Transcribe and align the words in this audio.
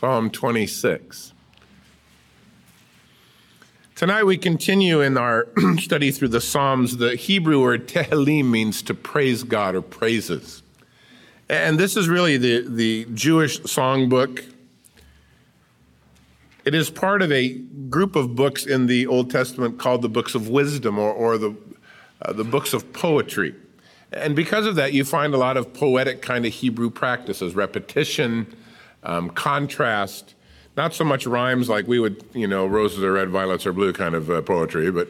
Psalm 0.00 0.30
26. 0.30 1.34
Tonight 3.94 4.24
we 4.24 4.38
continue 4.38 5.02
in 5.02 5.18
our 5.18 5.48
study 5.76 6.10
through 6.10 6.28
the 6.28 6.40
Psalms. 6.40 6.96
The 6.96 7.16
Hebrew 7.16 7.60
word 7.60 7.86
tehillim 7.86 8.46
means 8.46 8.80
to 8.80 8.94
praise 8.94 9.42
God 9.42 9.74
or 9.74 9.82
praises. 9.82 10.62
And 11.50 11.78
this 11.78 11.98
is 11.98 12.08
really 12.08 12.38
the, 12.38 12.66
the 12.66 13.08
Jewish 13.12 13.60
songbook. 13.60 14.42
It 16.64 16.74
is 16.74 16.88
part 16.88 17.20
of 17.20 17.30
a 17.30 17.58
group 17.90 18.16
of 18.16 18.34
books 18.34 18.64
in 18.64 18.86
the 18.86 19.06
Old 19.06 19.30
Testament 19.30 19.78
called 19.78 20.00
the 20.00 20.08
books 20.08 20.34
of 20.34 20.48
wisdom 20.48 20.98
or, 20.98 21.12
or 21.12 21.36
the, 21.36 21.54
uh, 22.22 22.32
the 22.32 22.44
books 22.44 22.72
of 22.72 22.94
poetry. 22.94 23.54
And 24.12 24.34
because 24.34 24.64
of 24.64 24.76
that, 24.76 24.94
you 24.94 25.04
find 25.04 25.34
a 25.34 25.36
lot 25.36 25.58
of 25.58 25.74
poetic 25.74 26.22
kind 26.22 26.46
of 26.46 26.54
Hebrew 26.54 26.88
practices, 26.88 27.54
repetition, 27.54 28.56
um, 29.02 29.30
contrast, 29.30 30.34
not 30.76 30.94
so 30.94 31.04
much 31.04 31.26
rhymes 31.26 31.68
like 31.68 31.86
we 31.86 31.98
would, 31.98 32.24
you 32.34 32.46
know, 32.46 32.66
roses 32.66 33.02
are 33.02 33.12
red, 33.12 33.28
violets 33.28 33.66
are 33.66 33.72
blue 33.72 33.92
kind 33.92 34.14
of 34.14 34.30
uh, 34.30 34.42
poetry, 34.42 34.90
but 34.90 35.08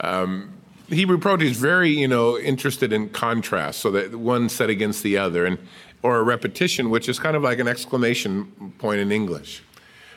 um, 0.00 0.52
Hebrew 0.88 1.18
poetry 1.18 1.48
is 1.48 1.56
very, 1.56 1.90
you 1.90 2.08
know, 2.08 2.38
interested 2.38 2.92
in 2.92 3.08
contrast, 3.10 3.80
so 3.80 3.90
that 3.92 4.14
one 4.14 4.48
set 4.48 4.68
against 4.70 5.02
the 5.02 5.16
other, 5.16 5.46
and 5.46 5.58
or 6.02 6.18
a 6.18 6.22
repetition, 6.22 6.90
which 6.90 7.08
is 7.08 7.18
kind 7.18 7.36
of 7.36 7.42
like 7.42 7.58
an 7.58 7.68
exclamation 7.68 8.72
point 8.78 9.00
in 9.00 9.12
English. 9.12 9.62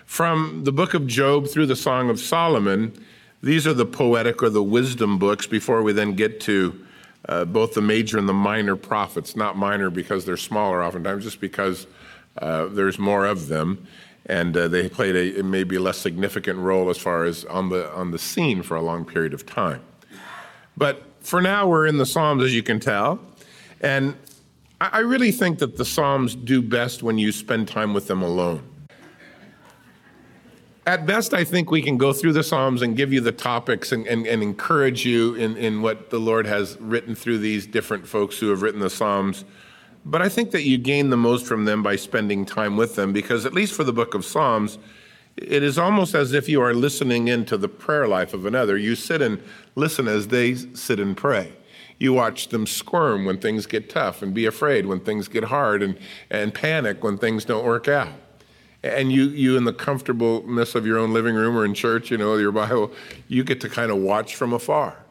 From 0.06 0.64
the 0.64 0.72
book 0.72 0.94
of 0.94 1.08
Job 1.08 1.48
through 1.48 1.68
the 1.68 1.76
Song 1.76 2.10
of 2.10 2.20
Solomon, 2.20 2.94
these 3.42 3.68
are 3.68 3.74
the 3.74 3.86
poetic 3.86 4.42
or 4.42 4.50
the 4.50 4.64
wisdom 4.64 5.20
books 5.20 5.46
before 5.46 5.84
we 5.84 5.94
then 5.94 6.14
get 6.14 6.40
to 6.42 6.86
uh, 7.30 7.46
both 7.46 7.74
the 7.74 7.82
major 7.82 8.18
and 8.18 8.28
the 8.28 8.34
minor 8.34 8.76
prophets, 8.76 9.36
not 9.36 9.58
minor 9.58 9.90
because 9.90 10.26
they're 10.26 10.38
smaller 10.38 10.84
oftentimes, 10.84 11.24
just 11.24 11.40
because 11.40 11.88
uh, 12.38 12.68
there's 12.68 13.00
more 13.00 13.26
of 13.26 13.48
them, 13.48 13.88
and 14.26 14.56
uh, 14.56 14.68
they 14.68 14.90
played 14.90 15.38
a 15.38 15.44
maybe 15.44 15.78
less 15.78 15.98
significant 15.98 16.60
role 16.60 16.90
as 16.90 16.98
far 16.98 17.24
as 17.24 17.46
on 17.46 17.70
the 17.70 17.92
on 17.94 18.12
the 18.12 18.20
scene 18.20 18.62
for 18.62 18.76
a 18.76 18.82
long 18.82 19.06
period 19.06 19.34
of 19.34 19.46
time. 19.46 19.82
But 20.78 21.04
for 21.22 21.42
now, 21.42 21.68
we're 21.68 21.88
in 21.88 21.98
the 21.98 22.06
Psalms, 22.06 22.44
as 22.44 22.54
you 22.54 22.64
can 22.64 22.80
tell, 22.80 23.20
and 23.82 24.16
I 24.82 25.00
really 25.00 25.32
think 25.32 25.60
that 25.60 25.78
the 25.78 25.86
Psalms 25.86 26.36
do 26.36 26.62
best 26.62 27.02
when 27.02 27.18
you 27.18 27.32
spend 27.32 27.68
time 27.68 27.94
with 27.94 28.08
them 28.08 28.22
alone. 28.22 28.62
At 30.86 31.08
best, 31.08 31.34
I 31.34 31.44
think 31.44 31.72
we 31.72 31.82
can 31.82 31.98
go 31.98 32.14
through 32.14 32.34
the 32.34 32.44
Psalms 32.44 32.82
and 32.82 32.96
give 32.96 33.12
you 33.12 33.22
the 33.22 33.32
topics 33.32 33.92
and, 33.92 34.06
and, 34.06 34.28
and 34.28 34.44
encourage 34.44 35.06
you 35.06 35.34
in, 35.36 35.58
in 35.58 35.82
what 35.82 36.12
the 36.12 36.20
Lord 36.20 36.46
has 36.46 36.78
written 36.80 37.16
through 37.16 37.40
these 37.40 37.66
different 37.66 38.08
folks 38.08 38.38
who 38.38 38.50
have 38.50 38.62
written 38.62 38.82
the 38.82 38.90
Psalms 38.90 39.46
but 40.06 40.22
I 40.22 40.30
think 40.30 40.52
that 40.52 40.64
you 40.64 40.78
gain 40.78 41.10
the 41.10 41.18
most 41.18 41.48
from 41.48 41.66
them 41.66 41.82
by 41.82 41.96
spending 41.96 42.46
time 42.46 42.78
with 42.78 42.96
them 42.96 43.12
because, 43.12 43.46
at 43.46 43.54
least 43.54 43.74
for 43.74 43.84
the 43.84 43.92
book 43.92 44.14
of 44.14 44.24
Psalms, 44.24 44.78
it 45.36 45.64
is 45.64 45.78
almost 45.78 46.14
as 46.14 46.32
if 46.32 46.48
you 46.48 46.62
are 46.62 46.74
listening 46.74 47.28
into 47.28 47.58
the 47.58 47.68
prayer 47.68 48.08
life 48.08 48.34
of 48.34 48.46
another. 48.46 48.78
You 48.78 48.96
sit 48.96 49.22
and 49.22 49.42
listen 49.76 50.08
as 50.08 50.28
they 50.28 50.56
sit 50.56 51.00
and 51.00 51.18
pray. 51.18 51.54
You 51.98 52.14
watch 52.14 52.50
them 52.50 52.68
squirm 52.68 53.26
when 53.26 53.40
things 53.40 53.66
get 53.66 53.90
tough 53.90 54.22
and 54.22 54.34
be 54.34 54.46
afraid 54.46 54.86
when 54.86 55.00
things 55.00 55.28
get 55.28 55.46
hard 55.46 55.82
and, 55.82 55.98
and 56.30 56.54
panic 56.54 57.04
when 57.04 57.18
things 57.18 57.44
don't 57.44 57.66
work 57.66 57.88
out. 57.88 58.14
And 58.84 59.12
you, 59.12 59.24
you, 59.24 59.58
in 59.58 59.64
the 59.64 59.74
comfortableness 59.74 60.76
of 60.76 60.86
your 60.86 61.00
own 61.00 61.14
living 61.14 61.34
room 61.34 61.58
or 61.58 61.66
in 61.66 61.74
church, 61.74 62.12
you 62.12 62.18
know, 62.18 62.38
your 62.38 62.52
Bible, 62.52 62.92
you 63.28 63.44
get 63.44 63.60
to 63.62 63.70
kind 63.70 63.92
of 63.92 63.98
watch 63.98 64.36
from 64.36 64.54
afar. 64.54 65.04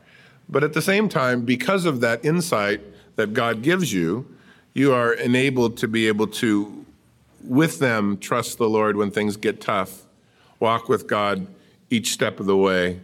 But 0.49 0.63
at 0.63 0.75
the 0.75 0.83
same 0.83 1.09
time, 1.09 1.45
because 1.45 1.85
of 1.85 2.01
that 2.01 2.25
insight 2.25 2.81
that 3.17 3.33
God 3.35 3.63
gives 3.63 3.93
you, 3.93 4.34
you 4.75 4.93
are 4.93 5.13
enabled 5.13 5.77
to 5.79 5.89
be 5.89 6.09
able 6.09 6.27
to, 6.27 6.85
with 7.43 7.79
them, 7.79 8.19
trust 8.19 8.59
the 8.59 8.69
Lord 8.69 8.97
when 8.97 9.11
things 9.11 9.37
get 9.37 9.61
tough, 9.61 10.03
walk 10.59 10.89
with 10.89 11.07
God 11.07 11.47
each 11.91 12.13
step 12.13 12.41
of 12.41 12.47
the 12.47 12.57
way. 12.57 13.01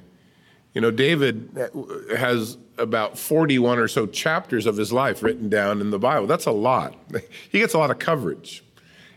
You 0.75 0.81
know, 0.81 0.91
David 0.91 1.71
has 2.17 2.59
about 2.77 3.19
41 3.19 3.79
or 3.79 3.89
so 3.89 4.07
chapters 4.07 4.67
of 4.67 4.77
his 4.77 4.93
life 4.93 5.23
written 5.23 5.49
down 5.49 5.81
in 5.81 5.91
the 5.91 5.99
Bible. 5.99 6.27
That's 6.27 6.47
a 6.47 6.53
lot. 6.53 6.95
He 7.51 7.59
gets 7.59 7.75
a 7.75 7.79
lot 7.79 7.91
of 7.91 7.99
coverage. 7.99 8.65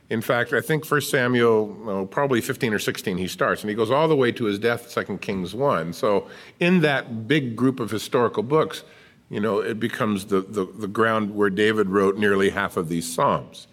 In 0.10 0.22
fact, 0.22 0.54
I 0.54 0.62
think 0.62 0.90
1 0.90 1.02
Samuel, 1.02 1.68
well, 1.68 2.06
probably 2.06 2.42
15 2.42 2.74
or 2.74 2.80
16, 2.80 3.18
he 3.18 3.28
starts, 3.28 3.62
and 3.62 3.70
he 3.70 3.76
goes 3.76 3.90
all 3.90 4.08
the 4.08 4.16
way 4.16 4.32
to 4.34 4.46
his 4.46 4.60
death, 4.60 4.94
2 4.94 5.18
Kings 5.20 5.56
1. 5.56 5.94
So, 5.94 6.28
in 6.60 6.82
that 6.82 7.28
big 7.28 7.56
group 7.56 7.80
of 7.80 7.90
historical 7.90 8.44
books, 8.44 8.84
you 9.34 9.40
know, 9.40 9.60
it 9.60 9.80
becomes 9.80 10.26
the, 10.26 10.42
the, 10.42 10.66
the 10.66 10.88
ground 10.88 11.34
where 11.34 11.50
David 11.50 11.90
wrote 11.90 12.18
nearly 12.18 12.52
half 12.52 12.78
of 12.78 12.88
these 12.88 13.12
Psalms. 13.12 13.66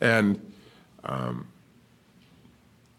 And 0.00 0.40
um, 1.02 1.48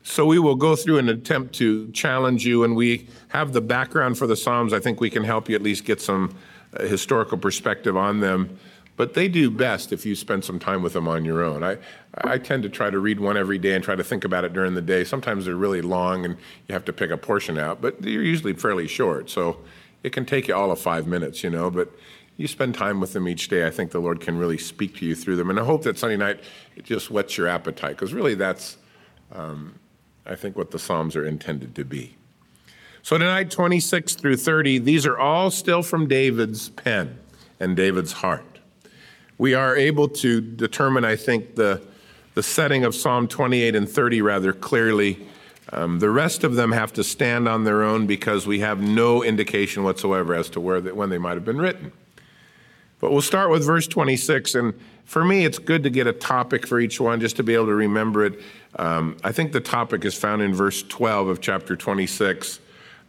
so 0.03 0.25
we 0.25 0.37
will 0.37 0.57
go 0.57 0.75
through 0.75 0.97
an 0.97 1.07
attempt 1.07 1.55
to 1.55 1.89
challenge 1.91 2.45
you, 2.45 2.65
and 2.65 2.75
we 2.75 3.07
have 3.29 3.53
the 3.53 3.61
background 3.61 4.17
for 4.17 4.27
the 4.27 4.35
Psalms. 4.35 4.73
I 4.73 4.81
think 4.81 4.99
we 4.99 5.09
can 5.09 5.23
help 5.23 5.47
you 5.47 5.55
at 5.55 5.61
least 5.61 5.85
get 5.85 6.01
some 6.01 6.35
uh, 6.77 6.83
historical 6.83 7.37
perspective 7.37 7.95
on 7.95 8.19
them. 8.19 8.59
But 8.97 9.13
they 9.13 9.29
do 9.29 9.49
best 9.49 9.93
if 9.93 10.05
you 10.05 10.13
spend 10.13 10.43
some 10.43 10.59
time 10.59 10.83
with 10.83 10.91
them 10.91 11.07
on 11.07 11.23
your 11.23 11.41
own. 11.41 11.63
I, 11.63 11.77
I 12.25 12.37
tend 12.39 12.63
to 12.63 12.69
try 12.69 12.89
to 12.89 12.99
read 12.99 13.21
one 13.21 13.37
every 13.37 13.57
day 13.57 13.73
and 13.73 13.83
try 13.83 13.95
to 13.95 14.03
think 14.03 14.25
about 14.25 14.43
it 14.43 14.51
during 14.51 14.75
the 14.75 14.81
day. 14.81 15.05
Sometimes 15.05 15.45
they're 15.45 15.55
really 15.55 15.81
long 15.81 16.25
and 16.25 16.35
you 16.67 16.73
have 16.73 16.83
to 16.85 16.93
pick 16.93 17.09
a 17.09 17.17
portion 17.17 17.57
out, 17.57 17.81
but 17.81 18.01
they're 18.01 18.11
usually 18.11 18.53
fairly 18.53 18.87
short. 18.87 19.29
So 19.29 19.57
it 20.03 20.11
can 20.11 20.25
take 20.25 20.47
you 20.47 20.55
all 20.55 20.71
of 20.71 20.79
five 20.79 21.07
minutes, 21.07 21.43
you 21.43 21.49
know, 21.49 21.69
but 21.69 21.91
you 22.37 22.47
spend 22.47 22.73
time 22.73 22.99
with 22.99 23.13
them 23.13 23.27
each 23.27 23.49
day. 23.49 23.67
I 23.67 23.69
think 23.69 23.91
the 23.91 23.99
Lord 23.99 24.19
can 24.19 24.37
really 24.37 24.57
speak 24.57 24.95
to 24.97 25.05
you 25.05 25.15
through 25.15 25.35
them. 25.35 25.49
And 25.49 25.59
I 25.59 25.63
hope 25.63 25.83
that 25.83 25.97
Sunday 25.97 26.17
night 26.17 26.39
it 26.75 26.85
just 26.85 27.11
whets 27.11 27.37
your 27.37 27.47
appetite, 27.47 27.91
because 27.91 28.13
really 28.13 28.35
that's, 28.35 28.77
um, 29.31 29.75
I 30.25 30.35
think, 30.35 30.55
what 30.55 30.71
the 30.71 30.79
Psalms 30.79 31.15
are 31.15 31.25
intended 31.25 31.75
to 31.75 31.85
be. 31.85 32.15
So 33.03 33.17
tonight, 33.17 33.49
26 33.49 34.15
through 34.15 34.37
30, 34.37 34.79
these 34.79 35.05
are 35.05 35.17
all 35.17 35.49
still 35.49 35.81
from 35.81 36.07
David's 36.07 36.69
pen 36.69 37.17
and 37.59 37.75
David's 37.75 38.11
heart. 38.11 38.59
We 39.37 39.55
are 39.55 39.75
able 39.75 40.07
to 40.07 40.39
determine, 40.39 41.03
I 41.03 41.15
think, 41.15 41.55
the, 41.55 41.81
the 42.35 42.43
setting 42.43 42.83
of 42.83 42.93
Psalm 42.93 43.27
28 43.27 43.75
and 43.75 43.89
30 43.89 44.21
rather 44.21 44.53
clearly 44.53 45.27
um, 45.71 45.99
the 45.99 46.09
rest 46.09 46.43
of 46.43 46.55
them 46.55 46.71
have 46.71 46.91
to 46.93 47.03
stand 47.03 47.47
on 47.47 47.63
their 47.63 47.83
own 47.83 48.07
because 48.07 48.45
we 48.45 48.59
have 48.59 48.81
no 48.81 49.23
indication 49.23 49.83
whatsoever 49.83 50.33
as 50.33 50.49
to 50.49 50.59
where 50.59 50.81
they, 50.81 50.91
when 50.91 51.09
they 51.09 51.17
might 51.17 51.33
have 51.33 51.45
been 51.45 51.57
written. 51.57 51.91
But 52.99 53.11
we'll 53.11 53.21
start 53.21 53.49
with 53.49 53.65
verse 53.65 53.87
26, 53.87 54.55
and 54.55 54.73
for 55.05 55.25
me, 55.25 55.43
it's 55.43 55.57
good 55.57 55.83
to 55.83 55.89
get 55.89 56.07
a 56.07 56.13
topic 56.13 56.67
for 56.67 56.79
each 56.79 56.99
one 56.99 57.19
just 57.19 57.35
to 57.37 57.43
be 57.43 57.53
able 57.55 57.65
to 57.65 57.73
remember 57.73 58.25
it. 58.25 58.39
Um, 58.77 59.17
I 59.23 59.31
think 59.31 59.51
the 59.51 59.59
topic 59.59 60.05
is 60.05 60.15
found 60.15 60.41
in 60.41 60.53
verse 60.53 60.83
12 60.83 61.27
of 61.27 61.41
chapter 61.41 61.75
26 61.75 62.59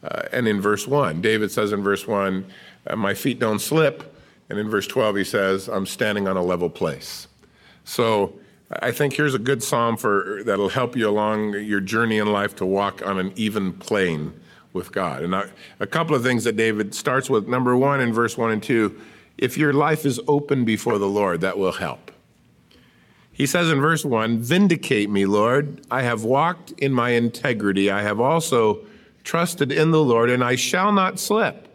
uh, 0.03 0.23
and 0.33 0.49
in 0.49 0.61
verse 0.61 0.87
1. 0.87 1.21
David 1.21 1.50
says 1.50 1.73
in 1.73 1.83
verse 1.83 2.06
1, 2.06 2.44
uh, 2.87 2.97
My 2.97 3.15
feet 3.15 3.39
don't 3.39 3.61
slip. 3.61 4.08
And 4.49 4.58
in 4.58 4.69
verse 4.69 4.87
12, 4.87 5.17
he 5.17 5.25
says, 5.25 5.69
I'm 5.69 5.87
standing 5.87 6.29
on 6.29 6.37
a 6.37 6.43
level 6.43 6.69
place. 6.69 7.29
So 7.85 8.38
I 8.80 8.90
think 8.90 9.14
here's 9.14 9.34
a 9.34 9.38
good 9.38 9.62
psalm 9.62 9.96
for 9.96 10.42
that'll 10.44 10.70
help 10.70 10.96
you 10.96 11.08
along 11.08 11.54
your 11.54 11.80
journey 11.80 12.19
in 12.19 12.32
life 12.32 12.56
to 12.56 12.66
walk 12.66 13.04
on 13.06 13.19
an 13.19 13.32
even 13.36 13.72
plane 13.72 14.32
with 14.72 14.92
God. 14.92 15.22
And 15.22 15.34
I, 15.34 15.46
a 15.80 15.86
couple 15.86 16.16
of 16.16 16.22
things 16.22 16.44
that 16.44 16.56
David 16.56 16.94
starts 16.94 17.28
with. 17.28 17.46
Number 17.46 17.76
one, 17.76 18.00
in 18.00 18.12
verse 18.12 18.38
one 18.38 18.50
and 18.50 18.62
two, 18.62 18.98
if 19.36 19.58
your 19.58 19.72
life 19.72 20.06
is 20.06 20.20
open 20.26 20.64
before 20.64 20.98
the 20.98 21.08
Lord, 21.08 21.40
that 21.42 21.58
will 21.58 21.72
help. 21.72 22.10
He 23.32 23.46
says 23.46 23.70
in 23.70 23.80
verse 23.80 24.04
one, 24.04 24.38
Vindicate 24.38 25.10
me, 25.10 25.26
Lord. 25.26 25.84
I 25.90 26.02
have 26.02 26.24
walked 26.24 26.72
in 26.72 26.92
my 26.92 27.10
integrity. 27.10 27.90
I 27.90 28.02
have 28.02 28.20
also 28.20 28.80
trusted 29.24 29.72
in 29.72 29.90
the 29.90 30.02
Lord, 30.02 30.30
and 30.30 30.44
I 30.44 30.56
shall 30.56 30.92
not 30.92 31.19
slip. 31.19 31.69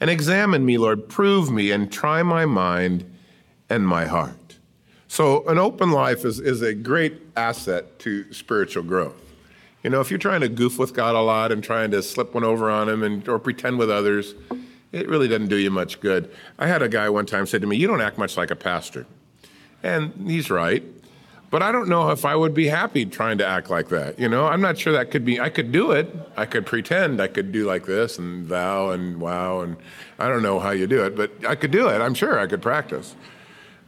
And 0.00 0.10
examine 0.10 0.64
me, 0.64 0.78
Lord. 0.78 1.08
Prove 1.08 1.50
me 1.50 1.70
and 1.70 1.90
try 1.90 2.22
my 2.22 2.44
mind 2.44 3.10
and 3.70 3.86
my 3.86 4.06
heart. 4.06 4.43
So, 5.14 5.46
an 5.46 5.58
open 5.58 5.92
life 5.92 6.24
is, 6.24 6.40
is 6.40 6.60
a 6.60 6.74
great 6.74 7.22
asset 7.36 8.00
to 8.00 8.32
spiritual 8.32 8.82
growth. 8.82 9.14
You 9.84 9.90
know, 9.90 10.00
if 10.00 10.10
you're 10.10 10.18
trying 10.18 10.40
to 10.40 10.48
goof 10.48 10.76
with 10.76 10.92
God 10.92 11.14
a 11.14 11.20
lot 11.20 11.52
and 11.52 11.62
trying 11.62 11.92
to 11.92 12.02
slip 12.02 12.34
one 12.34 12.42
over 12.42 12.68
on 12.68 12.88
Him 12.88 13.04
and, 13.04 13.28
or 13.28 13.38
pretend 13.38 13.78
with 13.78 13.92
others, 13.92 14.34
it 14.90 15.08
really 15.08 15.28
doesn't 15.28 15.46
do 15.46 15.54
you 15.54 15.70
much 15.70 16.00
good. 16.00 16.32
I 16.58 16.66
had 16.66 16.82
a 16.82 16.88
guy 16.88 17.08
one 17.10 17.26
time 17.26 17.46
say 17.46 17.60
to 17.60 17.66
me, 17.68 17.76
You 17.76 17.86
don't 17.86 18.00
act 18.00 18.18
much 18.18 18.36
like 18.36 18.50
a 18.50 18.56
pastor. 18.56 19.06
And 19.84 20.12
he's 20.28 20.50
right. 20.50 20.82
But 21.48 21.62
I 21.62 21.70
don't 21.70 21.88
know 21.88 22.10
if 22.10 22.24
I 22.24 22.34
would 22.34 22.52
be 22.52 22.66
happy 22.66 23.06
trying 23.06 23.38
to 23.38 23.46
act 23.46 23.70
like 23.70 23.90
that. 23.90 24.18
You 24.18 24.28
know, 24.28 24.48
I'm 24.48 24.60
not 24.60 24.76
sure 24.76 24.92
that 24.94 25.12
could 25.12 25.24
be, 25.24 25.38
I 25.38 25.48
could 25.48 25.70
do 25.70 25.92
it. 25.92 26.12
I 26.36 26.44
could 26.44 26.66
pretend 26.66 27.20
I 27.20 27.28
could 27.28 27.52
do 27.52 27.66
like 27.66 27.86
this 27.86 28.18
and 28.18 28.48
thou 28.48 28.90
and 28.90 29.20
wow. 29.20 29.60
And 29.60 29.76
I 30.18 30.26
don't 30.26 30.42
know 30.42 30.58
how 30.58 30.72
you 30.72 30.88
do 30.88 31.04
it, 31.04 31.14
but 31.14 31.30
I 31.46 31.54
could 31.54 31.70
do 31.70 31.86
it. 31.86 32.00
I'm 32.00 32.14
sure 32.14 32.36
I 32.36 32.48
could 32.48 32.62
practice. 32.62 33.14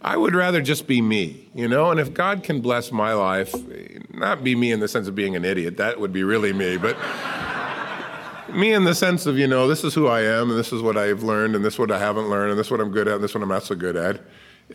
I 0.07 0.17
would 0.17 0.37
rather 0.37 0.63
just 0.63 0.87
be 0.87 1.03
me, 1.03 1.49
you 1.53 1.67
know? 1.67 1.91
And 1.91 1.99
if 1.99 2.15
God 2.15 2.45
can 2.45 2.61
bless 2.61 2.93
my 2.93 3.13
life, 3.13 3.53
not 4.15 4.45
be 4.45 4.55
me 4.55 4.71
in 4.71 4.79
the 4.79 4.87
sense 4.87 5.09
of 5.09 5.17
being 5.17 5.35
an 5.35 5.45
idiot, 5.45 5.79
that 5.79 5.99
would 5.99 6.13
be 6.13 6.23
really 6.23 6.53
me, 6.53 6.77
but 6.77 6.97
me 8.55 8.73
in 8.73 8.85
the 8.85 8.95
sense 8.95 9.27
of, 9.27 9.37
you 9.37 9.49
know, 9.49 9.67
this 9.67 9.83
is 9.83 9.95
who 9.95 10.07
I 10.07 10.21
am, 10.21 10.51
and 10.51 10.57
this 10.57 10.73
is 10.73 10.81
what 10.81 10.97
I've 10.97 11.25
learned, 11.25 11.57
and 11.57 11.65
this 11.65 11.75
is 11.75 11.79
what 11.81 11.91
I 11.91 11.99
haven't 11.99 12.31
learned, 12.31 12.53
and 12.53 12.59
this 12.59 12.69
is 12.69 12.71
what 12.71 12.81
I'm 12.81 12.93
good 12.93 13.09
at, 13.09 13.17
and 13.17 13.25
this 13.25 13.33
is 13.33 13.35
what 13.35 13.43
I'm 13.43 13.49
not 13.49 13.65
so 13.65 13.75
good 13.75 13.97
at. 13.97 14.21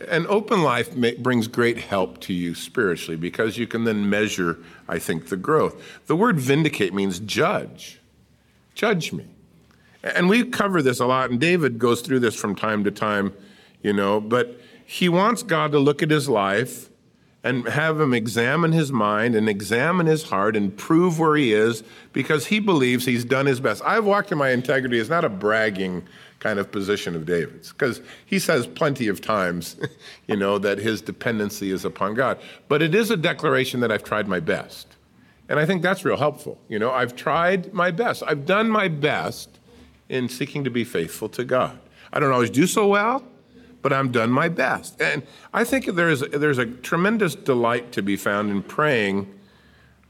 An 0.08 0.26
open 0.28 0.62
life 0.62 0.94
may, 0.94 1.14
brings 1.14 1.48
great 1.48 1.78
help 1.78 2.20
to 2.20 2.34
you 2.34 2.54
spiritually 2.54 3.16
because 3.16 3.56
you 3.56 3.66
can 3.66 3.84
then 3.84 4.10
measure, 4.10 4.58
I 4.86 4.98
think, 4.98 5.30
the 5.30 5.38
growth. 5.38 5.82
The 6.08 6.16
word 6.16 6.38
vindicate 6.38 6.92
means 6.92 7.18
judge. 7.18 8.00
Judge 8.74 9.14
me. 9.14 9.24
And 10.02 10.28
we 10.28 10.44
cover 10.44 10.82
this 10.82 11.00
a 11.00 11.06
lot, 11.06 11.30
and 11.30 11.40
David 11.40 11.78
goes 11.78 12.02
through 12.02 12.20
this 12.20 12.34
from 12.34 12.54
time 12.54 12.84
to 12.84 12.90
time, 12.90 13.32
you 13.82 13.94
know, 13.94 14.20
but 14.20 14.60
he 14.92 15.08
wants 15.08 15.42
God 15.42 15.72
to 15.72 15.78
look 15.78 16.02
at 16.02 16.10
his 16.10 16.28
life 16.28 16.90
and 17.42 17.66
have 17.66 17.98
him 17.98 18.12
examine 18.12 18.72
his 18.72 18.92
mind 18.92 19.34
and 19.34 19.48
examine 19.48 20.04
his 20.04 20.24
heart 20.24 20.54
and 20.54 20.76
prove 20.76 21.18
where 21.18 21.34
he 21.34 21.54
is 21.54 21.82
because 22.12 22.48
he 22.48 22.60
believes 22.60 23.06
he's 23.06 23.24
done 23.24 23.46
his 23.46 23.58
best. 23.58 23.82
I've 23.86 24.04
walked 24.04 24.30
in 24.32 24.36
my 24.36 24.50
integrity 24.50 24.98
is 24.98 25.08
not 25.08 25.24
a 25.24 25.30
bragging 25.30 26.06
kind 26.40 26.58
of 26.58 26.70
position 26.70 27.16
of 27.16 27.24
David's 27.24 27.72
because 27.72 28.02
he 28.26 28.38
says 28.38 28.66
plenty 28.66 29.08
of 29.08 29.22
times, 29.22 29.78
you 30.26 30.36
know, 30.36 30.58
that 30.58 30.76
his 30.76 31.00
dependency 31.00 31.70
is 31.70 31.86
upon 31.86 32.12
God. 32.12 32.38
But 32.68 32.82
it 32.82 32.94
is 32.94 33.10
a 33.10 33.16
declaration 33.16 33.80
that 33.80 33.90
I've 33.90 34.04
tried 34.04 34.28
my 34.28 34.40
best. 34.40 34.88
And 35.48 35.58
I 35.58 35.64
think 35.64 35.80
that's 35.80 36.04
real 36.04 36.18
helpful. 36.18 36.60
You 36.68 36.78
know, 36.78 36.90
I've 36.90 37.16
tried 37.16 37.72
my 37.72 37.92
best. 37.92 38.22
I've 38.26 38.44
done 38.44 38.68
my 38.68 38.88
best 38.88 39.58
in 40.10 40.28
seeking 40.28 40.64
to 40.64 40.70
be 40.70 40.84
faithful 40.84 41.30
to 41.30 41.44
God. 41.44 41.78
I 42.12 42.20
don't 42.20 42.30
always 42.30 42.50
do 42.50 42.66
so 42.66 42.86
well, 42.88 43.24
but 43.82 43.92
I'm 43.92 44.10
done 44.10 44.30
my 44.30 44.48
best. 44.48 45.00
And 45.00 45.24
I 45.52 45.64
think 45.64 45.86
there's, 45.86 46.20
there's 46.20 46.58
a 46.58 46.66
tremendous 46.66 47.34
delight 47.34 47.92
to 47.92 48.02
be 48.02 48.16
found 48.16 48.50
in 48.50 48.62
praying 48.62 49.32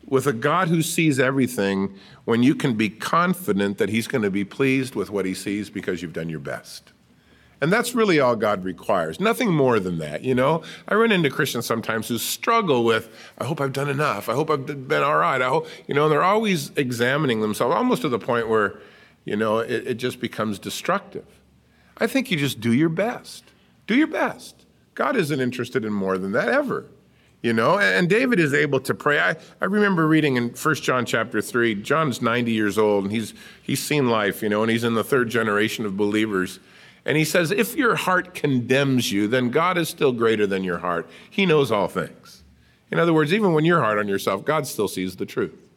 with 0.06 0.26
a 0.26 0.32
God 0.32 0.68
who 0.68 0.82
sees 0.82 1.18
everything 1.18 1.94
when 2.24 2.42
you 2.42 2.54
can 2.54 2.74
be 2.74 2.90
confident 2.90 3.78
that 3.78 3.88
He's 3.88 4.06
going 4.06 4.22
to 4.22 4.30
be 4.30 4.44
pleased 4.44 4.94
with 4.94 5.10
what 5.10 5.24
He 5.24 5.34
sees 5.34 5.70
because 5.70 6.02
you've 6.02 6.12
done 6.12 6.28
your 6.28 6.40
best. 6.40 6.92
And 7.62 7.72
that's 7.72 7.94
really 7.94 8.18
all 8.18 8.34
God 8.34 8.64
requires. 8.64 9.20
Nothing 9.20 9.52
more 9.52 9.78
than 9.78 9.98
that, 9.98 10.24
you 10.24 10.34
know? 10.34 10.64
I 10.88 10.96
run 10.96 11.12
into 11.12 11.30
Christians 11.30 11.64
sometimes 11.64 12.08
who 12.08 12.18
struggle 12.18 12.84
with, 12.84 13.08
I 13.38 13.44
hope 13.44 13.60
I've 13.60 13.72
done 13.72 13.88
enough. 13.88 14.28
I 14.28 14.34
hope 14.34 14.50
I've 14.50 14.66
been 14.66 15.02
all 15.04 15.16
right. 15.16 15.40
I 15.40 15.48
hope, 15.48 15.68
you 15.86 15.94
know, 15.94 16.04
and 16.04 16.12
they're 16.12 16.24
always 16.24 16.70
examining 16.70 17.40
themselves 17.40 17.72
almost 17.72 18.02
to 18.02 18.08
the 18.08 18.18
point 18.18 18.48
where, 18.48 18.80
you 19.24 19.36
know, 19.36 19.60
it, 19.60 19.86
it 19.86 19.94
just 19.94 20.18
becomes 20.18 20.58
destructive. 20.58 21.24
I 21.98 22.08
think 22.08 22.32
you 22.32 22.36
just 22.36 22.58
do 22.58 22.72
your 22.72 22.88
best. 22.88 23.44
Do 23.92 23.98
your 23.98 24.06
best. 24.06 24.64
God 24.94 25.16
isn't 25.16 25.38
interested 25.38 25.84
in 25.84 25.92
more 25.92 26.16
than 26.16 26.32
that 26.32 26.48
ever. 26.48 26.86
You 27.42 27.52
know, 27.52 27.78
and 27.78 28.08
David 28.08 28.40
is 28.40 28.54
able 28.54 28.80
to 28.80 28.94
pray. 28.94 29.20
I, 29.20 29.36
I 29.60 29.66
remember 29.66 30.08
reading 30.08 30.36
in 30.36 30.48
1 30.48 30.74
John 30.76 31.04
chapter 31.04 31.42
3, 31.42 31.74
John's 31.74 32.22
90 32.22 32.52
years 32.52 32.78
old 32.78 33.04
and 33.04 33.12
he's 33.12 33.34
he's 33.62 33.82
seen 33.82 34.08
life, 34.08 34.42
you 34.42 34.48
know, 34.48 34.62
and 34.62 34.70
he's 34.70 34.82
in 34.82 34.94
the 34.94 35.04
third 35.04 35.28
generation 35.28 35.84
of 35.84 35.94
believers. 35.94 36.58
And 37.04 37.18
he 37.18 37.24
says, 37.26 37.50
if 37.50 37.76
your 37.76 37.96
heart 37.96 38.32
condemns 38.32 39.12
you, 39.12 39.28
then 39.28 39.50
God 39.50 39.76
is 39.76 39.90
still 39.90 40.12
greater 40.12 40.46
than 40.46 40.64
your 40.64 40.78
heart. 40.78 41.06
He 41.28 41.44
knows 41.44 41.70
all 41.70 41.88
things. 41.88 42.42
In 42.90 42.98
other 42.98 43.12
words, 43.12 43.30
even 43.30 43.52
when 43.52 43.66
you're 43.66 43.82
hard 43.82 43.98
on 43.98 44.08
yourself, 44.08 44.42
God 44.42 44.66
still 44.66 44.88
sees 44.88 45.16
the 45.16 45.26
truth. 45.26 45.68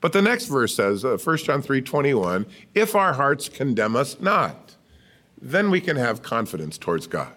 But 0.00 0.12
the 0.12 0.22
next 0.22 0.46
verse 0.46 0.76
says, 0.76 1.04
uh, 1.04 1.18
1 1.18 1.36
John 1.38 1.62
3 1.62 1.82
21, 1.82 2.46
if 2.76 2.94
our 2.94 3.14
hearts 3.14 3.48
condemn 3.48 3.96
us 3.96 4.20
not, 4.20 4.76
then 5.42 5.72
we 5.72 5.80
can 5.80 5.96
have 5.96 6.22
confidence 6.22 6.78
towards 6.78 7.08
God. 7.08 7.32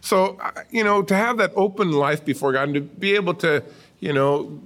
So, 0.00 0.38
you 0.70 0.84
know, 0.84 1.02
to 1.02 1.14
have 1.14 1.38
that 1.38 1.52
open 1.56 1.92
life 1.92 2.24
before 2.24 2.52
God 2.52 2.64
and 2.64 2.74
to 2.74 2.80
be 2.80 3.14
able 3.14 3.34
to, 3.34 3.64
you 4.00 4.12
know, 4.12 4.60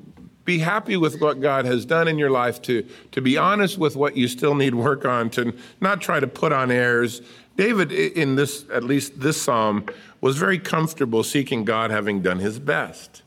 be 0.44 0.58
happy 0.58 0.96
with 0.96 1.20
what 1.20 1.40
God 1.40 1.64
has 1.64 1.84
done 1.84 2.08
in 2.08 2.19
your 2.19 2.31
life, 2.31 2.61
to, 2.62 2.87
to 3.12 3.20
be 3.20 3.37
honest 3.37 3.79
with 3.79 3.96
what 3.96 4.17
you 4.17 4.29
still 4.29 4.55
need 4.55 4.75
work 4.75 5.05
on, 5.05 5.31
to 5.31 5.55
not 5.81 6.00
try 6.00 6.19
to 6.20 6.26
put 6.26 6.52
on 6.52 6.70
airs. 6.70 7.23
David, 7.56 7.93
in 7.93 8.34
this, 8.37 8.64
at 8.73 8.82
least 8.82 9.20
this 9.20 9.40
psalm, 9.40 9.87
was 10.20 10.37
very 10.37 10.58
comfortable 10.58 11.23
seeking 11.23 11.64
God 11.64 11.90
having 11.90 12.23
done 12.23 12.38
his 12.38 12.58
best. 12.58 13.21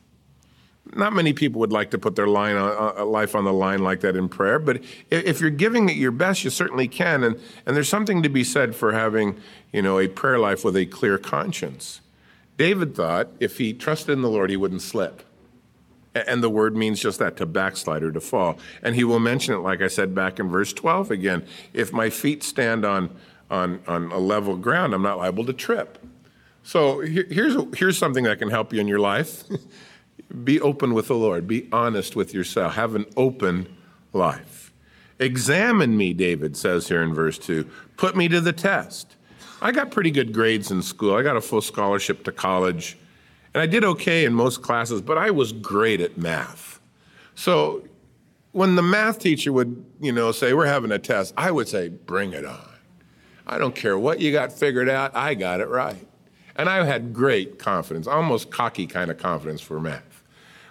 Not 0.95 1.13
many 1.13 1.33
people 1.33 1.59
would 1.59 1.71
like 1.71 1.91
to 1.91 1.97
put 1.97 2.15
their 2.15 2.27
line 2.27 2.55
on, 2.55 2.97
uh, 2.97 3.05
life 3.05 3.35
on 3.35 3.43
the 3.43 3.53
line 3.53 3.79
like 3.79 3.99
that 4.01 4.15
in 4.15 4.29
prayer, 4.29 4.59
but 4.59 4.81
if 5.11 5.41
you're 5.41 5.49
giving 5.49 5.89
it 5.89 5.97
your 5.97 6.11
best, 6.11 6.43
you 6.43 6.49
certainly 6.49 6.87
can. 6.87 7.23
And, 7.23 7.39
and 7.65 7.75
there's 7.75 7.89
something 7.89 8.23
to 8.23 8.29
be 8.29 8.43
said 8.43 8.75
for 8.75 8.93
having, 8.93 9.37
you 9.73 9.81
know, 9.81 9.99
a 9.99 10.07
prayer 10.07 10.39
life 10.39 10.63
with 10.63 10.75
a 10.77 10.85
clear 10.85 11.17
conscience. 11.17 12.01
David 12.57 12.95
thought 12.95 13.29
if 13.39 13.57
he 13.57 13.73
trusted 13.73 14.13
in 14.13 14.21
the 14.21 14.29
Lord, 14.29 14.49
he 14.49 14.57
wouldn't 14.57 14.81
slip. 14.81 15.23
And 16.13 16.41
the 16.41 16.49
word 16.49 16.77
means 16.77 17.01
just 17.01 17.19
that 17.19 17.35
to 17.37 17.45
backslide 17.45 18.01
or 18.01 18.11
to 18.13 18.21
fall. 18.21 18.57
And 18.81 18.95
he 18.95 19.03
will 19.03 19.19
mention 19.19 19.53
it, 19.53 19.57
like 19.57 19.81
I 19.81 19.89
said 19.89 20.15
back 20.15 20.39
in 20.39 20.47
verse 20.47 20.71
12 20.71 21.11
again. 21.11 21.45
If 21.73 21.91
my 21.91 22.09
feet 22.09 22.41
stand 22.41 22.85
on, 22.85 23.13
on, 23.51 23.81
on 23.85 24.13
a 24.13 24.17
level 24.17 24.55
ground, 24.55 24.93
I'm 24.93 25.01
not 25.01 25.17
liable 25.17 25.45
to 25.45 25.53
trip. 25.53 26.01
So 26.63 27.01
here's, 27.01 27.55
here's 27.77 27.97
something 27.97 28.23
that 28.23 28.39
can 28.39 28.49
help 28.49 28.71
you 28.71 28.79
in 28.79 28.87
your 28.87 28.99
life 28.99 29.43
be 30.43 30.59
open 30.59 30.93
with 30.93 31.07
the 31.07 31.15
Lord, 31.15 31.47
be 31.47 31.67
honest 31.71 32.15
with 32.15 32.33
yourself, 32.33 32.75
have 32.75 32.95
an 32.95 33.05
open 33.15 33.73
life. 34.11 34.73
Examine 35.19 35.95
me, 35.95 36.13
David 36.13 36.57
says 36.57 36.87
here 36.87 37.01
in 37.01 37.13
verse 37.13 37.37
2. 37.37 37.69
Put 37.95 38.17
me 38.17 38.27
to 38.27 38.41
the 38.41 38.51
test. 38.51 39.15
I 39.61 39.71
got 39.71 39.91
pretty 39.91 40.11
good 40.11 40.33
grades 40.33 40.71
in 40.71 40.81
school. 40.81 41.15
I 41.15 41.21
got 41.21 41.37
a 41.37 41.41
full 41.41 41.61
scholarship 41.61 42.23
to 42.25 42.31
college, 42.31 42.97
and 43.53 43.61
I 43.61 43.65
did 43.65 43.85
okay 43.85 44.25
in 44.25 44.33
most 44.33 44.61
classes, 44.61 45.01
but 45.01 45.17
I 45.17 45.31
was 45.31 45.53
great 45.53 46.01
at 46.01 46.17
math. 46.17 46.81
So 47.35 47.83
when 48.51 48.75
the 48.75 48.81
math 48.81 49.19
teacher 49.19 49.53
would, 49.53 49.85
you 50.01 50.11
know, 50.11 50.31
say, 50.31 50.53
We're 50.53 50.65
having 50.65 50.91
a 50.91 50.99
test, 50.99 51.33
I 51.37 51.51
would 51.51 51.67
say, 51.67 51.89
Bring 51.89 52.33
it 52.33 52.45
on. 52.45 52.59
I 53.47 53.57
don't 53.57 53.75
care 53.75 53.97
what 53.97 54.19
you 54.19 54.31
got 54.31 54.51
figured 54.51 54.89
out, 54.89 55.15
I 55.15 55.33
got 55.35 55.61
it 55.61 55.67
right. 55.67 56.07
And 56.55 56.69
I 56.69 56.83
had 56.85 57.13
great 57.13 57.59
confidence, 57.59 58.07
almost 58.07 58.49
cocky 58.49 58.87
kind 58.87 59.11
of 59.11 59.17
confidence 59.17 59.61
for 59.61 59.79
math. 59.79 60.14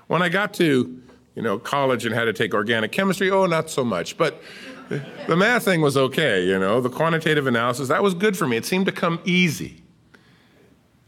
When 0.07 0.23
I 0.23 0.29
got 0.29 0.55
to, 0.55 1.03
you 1.35 1.43
know, 1.43 1.59
college 1.59 2.05
and 2.05 2.15
had 2.15 2.25
to 2.25 2.33
take 2.33 2.55
organic 2.55 2.93
chemistry, 2.93 3.31
oh, 3.31 3.47
not 3.47 3.71
so 3.71 3.85
much. 3.85 4.17
But 4.17 4.41
the 4.89 5.37
math 5.37 5.65
thing 5.65 5.81
was 5.81 5.97
okay, 5.97 6.45
you 6.45 6.59
know, 6.59 6.81
the 6.81 6.91
quantitative 6.91 7.47
analysis, 7.47 7.89
that 7.89 8.03
was 8.03 8.15
good 8.15 8.37
for 8.37 8.47
me. 8.47 8.57
It 8.57 8.67
seemed 8.67 8.87
to 8.87 8.93
come 8.93 9.21
easy. 9.25 9.83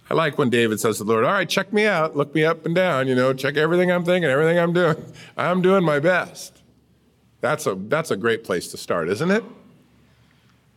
I 0.08 0.14
like 0.14 0.38
when 0.38 0.50
David 0.50 0.78
says 0.80 0.98
to 0.98 1.04
the 1.04 1.12
Lord, 1.12 1.24
All 1.24 1.32
right, 1.32 1.48
check 1.48 1.72
me 1.72 1.84
out, 1.86 2.16
look 2.16 2.34
me 2.34 2.44
up 2.44 2.64
and 2.64 2.74
down, 2.74 3.08
you 3.08 3.14
know, 3.14 3.32
check 3.32 3.56
everything 3.56 3.90
I'm 3.90 4.04
thinking, 4.04 4.30
everything 4.30 4.58
I'm 4.58 4.72
doing. 4.72 4.96
I'm 5.36 5.62
doing 5.62 5.84
my 5.84 5.98
best. 5.98 6.62
That's 7.40 7.66
a, 7.66 7.74
that's 7.74 8.10
a 8.10 8.16
great 8.16 8.44
place 8.44 8.70
to 8.70 8.76
start, 8.76 9.08
isn't 9.08 9.30
it? 9.30 9.44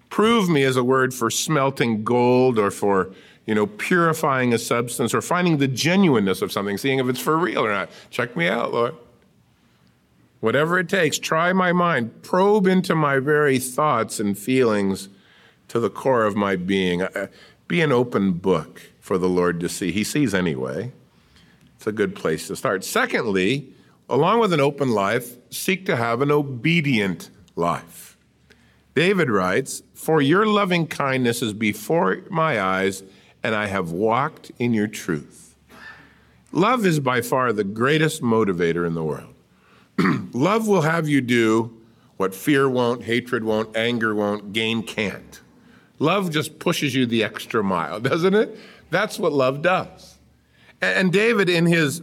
Prove 0.09 0.49
me 0.49 0.63
is 0.63 0.75
a 0.75 0.83
word 0.83 1.13
for 1.13 1.29
smelting 1.29 2.03
gold 2.03 2.57
or 2.57 2.71
for, 2.71 3.13
you 3.49 3.55
know, 3.55 3.65
purifying 3.65 4.53
a 4.53 4.59
substance 4.59 5.11
or 5.11 5.23
finding 5.23 5.57
the 5.57 5.67
genuineness 5.67 6.43
of 6.43 6.51
something, 6.51 6.77
seeing 6.77 6.99
if 6.99 7.09
it's 7.09 7.19
for 7.19 7.35
real 7.35 7.65
or 7.65 7.71
not. 7.71 7.89
Check 8.11 8.37
me 8.37 8.47
out, 8.47 8.71
Lord. 8.71 8.93
Whatever 10.39 10.77
it 10.77 10.87
takes, 10.87 11.17
try 11.17 11.51
my 11.51 11.73
mind, 11.73 12.21
probe 12.21 12.67
into 12.67 12.93
my 12.93 13.17
very 13.17 13.57
thoughts 13.57 14.19
and 14.19 14.37
feelings 14.37 15.09
to 15.67 15.79
the 15.79 15.89
core 15.89 16.25
of 16.25 16.35
my 16.35 16.57
being. 16.57 17.01
Uh, 17.01 17.25
be 17.67 17.81
an 17.81 17.91
open 17.91 18.33
book 18.33 18.83
for 18.99 19.17
the 19.17 19.27
Lord 19.27 19.59
to 19.61 19.67
see. 19.67 19.91
He 19.91 20.03
sees 20.03 20.35
anyway. 20.35 20.91
It's 21.75 21.87
a 21.87 21.91
good 21.91 22.15
place 22.15 22.45
to 22.49 22.55
start. 22.55 22.83
Secondly, 22.83 23.73
along 24.07 24.41
with 24.41 24.53
an 24.53 24.59
open 24.59 24.91
life, 24.91 25.37
seek 25.49 25.87
to 25.87 25.95
have 25.95 26.21
an 26.21 26.31
obedient 26.31 27.31
life. 27.55 28.15
David 28.93 29.31
writes, 29.31 29.81
For 29.95 30.21
your 30.21 30.45
loving 30.45 30.85
kindness 30.85 31.41
is 31.41 31.53
before 31.53 32.19
my 32.29 32.61
eyes, 32.61 33.01
and 33.43 33.55
I 33.55 33.67
have 33.67 33.91
walked 33.91 34.51
in 34.60 34.74
your 34.74 34.88
truth. 34.88 35.55
Love 36.51 36.86
is 36.86 37.00
by 37.00 37.22
far 37.22 37.53
the 37.53 37.63
greatest 37.63 38.22
motivator 38.22 38.86
in 38.86 38.96
the 38.96 39.03
world. 39.03 39.34
Love 40.34 40.67
will 40.67 40.81
have 40.81 41.08
you 41.08 41.22
do 41.22 41.75
what 42.17 42.36
fear 42.36 42.67
won't, 42.69 43.03
hatred 43.03 43.43
won't, 43.43 43.75
anger 43.77 44.13
won't, 44.13 44.51
gain 44.51 44.84
can't. 44.84 45.39
Love 46.00 46.31
just 46.31 46.60
pushes 46.60 46.96
you 46.96 47.05
the 47.05 47.24
extra 47.24 47.63
mile, 47.63 48.00
doesn't 48.01 48.34
it? 48.34 48.58
That's 48.89 49.19
what 49.19 49.31
love 49.31 49.62
does. 49.62 50.17
And 50.81 51.13
David, 51.13 51.50
in 51.50 51.65
his 51.65 52.01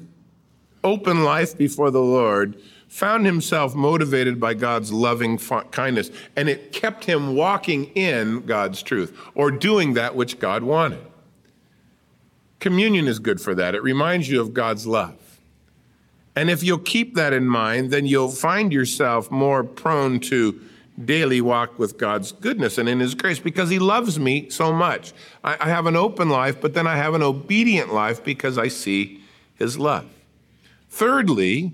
open 0.84 1.24
life 1.24 1.58
before 1.58 1.90
the 1.90 2.00
Lord, 2.00 2.60
found 2.88 3.26
himself 3.26 3.74
motivated 3.74 4.38
by 4.38 4.54
God's 4.54 4.92
loving 4.92 5.38
kindness, 5.70 6.10
and 6.36 6.48
it 6.48 6.72
kept 6.72 7.04
him 7.04 7.34
walking 7.34 7.86
in 7.94 8.40
God's 8.46 8.82
truth 8.82 9.18
or 9.34 9.50
doing 9.50 9.94
that 9.94 10.14
which 10.14 10.38
God 10.38 10.62
wanted. 10.62 11.04
Communion 12.60 13.06
is 13.06 13.18
good 13.18 13.40
for 13.40 13.54
that. 13.54 13.74
It 13.74 13.82
reminds 13.82 14.28
you 14.28 14.40
of 14.40 14.54
God's 14.54 14.86
love. 14.86 15.40
And 16.34 16.50
if 16.50 16.62
you'll 16.62 16.78
keep 16.78 17.14
that 17.14 17.32
in 17.32 17.46
mind, 17.46 17.90
then 17.90 18.06
you'll 18.06 18.30
find 18.30 18.72
yourself 18.72 19.30
more 19.30 19.64
prone 19.64 20.20
to 20.20 20.60
daily 21.02 21.40
walk 21.40 21.78
with 21.78 21.98
God's 21.98 22.32
goodness 22.32 22.78
and 22.78 22.88
in 22.88 23.00
His 23.00 23.14
grace 23.14 23.38
because 23.38 23.70
He 23.70 23.78
loves 23.78 24.18
me 24.18 24.48
so 24.50 24.72
much. 24.72 25.12
I, 25.44 25.56
I, 25.60 25.68
have 25.68 25.86
an 25.86 25.96
open 25.96 26.28
life, 26.28 26.60
but 26.60 26.74
then 26.74 26.86
I 26.86 26.96
have 26.96 27.14
an 27.14 27.22
obedient 27.22 27.92
life 27.92 28.24
because 28.24 28.58
I 28.58 28.68
see 28.68 29.20
His 29.54 29.78
love. 29.78 30.06
Thirdly, 30.88 31.72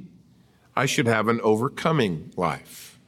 I 0.74 0.86
should 0.86 1.06
have 1.06 1.28
an 1.28 1.40
overcoming 1.42 2.32
life. 2.36 2.98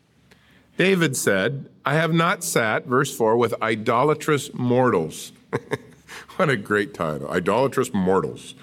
David 0.76 1.16
said, 1.16 1.68
I 1.84 1.94
have 1.94 2.12
not 2.12 2.42
sat, 2.42 2.86
verse 2.86 3.16
4, 3.16 3.36
with 3.36 3.54
idolatrous 3.62 4.52
mortals. 4.54 5.32
what 6.36 6.48
a 6.48 6.56
great 6.56 6.94
title. 6.94 7.30
Idolatrous 7.30 7.92
mortals. 7.92 8.54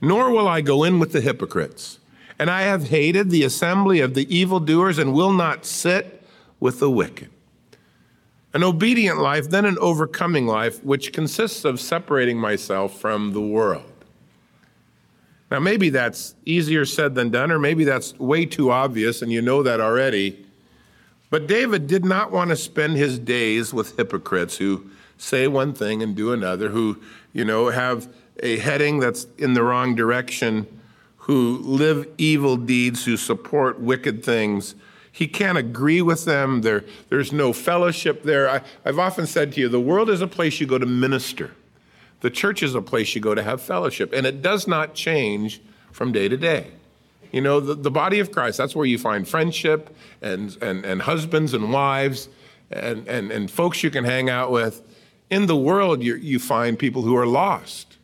Nor 0.00 0.30
will 0.30 0.48
I 0.48 0.60
go 0.60 0.84
in 0.84 0.98
with 0.98 1.12
the 1.12 1.20
hypocrites. 1.20 1.98
And 2.38 2.50
I 2.50 2.62
have 2.62 2.88
hated 2.88 3.30
the 3.30 3.44
assembly 3.44 4.00
of 4.00 4.14
the 4.14 4.34
evildoers 4.34 4.98
and 4.98 5.14
will 5.14 5.32
not 5.32 5.64
sit 5.64 6.22
with 6.60 6.80
the 6.80 6.90
wicked. 6.90 7.30
An 8.52 8.62
obedient 8.62 9.18
life, 9.18 9.50
then 9.50 9.64
an 9.64 9.78
overcoming 9.78 10.46
life, 10.46 10.82
which 10.84 11.12
consists 11.12 11.64
of 11.64 11.80
separating 11.80 12.38
myself 12.38 12.98
from 12.98 13.32
the 13.32 13.40
world. 13.40 13.92
Now, 15.50 15.60
maybe 15.60 15.90
that's 15.90 16.34
easier 16.44 16.84
said 16.84 17.14
than 17.14 17.30
done, 17.30 17.52
or 17.52 17.58
maybe 17.58 17.84
that's 17.84 18.18
way 18.18 18.46
too 18.46 18.70
obvious 18.70 19.22
and 19.22 19.30
you 19.30 19.40
know 19.40 19.62
that 19.62 19.80
already. 19.80 20.44
But 21.30 21.46
David 21.46 21.86
did 21.86 22.04
not 22.04 22.32
want 22.32 22.50
to 22.50 22.56
spend 22.56 22.96
his 22.96 23.18
days 23.18 23.72
with 23.72 23.96
hypocrites 23.96 24.56
who 24.56 24.90
say 25.18 25.46
one 25.48 25.72
thing 25.72 26.02
and 26.02 26.14
do 26.14 26.32
another, 26.32 26.68
who, 26.68 27.00
you 27.32 27.44
know, 27.44 27.68
have 27.70 28.08
a 28.40 28.58
heading 28.58 28.98
that's 28.98 29.26
in 29.38 29.54
the 29.54 29.62
wrong 29.62 29.94
direction, 29.94 30.66
who 31.18 31.58
live 31.58 32.08
evil 32.18 32.56
deeds, 32.56 33.04
who 33.04 33.16
support 33.16 33.80
wicked 33.80 34.24
things. 34.24 34.74
He 35.10 35.26
can't 35.26 35.56
agree 35.56 36.02
with 36.02 36.24
them. 36.24 36.60
There, 36.60 36.84
there's 37.08 37.32
no 37.32 37.52
fellowship 37.52 38.22
there. 38.22 38.48
I, 38.48 38.60
I've 38.84 38.98
often 38.98 39.26
said 39.26 39.52
to 39.52 39.60
you 39.60 39.68
the 39.68 39.80
world 39.80 40.10
is 40.10 40.20
a 40.20 40.26
place 40.26 40.60
you 40.60 40.66
go 40.66 40.78
to 40.78 40.86
minister. 40.86 41.52
The 42.20 42.30
church 42.30 42.62
is 42.62 42.74
a 42.74 42.82
place 42.82 43.14
you 43.14 43.20
go 43.20 43.34
to 43.34 43.42
have 43.42 43.60
fellowship, 43.60 44.12
and 44.12 44.26
it 44.26 44.42
does 44.42 44.66
not 44.66 44.94
change 44.94 45.60
from 45.92 46.12
day 46.12 46.28
to 46.28 46.36
day. 46.36 46.68
You 47.32 47.40
know, 47.40 47.60
the, 47.60 47.74
the 47.74 47.90
body 47.90 48.20
of 48.20 48.32
Christ, 48.32 48.58
that's 48.58 48.76
where 48.76 48.86
you 48.86 48.98
find 48.98 49.26
friendship 49.26 49.94
and, 50.22 50.56
and, 50.62 50.84
and 50.84 51.02
husbands 51.02 51.54
and 51.54 51.72
wives 51.72 52.28
and, 52.70 53.06
and, 53.08 53.30
and 53.30 53.50
folks 53.50 53.82
you 53.82 53.90
can 53.90 54.04
hang 54.04 54.30
out 54.30 54.50
with. 54.50 54.82
In 55.28 55.46
the 55.46 55.56
world, 55.56 56.02
you, 56.02 56.16
you 56.16 56.38
find 56.38 56.78
people 56.78 57.02
who 57.02 57.16
are 57.16 57.26
lost, 57.26 57.98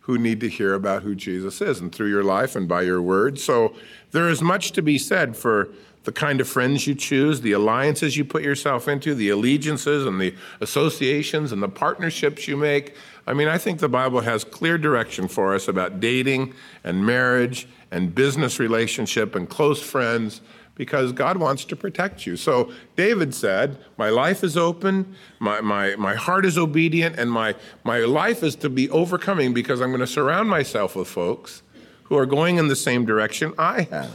who 0.00 0.18
need 0.18 0.40
to 0.40 0.48
hear 0.48 0.74
about 0.74 1.02
who 1.02 1.14
Jesus 1.14 1.60
is, 1.60 1.80
and 1.80 1.94
through 1.94 2.08
your 2.08 2.24
life 2.24 2.56
and 2.56 2.68
by 2.68 2.82
your 2.82 3.00
word. 3.00 3.38
So 3.38 3.74
there 4.10 4.28
is 4.28 4.42
much 4.42 4.72
to 4.72 4.82
be 4.82 4.98
said 4.98 5.36
for 5.36 5.68
the 6.06 6.12
kind 6.12 6.40
of 6.40 6.48
friends 6.48 6.86
you 6.86 6.94
choose, 6.94 7.40
the 7.40 7.52
alliances 7.52 8.16
you 8.16 8.24
put 8.24 8.42
yourself 8.42 8.86
into, 8.86 9.14
the 9.14 9.28
allegiances 9.28 10.06
and 10.06 10.20
the 10.20 10.34
associations 10.60 11.50
and 11.50 11.60
the 11.60 11.68
partnerships 11.68 12.46
you 12.46 12.56
make. 12.56 12.94
I 13.26 13.34
mean, 13.34 13.48
I 13.48 13.58
think 13.58 13.80
the 13.80 13.88
Bible 13.88 14.20
has 14.20 14.44
clear 14.44 14.78
direction 14.78 15.26
for 15.26 15.52
us 15.54 15.66
about 15.66 15.98
dating 15.98 16.54
and 16.84 17.04
marriage 17.04 17.66
and 17.90 18.14
business 18.14 18.60
relationship 18.60 19.34
and 19.34 19.48
close 19.48 19.82
friends 19.82 20.40
because 20.76 21.10
God 21.12 21.38
wants 21.38 21.64
to 21.64 21.74
protect 21.74 22.26
you. 22.26 22.36
So 22.36 22.70
David 22.94 23.34
said, 23.34 23.78
My 23.96 24.10
life 24.10 24.44
is 24.44 24.56
open, 24.56 25.16
my, 25.40 25.60
my, 25.60 25.96
my 25.96 26.14
heart 26.14 26.46
is 26.46 26.56
obedient, 26.56 27.18
and 27.18 27.32
my, 27.32 27.56
my 27.82 28.00
life 28.00 28.42
is 28.44 28.54
to 28.56 28.68
be 28.68 28.88
overcoming 28.90 29.52
because 29.52 29.80
I'm 29.80 29.88
going 29.88 30.00
to 30.00 30.06
surround 30.06 30.48
myself 30.48 30.94
with 30.94 31.08
folks 31.08 31.62
who 32.04 32.16
are 32.16 32.26
going 32.26 32.58
in 32.58 32.68
the 32.68 32.76
same 32.76 33.04
direction 33.04 33.52
I 33.58 33.82
have 33.90 34.14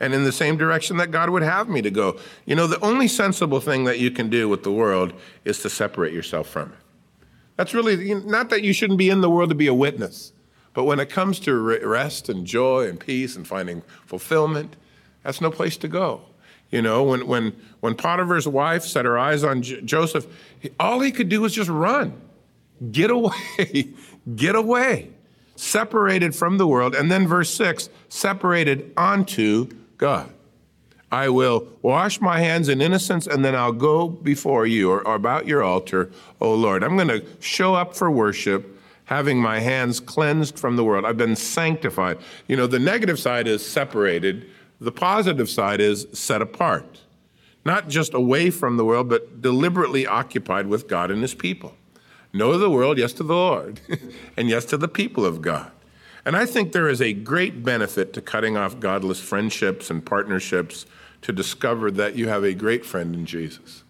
and 0.00 0.14
in 0.14 0.24
the 0.24 0.32
same 0.32 0.56
direction 0.56 0.96
that 0.96 1.10
God 1.10 1.30
would 1.30 1.42
have 1.42 1.68
me 1.68 1.82
to 1.82 1.90
go. 1.90 2.18
You 2.46 2.54
know, 2.54 2.66
the 2.66 2.80
only 2.80 3.08
sensible 3.08 3.60
thing 3.60 3.84
that 3.84 3.98
you 3.98 4.10
can 4.10 4.30
do 4.30 4.48
with 4.48 4.62
the 4.62 4.72
world 4.72 5.12
is 5.44 5.60
to 5.62 5.70
separate 5.70 6.12
yourself 6.12 6.48
from 6.48 6.72
it. 6.72 6.78
That's 7.56 7.74
really 7.74 8.14
not 8.14 8.50
that 8.50 8.62
you 8.62 8.72
shouldn't 8.72 8.98
be 8.98 9.10
in 9.10 9.20
the 9.20 9.30
world 9.30 9.48
to 9.48 9.54
be 9.54 9.66
a 9.66 9.74
witness, 9.74 10.32
but 10.74 10.84
when 10.84 11.00
it 11.00 11.10
comes 11.10 11.40
to 11.40 11.54
rest 11.54 12.28
and 12.28 12.46
joy 12.46 12.88
and 12.88 13.00
peace 13.00 13.34
and 13.34 13.46
finding 13.46 13.82
fulfillment, 14.06 14.76
that's 15.28 15.42
no 15.42 15.50
place 15.50 15.76
to 15.76 15.88
go. 15.88 16.22
You 16.70 16.80
know, 16.80 17.02
when, 17.02 17.26
when, 17.26 17.54
when 17.80 17.94
Potiphar's 17.94 18.48
wife 18.48 18.82
set 18.82 19.04
her 19.04 19.18
eyes 19.18 19.44
on 19.44 19.60
J- 19.60 19.82
Joseph, 19.82 20.26
all 20.80 21.00
he 21.00 21.12
could 21.12 21.28
do 21.28 21.42
was 21.42 21.52
just 21.52 21.68
run, 21.68 22.18
get 22.90 23.10
away, 23.10 23.88
get 24.36 24.54
away, 24.54 25.10
separated 25.54 26.34
from 26.34 26.56
the 26.56 26.66
world. 26.66 26.94
And 26.94 27.10
then 27.10 27.28
verse 27.28 27.50
6 27.50 27.90
separated 28.08 28.90
unto 28.96 29.68
God. 29.98 30.32
I 31.12 31.28
will 31.28 31.68
wash 31.82 32.22
my 32.22 32.40
hands 32.40 32.70
in 32.70 32.80
innocence 32.80 33.26
and 33.26 33.44
then 33.44 33.54
I'll 33.54 33.72
go 33.72 34.08
before 34.08 34.64
you 34.66 34.90
or, 34.90 35.06
or 35.06 35.14
about 35.14 35.46
your 35.46 35.62
altar, 35.62 36.10
O 36.40 36.54
Lord. 36.54 36.82
I'm 36.82 36.96
going 36.96 37.08
to 37.08 37.22
show 37.40 37.74
up 37.74 37.94
for 37.94 38.10
worship 38.10 38.78
having 39.08 39.40
my 39.40 39.58
hands 39.58 40.00
cleansed 40.00 40.58
from 40.58 40.76
the 40.76 40.84
world. 40.84 41.06
I've 41.06 41.16
been 41.16 41.34
sanctified. 41.34 42.18
You 42.46 42.56
know, 42.56 42.66
the 42.66 42.78
negative 42.78 43.18
side 43.18 43.46
is 43.48 43.66
separated, 43.66 44.46
the 44.80 44.92
positive 44.92 45.48
side 45.50 45.80
is 45.80 46.06
set 46.12 46.40
apart. 46.40 47.00
Not 47.64 47.88
just 47.88 48.14
away 48.14 48.50
from 48.50 48.76
the 48.76 48.84
world, 48.84 49.08
but 49.08 49.42
deliberately 49.42 50.06
occupied 50.06 50.68
with 50.68 50.88
God 50.88 51.10
and 51.10 51.20
his 51.22 51.34
people. 51.34 51.74
No 52.32 52.52
to 52.52 52.58
the 52.58 52.70
world, 52.70 52.98
yes 52.98 53.12
to 53.14 53.22
the 53.22 53.34
Lord, 53.34 53.80
and 54.36 54.48
yes 54.48 54.64
to 54.66 54.76
the 54.76 54.88
people 54.88 55.24
of 55.24 55.42
God. 55.42 55.70
And 56.24 56.36
I 56.36 56.46
think 56.46 56.72
there 56.72 56.88
is 56.88 57.00
a 57.00 57.12
great 57.12 57.64
benefit 57.64 58.12
to 58.12 58.20
cutting 58.20 58.56
off 58.56 58.80
godless 58.80 59.20
friendships 59.20 59.90
and 59.90 60.04
partnerships 60.04 60.86
to 61.22 61.32
discover 61.32 61.90
that 61.92 62.16
you 62.16 62.28
have 62.28 62.44
a 62.44 62.54
great 62.54 62.84
friend 62.84 63.14
in 63.14 63.26
Jesus. 63.26 63.82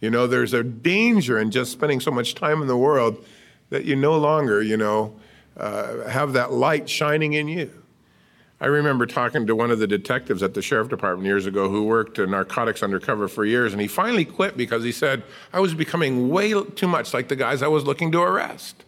You 0.00 0.10
know, 0.10 0.26
there's 0.26 0.54
a 0.54 0.62
danger 0.62 1.38
in 1.38 1.50
just 1.50 1.72
spending 1.72 2.00
so 2.00 2.10
much 2.10 2.34
time 2.34 2.62
in 2.62 2.68
the 2.68 2.76
world 2.76 3.24
that 3.68 3.84
you 3.84 3.96
no 3.96 4.16
longer, 4.16 4.62
you 4.62 4.76
know, 4.76 5.14
uh, 5.56 6.08
have 6.08 6.32
that 6.32 6.52
light 6.52 6.88
shining 6.88 7.34
in 7.34 7.48
you. 7.48 7.79
I 8.62 8.66
remember 8.66 9.06
talking 9.06 9.46
to 9.46 9.56
one 9.56 9.70
of 9.70 9.78
the 9.78 9.86
detectives 9.86 10.42
at 10.42 10.52
the 10.52 10.60
sheriff 10.60 10.88
department 10.88 11.26
years 11.26 11.46
ago 11.46 11.70
who 11.70 11.84
worked 11.84 12.18
in 12.18 12.30
narcotics 12.30 12.82
undercover 12.82 13.26
for 13.26 13.46
years, 13.46 13.72
and 13.72 13.80
he 13.80 13.88
finally 13.88 14.26
quit 14.26 14.56
because 14.56 14.84
he 14.84 14.92
said, 14.92 15.22
I 15.52 15.60
was 15.60 15.72
becoming 15.72 16.28
way 16.28 16.52
too 16.52 16.86
much 16.86 17.14
like 17.14 17.28
the 17.28 17.36
guys 17.36 17.62
I 17.62 17.68
was 17.68 17.84
looking 17.84 18.12
to 18.12 18.20
arrest. 18.20 18.84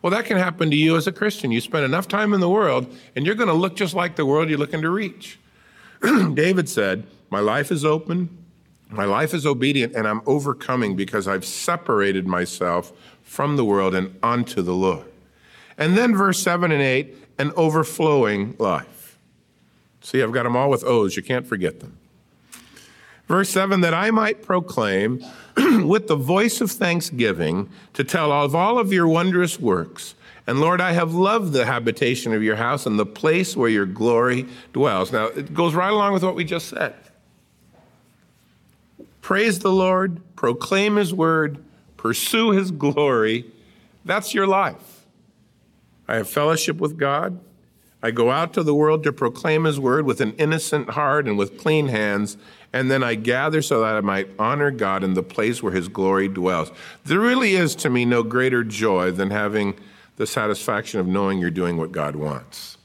Well, 0.00 0.10
that 0.12 0.24
can 0.24 0.38
happen 0.38 0.70
to 0.70 0.76
you 0.76 0.96
as 0.96 1.06
a 1.06 1.12
Christian. 1.12 1.50
You 1.50 1.60
spend 1.60 1.84
enough 1.84 2.08
time 2.08 2.32
in 2.32 2.40
the 2.40 2.48
world, 2.48 2.94
and 3.14 3.26
you're 3.26 3.34
going 3.34 3.48
to 3.48 3.54
look 3.54 3.76
just 3.76 3.92
like 3.92 4.16
the 4.16 4.24
world 4.24 4.48
you're 4.48 4.58
looking 4.58 4.80
to 4.80 4.90
reach. 4.90 5.38
David 6.32 6.66
said, 6.66 7.06
My 7.28 7.40
life 7.40 7.70
is 7.70 7.84
open, 7.84 8.30
my 8.88 9.04
life 9.04 9.34
is 9.34 9.44
obedient, 9.44 9.94
and 9.94 10.08
I'm 10.08 10.22
overcoming 10.24 10.96
because 10.96 11.28
I've 11.28 11.44
separated 11.44 12.26
myself 12.26 12.92
from 13.22 13.56
the 13.56 13.64
world 13.64 13.94
and 13.94 14.18
unto 14.22 14.62
the 14.62 14.72
Lord. 14.72 15.04
And 15.76 15.98
then 15.98 16.16
verse 16.16 16.42
7 16.42 16.72
and 16.72 16.82
8, 16.82 17.29
an 17.40 17.52
overflowing 17.56 18.54
life. 18.58 19.18
See, 20.00 20.22
I've 20.22 20.32
got 20.32 20.44
them 20.44 20.56
all 20.56 20.70
with 20.70 20.84
O's, 20.84 21.16
you 21.16 21.22
can't 21.22 21.46
forget 21.46 21.80
them. 21.80 21.96
Verse 23.26 23.48
7 23.50 23.80
that 23.82 23.94
I 23.94 24.10
might 24.10 24.42
proclaim 24.42 25.24
with 25.56 26.08
the 26.08 26.16
voice 26.16 26.60
of 26.60 26.70
thanksgiving 26.70 27.68
to 27.94 28.02
tell 28.02 28.32
of 28.32 28.54
all 28.54 28.78
of 28.78 28.92
your 28.92 29.06
wondrous 29.06 29.60
works 29.60 30.14
and 30.50 30.60
Lord, 30.60 30.80
I 30.80 30.90
have 30.90 31.14
loved 31.14 31.52
the 31.52 31.64
habitation 31.64 32.32
of 32.32 32.42
your 32.42 32.56
house 32.56 32.84
and 32.84 32.98
the 32.98 33.06
place 33.06 33.56
where 33.56 33.68
your 33.68 33.86
glory 33.86 34.46
dwells. 34.72 35.12
Now, 35.12 35.26
it 35.26 35.54
goes 35.54 35.74
right 35.74 35.92
along 35.92 36.12
with 36.12 36.24
what 36.24 36.34
we 36.34 36.42
just 36.42 36.68
said. 36.68 36.96
Praise 39.20 39.60
the 39.60 39.70
Lord, 39.70 40.20
proclaim 40.34 40.96
his 40.96 41.14
word, 41.14 41.62
pursue 41.96 42.50
his 42.50 42.72
glory. 42.72 43.44
That's 44.04 44.34
your 44.34 44.48
life. 44.48 44.99
I 46.10 46.16
have 46.16 46.28
fellowship 46.28 46.78
with 46.78 46.98
God. 46.98 47.38
I 48.02 48.10
go 48.10 48.32
out 48.32 48.52
to 48.54 48.64
the 48.64 48.74
world 48.74 49.04
to 49.04 49.12
proclaim 49.12 49.62
his 49.62 49.78
word 49.78 50.06
with 50.06 50.20
an 50.20 50.32
innocent 50.38 50.90
heart 50.90 51.28
and 51.28 51.38
with 51.38 51.56
clean 51.56 51.86
hands, 51.86 52.36
and 52.72 52.90
then 52.90 53.04
I 53.04 53.14
gather 53.14 53.62
so 53.62 53.82
that 53.82 53.94
I 53.94 54.00
might 54.00 54.28
honor 54.36 54.72
God 54.72 55.04
in 55.04 55.14
the 55.14 55.22
place 55.22 55.62
where 55.62 55.72
his 55.72 55.86
glory 55.86 56.26
dwells. 56.26 56.72
There 57.04 57.20
really 57.20 57.52
is 57.52 57.76
to 57.76 57.90
me 57.90 58.04
no 58.04 58.24
greater 58.24 58.64
joy 58.64 59.12
than 59.12 59.30
having 59.30 59.78
the 60.16 60.26
satisfaction 60.26 60.98
of 60.98 61.06
knowing 61.06 61.38
you're 61.38 61.48
doing 61.48 61.76
what 61.76 61.92
God 61.92 62.16
wants. 62.16 62.76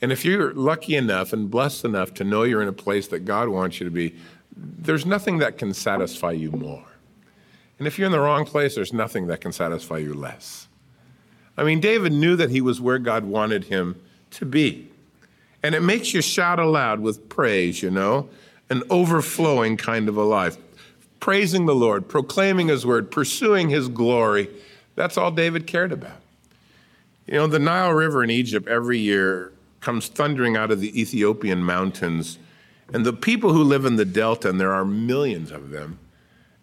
And 0.00 0.10
if 0.10 0.24
you're 0.24 0.54
lucky 0.54 0.96
enough 0.96 1.34
and 1.34 1.50
blessed 1.50 1.84
enough 1.84 2.14
to 2.14 2.24
know 2.24 2.44
you're 2.44 2.62
in 2.62 2.68
a 2.68 2.72
place 2.72 3.08
that 3.08 3.26
God 3.26 3.50
wants 3.50 3.78
you 3.78 3.84
to 3.84 3.90
be, 3.90 4.14
there's 4.56 5.04
nothing 5.04 5.36
that 5.40 5.58
can 5.58 5.74
satisfy 5.74 6.32
you 6.32 6.50
more. 6.50 6.86
And 7.78 7.86
if 7.86 7.98
you're 7.98 8.06
in 8.06 8.12
the 8.12 8.20
wrong 8.20 8.46
place, 8.46 8.74
there's 8.74 8.94
nothing 8.94 9.26
that 9.26 9.42
can 9.42 9.52
satisfy 9.52 9.98
you 9.98 10.14
less. 10.14 10.66
I 11.60 11.64
mean, 11.64 11.78
David 11.78 12.12
knew 12.12 12.34
that 12.36 12.50
he 12.50 12.60
was 12.60 12.80
where 12.80 12.98
God 12.98 13.24
wanted 13.24 13.64
him 13.64 14.00
to 14.32 14.44
be. 14.44 14.88
And 15.62 15.74
it 15.74 15.82
makes 15.82 16.14
you 16.14 16.22
shout 16.22 16.58
aloud 16.58 17.00
with 17.00 17.28
praise, 17.28 17.82
you 17.82 17.90
know, 17.90 18.28
an 18.70 18.82
overflowing 18.90 19.76
kind 19.76 20.08
of 20.08 20.16
a 20.16 20.24
life. 20.24 20.56
Praising 21.20 21.66
the 21.66 21.74
Lord, 21.74 22.08
proclaiming 22.08 22.68
his 22.68 22.86
word, 22.86 23.10
pursuing 23.10 23.68
his 23.68 23.88
glory 23.88 24.48
that's 25.00 25.16
all 25.16 25.30
David 25.30 25.66
cared 25.66 25.92
about. 25.92 26.20
You 27.26 27.34
know, 27.34 27.46
the 27.46 27.58
Nile 27.58 27.92
River 27.92 28.22
in 28.22 28.30
Egypt 28.30 28.68
every 28.68 28.98
year 28.98 29.52
comes 29.80 30.08
thundering 30.08 30.58
out 30.58 30.70
of 30.70 30.80
the 30.80 31.00
Ethiopian 31.00 31.62
mountains, 31.64 32.38
and 32.92 33.06
the 33.06 33.12
people 33.14 33.54
who 33.54 33.62
live 33.62 33.86
in 33.86 33.96
the 33.96 34.04
delta, 34.04 34.50
and 34.50 34.60
there 34.60 34.72
are 34.72 34.84
millions 34.84 35.52
of 35.52 35.70
them, 35.70 35.98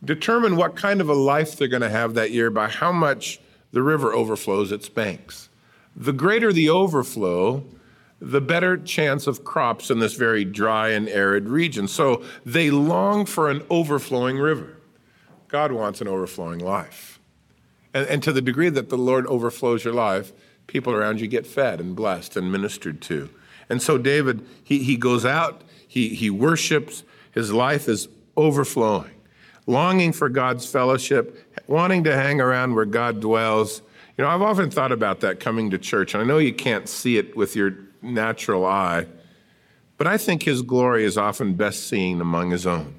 determine 0.04 0.56
what 0.56 0.76
kind 0.76 1.02
of 1.02 1.10
a 1.10 1.16
life 1.16 1.56
they're 1.56 1.68
going 1.68 1.82
to 1.82 1.90
have 1.90 2.14
that 2.14 2.30
year 2.30 2.52
by 2.52 2.68
how 2.68 2.92
much 2.92 3.40
the 3.78 3.84
river 3.84 4.12
overflows 4.12 4.72
its 4.72 4.90
banks. 4.90 5.50
The 5.96 6.12
greater 6.12 6.52
the 6.52 6.68
overflow, 6.68 7.64
the 8.20 8.42
better 8.42 8.76
chance 8.76 9.28
of 9.28 9.44
crops 9.44 9.92
in 9.92 10.00
this 10.00 10.16
very 10.16 10.44
dry 10.44 10.90
and 10.90 11.08
arid 11.08 11.48
region. 11.48 11.88
So 11.88 12.24
they 12.44 12.72
long 12.72 13.28
for 13.28 13.52
an 13.52 13.62
overflowing 13.70 14.40
river. 14.40 14.78
God 15.48 15.72
wants 15.72 16.02
an 16.02 16.08
overflowing 16.08 16.58
life. 16.58 17.20
And, 17.94 18.08
and 18.08 18.24
to 18.24 18.34
the 18.34 18.42
degree 18.42 18.70
that 18.70 18.90
the 18.90 18.98
Lord 18.98 19.28
overflows 19.28 19.84
your 19.84 19.94
life, 19.94 20.34
people 20.66 20.92
around 20.92 21.22
you 21.22 21.28
get 21.28 21.46
fed 21.46 21.80
and 21.80 21.96
blessed 21.96 22.36
and 22.36 22.52
ministered 22.52 23.00
to. 23.04 23.30
And 23.70 23.80
so 23.80 24.00
David, 24.00 24.44
he, 24.64 24.80
he 24.80 24.98
goes 24.98 25.24
out, 25.24 25.62
he, 25.88 26.16
he 26.16 26.32
worships, 26.32 27.04
his 27.32 27.54
life 27.54 27.88
is 27.88 28.08
overflowing, 28.36 29.17
longing 29.68 30.14
for 30.14 30.30
God's 30.30 30.66
fellowship, 30.66 31.54
wanting 31.68 32.06
to 32.06 32.16
hang 32.16 32.42
around 32.42 32.74
where 32.74 32.86
God 32.86 33.20
dwells. 33.20 33.82
You 34.18 34.24
know, 34.24 34.30
I've 34.30 34.42
often 34.42 34.72
thought 34.72 34.92
about 34.92 35.20
that 35.20 35.40
coming 35.40 35.70
to 35.70 35.78
church, 35.78 36.14
and 36.14 36.24
I 36.24 36.26
know 36.26 36.40
you 36.40 36.54
can't 36.54 36.90
see 36.90 37.18
it 37.18 37.36
with 37.36 37.56
your 37.56 37.78
natural 38.02 38.66
eye, 38.66 39.06
but 39.98 40.08
I 40.08 40.18
think 40.18 40.44
his 40.44 40.62
glory 40.62 41.04
is 41.04 41.18
often 41.18 41.54
best 41.54 41.88
seen 41.88 42.22
among 42.22 42.52
his 42.52 42.66
own. 42.66 42.96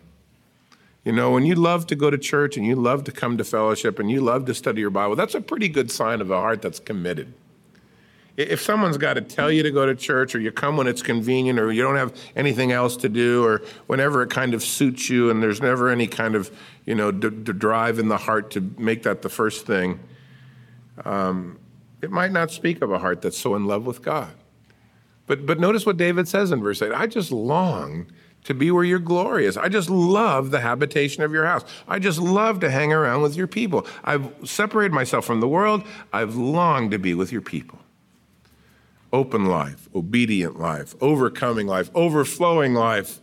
You 1.05 1.13
know, 1.13 1.31
when 1.31 1.47
you 1.47 1.55
love 1.55 1.87
to 1.87 1.97
go 1.97 2.11
to 2.11 2.19
church 2.19 2.57
and 2.57 2.67
you 2.67 2.77
love 2.77 3.05
to 3.05 3.13
come 3.13 3.39
to 3.39 3.45
fellowship 3.45 3.99
and 3.99 4.11
you 4.11 4.21
love 4.21 4.45
to 4.45 4.55
study 4.55 4.81
your 4.81 4.91
Bible, 4.91 5.17
that's 5.17 5.35
a 5.35 5.41
pretty 5.41 5.69
good 5.69 5.91
sign 5.91 6.21
of 6.21 6.31
a 6.31 6.37
heart 6.37 6.61
that's 6.61 6.79
committed. 6.79 7.33
If 8.39 8.63
someone's 8.63 8.99
got 8.99 9.15
to 9.15 9.21
tell 9.21 9.51
you 9.51 9.65
to 9.65 9.73
go 9.73 9.85
to 9.85 9.97
church, 9.97 10.33
or 10.37 10.39
you 10.39 10.53
come 10.53 10.77
when 10.77 10.87
it's 10.87 11.03
convenient, 11.03 11.59
or 11.59 11.73
you 11.73 11.83
don't 11.83 11.97
have 11.97 12.15
anything 12.37 12.71
else 12.71 12.97
to 12.99 13.09
do, 13.09 13.45
or 13.45 13.63
whenever 13.89 14.23
it 14.23 14.31
kind 14.31 14.55
of 14.55 14.63
suits 14.63 15.11
you, 15.11 15.29
and 15.29 15.43
there's 15.43 15.61
never 15.61 15.89
any 15.89 16.07
kind 16.07 16.37
of, 16.37 16.57
you 16.87 16.95
know, 16.95 17.11
d- 17.11 17.31
d- 17.31 17.53
drive 17.53 17.99
in 17.99 18.07
the 18.07 18.17
heart 18.17 18.53
to 18.53 18.61
make 18.79 19.03
that 19.03 19.23
the 19.23 19.29
first 19.29 19.67
thing, 19.67 19.99
um, 21.05 21.59
it 22.01 22.13
might 22.13 22.31
not 22.31 22.53
speak 22.53 22.81
of 22.81 22.93
a 22.93 22.99
heart 23.01 23.23
that's 23.23 23.37
so 23.37 23.57
in 23.57 23.67
love 23.67 23.85
with 23.87 24.03
God. 24.03 24.31
But, 25.27 25.45
but 25.45 25.59
notice 25.59 25.85
what 25.85 25.97
David 25.97 26.29
says 26.29 26.53
in 26.53 26.63
verse 26.63 26.81
8 26.81 26.93
I 26.93 27.09
just 27.09 27.33
long 27.33 28.07
to 28.45 28.55
be 28.55 28.71
where 28.71 28.85
your 28.85 29.01
glory 29.01 29.47
is. 29.47 29.57
I 29.57 29.69
just 29.69 29.91
love 29.91 30.53
the 30.53 30.61
habitation 30.61 31.25
of 31.25 31.33
your 31.33 31.45
house. 31.45 31.65
I 31.89 31.99
just 31.99 32.21
love 32.21 32.61
to 32.61 32.71
hang 32.71 32.93
around 32.93 33.23
with 33.23 33.35
your 33.35 33.49
people. 33.49 33.85
I've 34.05 34.33
separated 34.45 34.93
myself 34.93 35.25
from 35.25 35.41
the 35.41 35.49
world. 35.49 35.83
I've 36.13 36.37
longed 36.37 36.93
to 36.93 37.01
be 37.01 37.15
with 37.15 37.33
your 37.33 37.43
people 37.43 37.81
open 39.13 39.47
life, 39.47 39.89
obedient 39.95 40.59
life, 40.59 40.95
overcoming 41.01 41.67
life, 41.67 41.91
overflowing 41.95 42.75
life, 42.75 43.21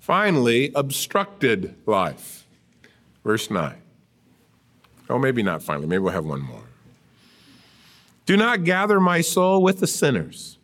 finally, 0.00 0.72
obstructed 0.74 1.74
life. 1.86 2.46
Verse 3.24 3.50
9. 3.50 3.74
Oh, 5.08 5.18
maybe 5.18 5.42
not 5.42 5.62
finally. 5.62 5.86
Maybe 5.86 6.00
we'll 6.00 6.12
have 6.12 6.24
one 6.24 6.40
more. 6.40 6.62
Do 8.24 8.36
not 8.36 8.64
gather 8.64 8.98
my 8.98 9.20
soul 9.20 9.62
with 9.62 9.80
the 9.80 9.86
sinners. 9.86 10.58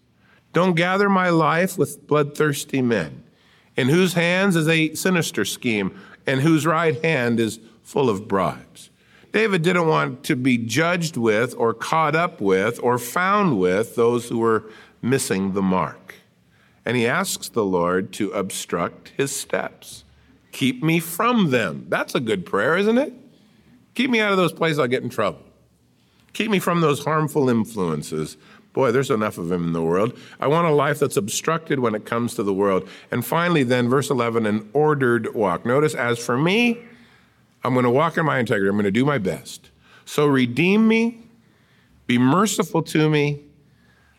Don't 0.53 0.75
gather 0.75 1.09
my 1.09 1.29
life 1.29 1.79
with 1.79 2.07
bloodthirsty 2.07 2.83
men, 2.83 3.23
in 3.77 3.89
whose 3.89 4.15
hands 4.15 4.57
is 4.57 4.69
a 4.69 4.95
sinister 4.95 5.45
scheme, 5.45 5.99
and 6.27 6.41
whose 6.41 6.67
right 6.67 7.03
hand 7.03 7.41
is 7.41 7.61
full 7.83 8.11
of 8.11 8.29
bribes. 8.29 8.91
David 9.33 9.63
didn't 9.63 9.89
want 9.89 10.25
to 10.25 10.37
be 10.37 10.59
judged 10.59 11.17
with 11.17 11.55
or 11.57 11.73
caught 11.73 12.15
up 12.15 12.41
with 12.41 12.79
or 12.83 12.99
found 12.99 13.59
with 13.59 13.97
those 13.97 14.29
who 14.29 14.39
were 14.39 14.65
missing 15.01 15.55
the 15.55 15.63
mark. 15.63 16.15
And 16.85 16.97
he 16.97 17.07
asks 17.07 17.49
the 17.49 17.65
Lord 17.65 18.13
to 18.15 18.31
obstruct 18.33 19.13
his 19.17 19.35
steps. 19.35 20.05
Keep 20.53 20.83
me 20.83 21.01
from 21.01 21.51
them. 21.51 21.87
That's 21.89 22.15
a 22.15 22.21
good 22.21 22.45
prayer, 22.45 22.77
isn't 22.77 22.99
it? 22.99 23.15
Keep 23.95 24.11
me 24.11 24.21
out 24.21 24.33
of 24.33 24.39
those 24.39 24.53
places 24.53 24.79
I'll 24.79 24.87
get 24.87 25.03
in 25.03 25.09
trouble. 25.09 25.41
Keep 26.35 26.51
me 26.51 26.59
from 26.59 26.81
those 26.81 27.05
harmful 27.05 27.49
influences. 27.49 28.37
Boy, 28.73 28.91
there's 28.91 29.11
enough 29.11 29.37
of 29.39 29.49
them 29.49 29.65
in 29.65 29.73
the 29.73 29.83
world. 29.83 30.19
I 30.41 30.47
want 30.47 30.67
a 30.67 30.73
life 30.73 30.99
that's 30.99 31.17
obstructed 31.17 31.79
when 31.81 31.95
it 31.95 32.07
comes 32.07 32.35
to 32.35 32.43
the 32.43 32.55
world. 32.55 32.89
And 33.11 33.25
finally, 33.25 33.65
then, 33.65 33.89
verse 33.89 34.09
11, 34.09 34.47
an 34.47 34.69
ordered 34.73 35.35
walk. 35.35 35.67
Notice, 35.67 35.95
as 35.95 36.19
for 36.19 36.39
me, 36.39 36.79
I'm 37.65 37.75
going 37.75 37.85
to 37.85 37.91
walk 37.91 38.19
in 38.19 38.27
my 38.27 38.39
integrity. 38.39 38.69
I'm 38.69 38.77
going 38.77 38.85
to 38.85 38.91
do 38.91 39.05
my 39.05 39.19
best. 39.19 39.71
So 40.05 40.27
redeem 40.27 40.89
me, 40.89 41.19
be 42.07 42.19
merciful 42.19 42.83
to 42.85 43.09
me, 43.09 43.45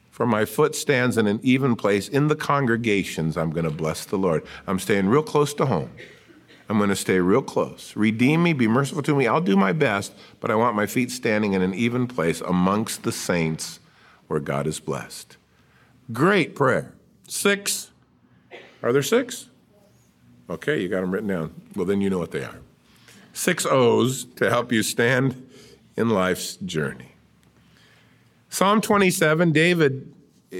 for 0.10 0.25
my 0.25 0.45
foot 0.45 0.75
stands 0.75 1.17
in 1.17 1.27
an 1.27 1.39
even 1.43 1.75
place. 1.75 2.08
In 2.08 2.27
the 2.27 2.36
congregations, 2.36 3.36
I'm 3.36 3.51
going 3.51 3.65
to 3.65 3.71
bless 3.71 4.06
the 4.06 4.17
Lord. 4.17 4.45
I'm 4.67 4.79
staying 4.79 5.08
real 5.08 5.23
close 5.23 5.53
to 5.56 5.65
home. 5.65 5.89
I'm 6.69 6.77
going 6.77 6.89
to 6.89 6.95
stay 6.95 7.19
real 7.19 7.41
close. 7.41 7.95
Redeem 7.95 8.41
me, 8.41 8.53
be 8.53 8.67
merciful 8.67 9.03
to 9.03 9.15
me. 9.15 9.27
I'll 9.27 9.41
do 9.41 9.58
my 9.58 9.73
best, 9.73 10.13
but 10.39 10.49
I 10.49 10.56
want 10.56 10.75
my 10.75 10.86
feet 10.86 11.12
standing 11.12 11.53
in 11.53 11.62
an 11.62 11.73
even 11.73 12.08
place 12.08 12.39
amongst 12.41 13.03
the 13.03 13.12
saints 13.12 13.79
where 14.27 14.39
God 14.39 14.65
is 14.65 14.79
blessed. 14.79 15.36
Great 16.13 16.56
prayer. 16.56 16.93
Six. 17.27 17.91
Are 18.82 18.93
there 18.93 19.03
six? 19.03 19.49
Okay, 20.49 20.82
you 20.82 20.88
got 20.88 21.01
them 21.01 21.12
written 21.12 21.27
down. 21.27 21.53
Well, 21.75 21.86
then 21.86 22.01
you 22.01 22.10
know 22.10 22.19
what 22.19 22.32
they 22.32 22.43
are 22.43 22.60
six 23.34 23.65
O's 23.65 24.26
to 24.36 24.50
help 24.50 24.72
you 24.72 24.84
stand 24.84 25.50
in 25.98 26.10
life's 26.10 26.56
journey. 26.58 27.10
Psalm 28.50 28.82
27, 28.82 29.52
David, 29.52 30.13
eh, 30.52 30.58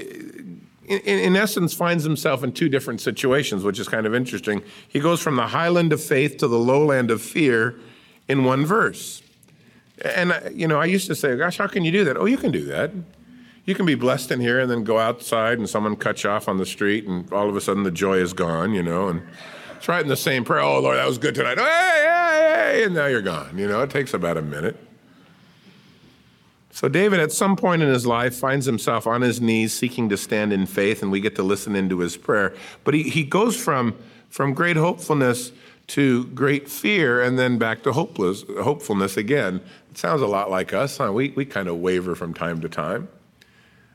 in, 0.86 1.00
in, 1.00 1.36
essence, 1.36 1.72
finds 1.72 2.04
himself 2.04 2.42
in 2.44 2.52
two 2.52 2.68
different 2.68 3.00
situations, 3.00 3.64
which 3.64 3.78
is 3.78 3.88
kind 3.88 4.06
of 4.06 4.14
interesting. 4.14 4.62
He 4.88 5.00
goes 5.00 5.20
from 5.20 5.36
the 5.36 5.46
highland 5.46 5.92
of 5.92 6.02
faith 6.02 6.36
to 6.38 6.48
the 6.48 6.58
lowland 6.58 7.10
of 7.10 7.22
fear 7.22 7.76
in 8.28 8.44
one 8.44 8.66
verse. 8.66 9.22
And, 10.04 10.34
you 10.52 10.66
know, 10.66 10.80
I 10.80 10.86
used 10.86 11.06
to 11.06 11.14
say, 11.14 11.36
gosh, 11.36 11.56
how 11.56 11.68
can 11.68 11.84
you 11.84 11.92
do 11.92 12.04
that? 12.04 12.16
Oh, 12.16 12.26
you 12.26 12.36
can 12.36 12.50
do 12.50 12.64
that. 12.64 12.90
You 13.64 13.74
can 13.74 13.86
be 13.86 13.94
blessed 13.94 14.30
in 14.30 14.40
here 14.40 14.60
and 14.60 14.70
then 14.70 14.84
go 14.84 14.98
outside 14.98 15.58
and 15.58 15.70
someone 15.70 15.96
cuts 15.96 16.24
you 16.24 16.30
off 16.30 16.48
on 16.48 16.58
the 16.58 16.66
street 16.66 17.06
and 17.06 17.32
all 17.32 17.48
of 17.48 17.56
a 17.56 17.60
sudden 17.60 17.84
the 17.84 17.90
joy 17.90 18.18
is 18.18 18.32
gone, 18.32 18.74
you 18.74 18.82
know, 18.82 19.08
and 19.08 19.22
it's 19.84 19.88
right 19.90 20.00
in 20.00 20.08
the 20.08 20.16
same 20.16 20.44
prayer. 20.44 20.62
Oh, 20.62 20.80
Lord, 20.80 20.96
that 20.96 21.06
was 21.06 21.18
good 21.18 21.34
tonight. 21.34 21.58
Hey, 21.58 21.64
hey, 21.66 22.52
hey. 22.54 22.84
And 22.84 22.94
now 22.94 23.04
you're 23.04 23.20
gone. 23.20 23.58
You 23.58 23.68
know, 23.68 23.82
it 23.82 23.90
takes 23.90 24.14
about 24.14 24.38
a 24.38 24.40
minute. 24.40 24.78
So, 26.70 26.88
David, 26.88 27.20
at 27.20 27.32
some 27.32 27.54
point 27.54 27.82
in 27.82 27.90
his 27.90 28.06
life, 28.06 28.34
finds 28.34 28.64
himself 28.64 29.06
on 29.06 29.20
his 29.20 29.42
knees 29.42 29.74
seeking 29.74 30.08
to 30.08 30.16
stand 30.16 30.54
in 30.54 30.64
faith, 30.64 31.02
and 31.02 31.12
we 31.12 31.20
get 31.20 31.36
to 31.36 31.42
listen 31.42 31.76
into 31.76 31.98
his 31.98 32.16
prayer. 32.16 32.54
But 32.84 32.94
he, 32.94 33.02
he 33.02 33.24
goes 33.24 33.62
from, 33.62 33.94
from 34.30 34.54
great 34.54 34.78
hopefulness 34.78 35.52
to 35.88 36.24
great 36.28 36.66
fear 36.66 37.22
and 37.22 37.38
then 37.38 37.58
back 37.58 37.82
to 37.82 37.92
hopeless, 37.92 38.42
hopefulness 38.62 39.18
again. 39.18 39.60
It 39.90 39.98
sounds 39.98 40.22
a 40.22 40.26
lot 40.26 40.50
like 40.50 40.72
us, 40.72 40.96
huh? 40.96 41.12
We, 41.12 41.28
we 41.36 41.44
kind 41.44 41.68
of 41.68 41.76
waver 41.76 42.14
from 42.14 42.32
time 42.32 42.62
to 42.62 42.70
time. 42.70 43.06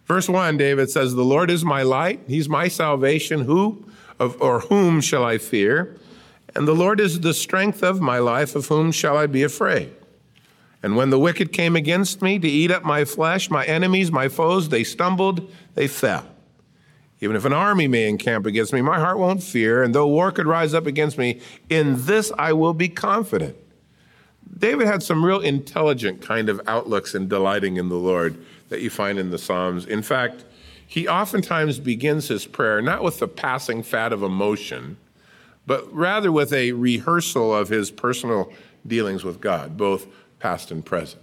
Verse 0.05 0.29
1, 0.29 0.55
David 0.57 0.91
says, 0.91 1.15
The 1.15 1.25
Lord 1.25 1.49
is 1.49 1.65
my 1.65 1.81
light, 1.81 2.19
He's 2.27 2.47
my 2.47 2.67
salvation. 2.67 3.41
Who 3.41 3.85
of, 4.19 4.41
or 4.41 4.61
whom 4.61 5.01
shall 5.01 5.23
I 5.23 5.37
fear? 5.37 5.95
And 6.55 6.67
the 6.67 6.75
Lord 6.75 6.99
is 6.99 7.19
the 7.21 7.33
strength 7.33 7.83
of 7.83 8.01
my 8.01 8.19
life, 8.19 8.55
of 8.55 8.67
whom 8.67 8.91
shall 8.91 9.17
I 9.17 9.27
be 9.27 9.43
afraid? 9.43 9.93
And 10.81 10.95
when 10.95 11.09
the 11.09 11.19
wicked 11.19 11.51
came 11.51 11.75
against 11.75 12.21
me 12.21 12.39
to 12.39 12.47
eat 12.47 12.71
up 12.71 12.83
my 12.83 13.05
flesh, 13.05 13.49
my 13.49 13.65
enemies, 13.65 14.11
my 14.11 14.29
foes, 14.29 14.69
they 14.69 14.83
stumbled, 14.83 15.51
they 15.75 15.87
fell. 15.87 16.25
Even 17.21 17.35
if 17.35 17.43
an 17.43 17.53
army 17.53 17.87
may 17.87 18.07
encamp 18.07 18.45
against 18.45 18.71
me, 18.71 18.81
my 18.81 18.97
heart 18.97 19.17
won't 19.17 19.43
fear, 19.43 19.83
and 19.83 19.93
though 19.93 20.07
war 20.07 20.31
could 20.31 20.47
rise 20.47 20.73
up 20.73 20.85
against 20.85 21.17
me, 21.17 21.41
in 21.69 22.05
this 22.05 22.31
I 22.37 22.53
will 22.53 22.73
be 22.73 22.87
confident. 22.87 23.57
David 24.57 24.87
had 24.87 25.03
some 25.03 25.23
real 25.23 25.39
intelligent 25.39 26.21
kind 26.21 26.49
of 26.49 26.61
outlooks 26.65 27.13
in 27.13 27.27
delighting 27.27 27.77
in 27.77 27.89
the 27.89 27.95
Lord 27.95 28.37
that 28.69 28.81
you 28.81 28.89
find 28.89 29.19
in 29.19 29.31
the 29.31 29.37
Psalms. 29.37 29.85
In 29.85 30.01
fact, 30.01 30.45
he 30.89 31.07
oftentimes 31.07 31.77
begins 31.77 32.29
his 32.29 32.47
prayer 32.47 32.81
not 32.81 33.03
with 33.03 33.19
the 33.19 33.27
passing 33.27 33.83
fad 33.83 34.11
of 34.11 34.23
emotion, 34.23 34.97
but 35.67 35.87
rather 35.93 36.31
with 36.31 36.51
a 36.51 36.71
rehearsal 36.71 37.55
of 37.55 37.69
his 37.69 37.91
personal 37.91 38.51
dealings 38.87 39.23
with 39.23 39.39
God, 39.39 39.77
both 39.77 40.07
past 40.39 40.71
and 40.71 40.83
present. 40.83 41.21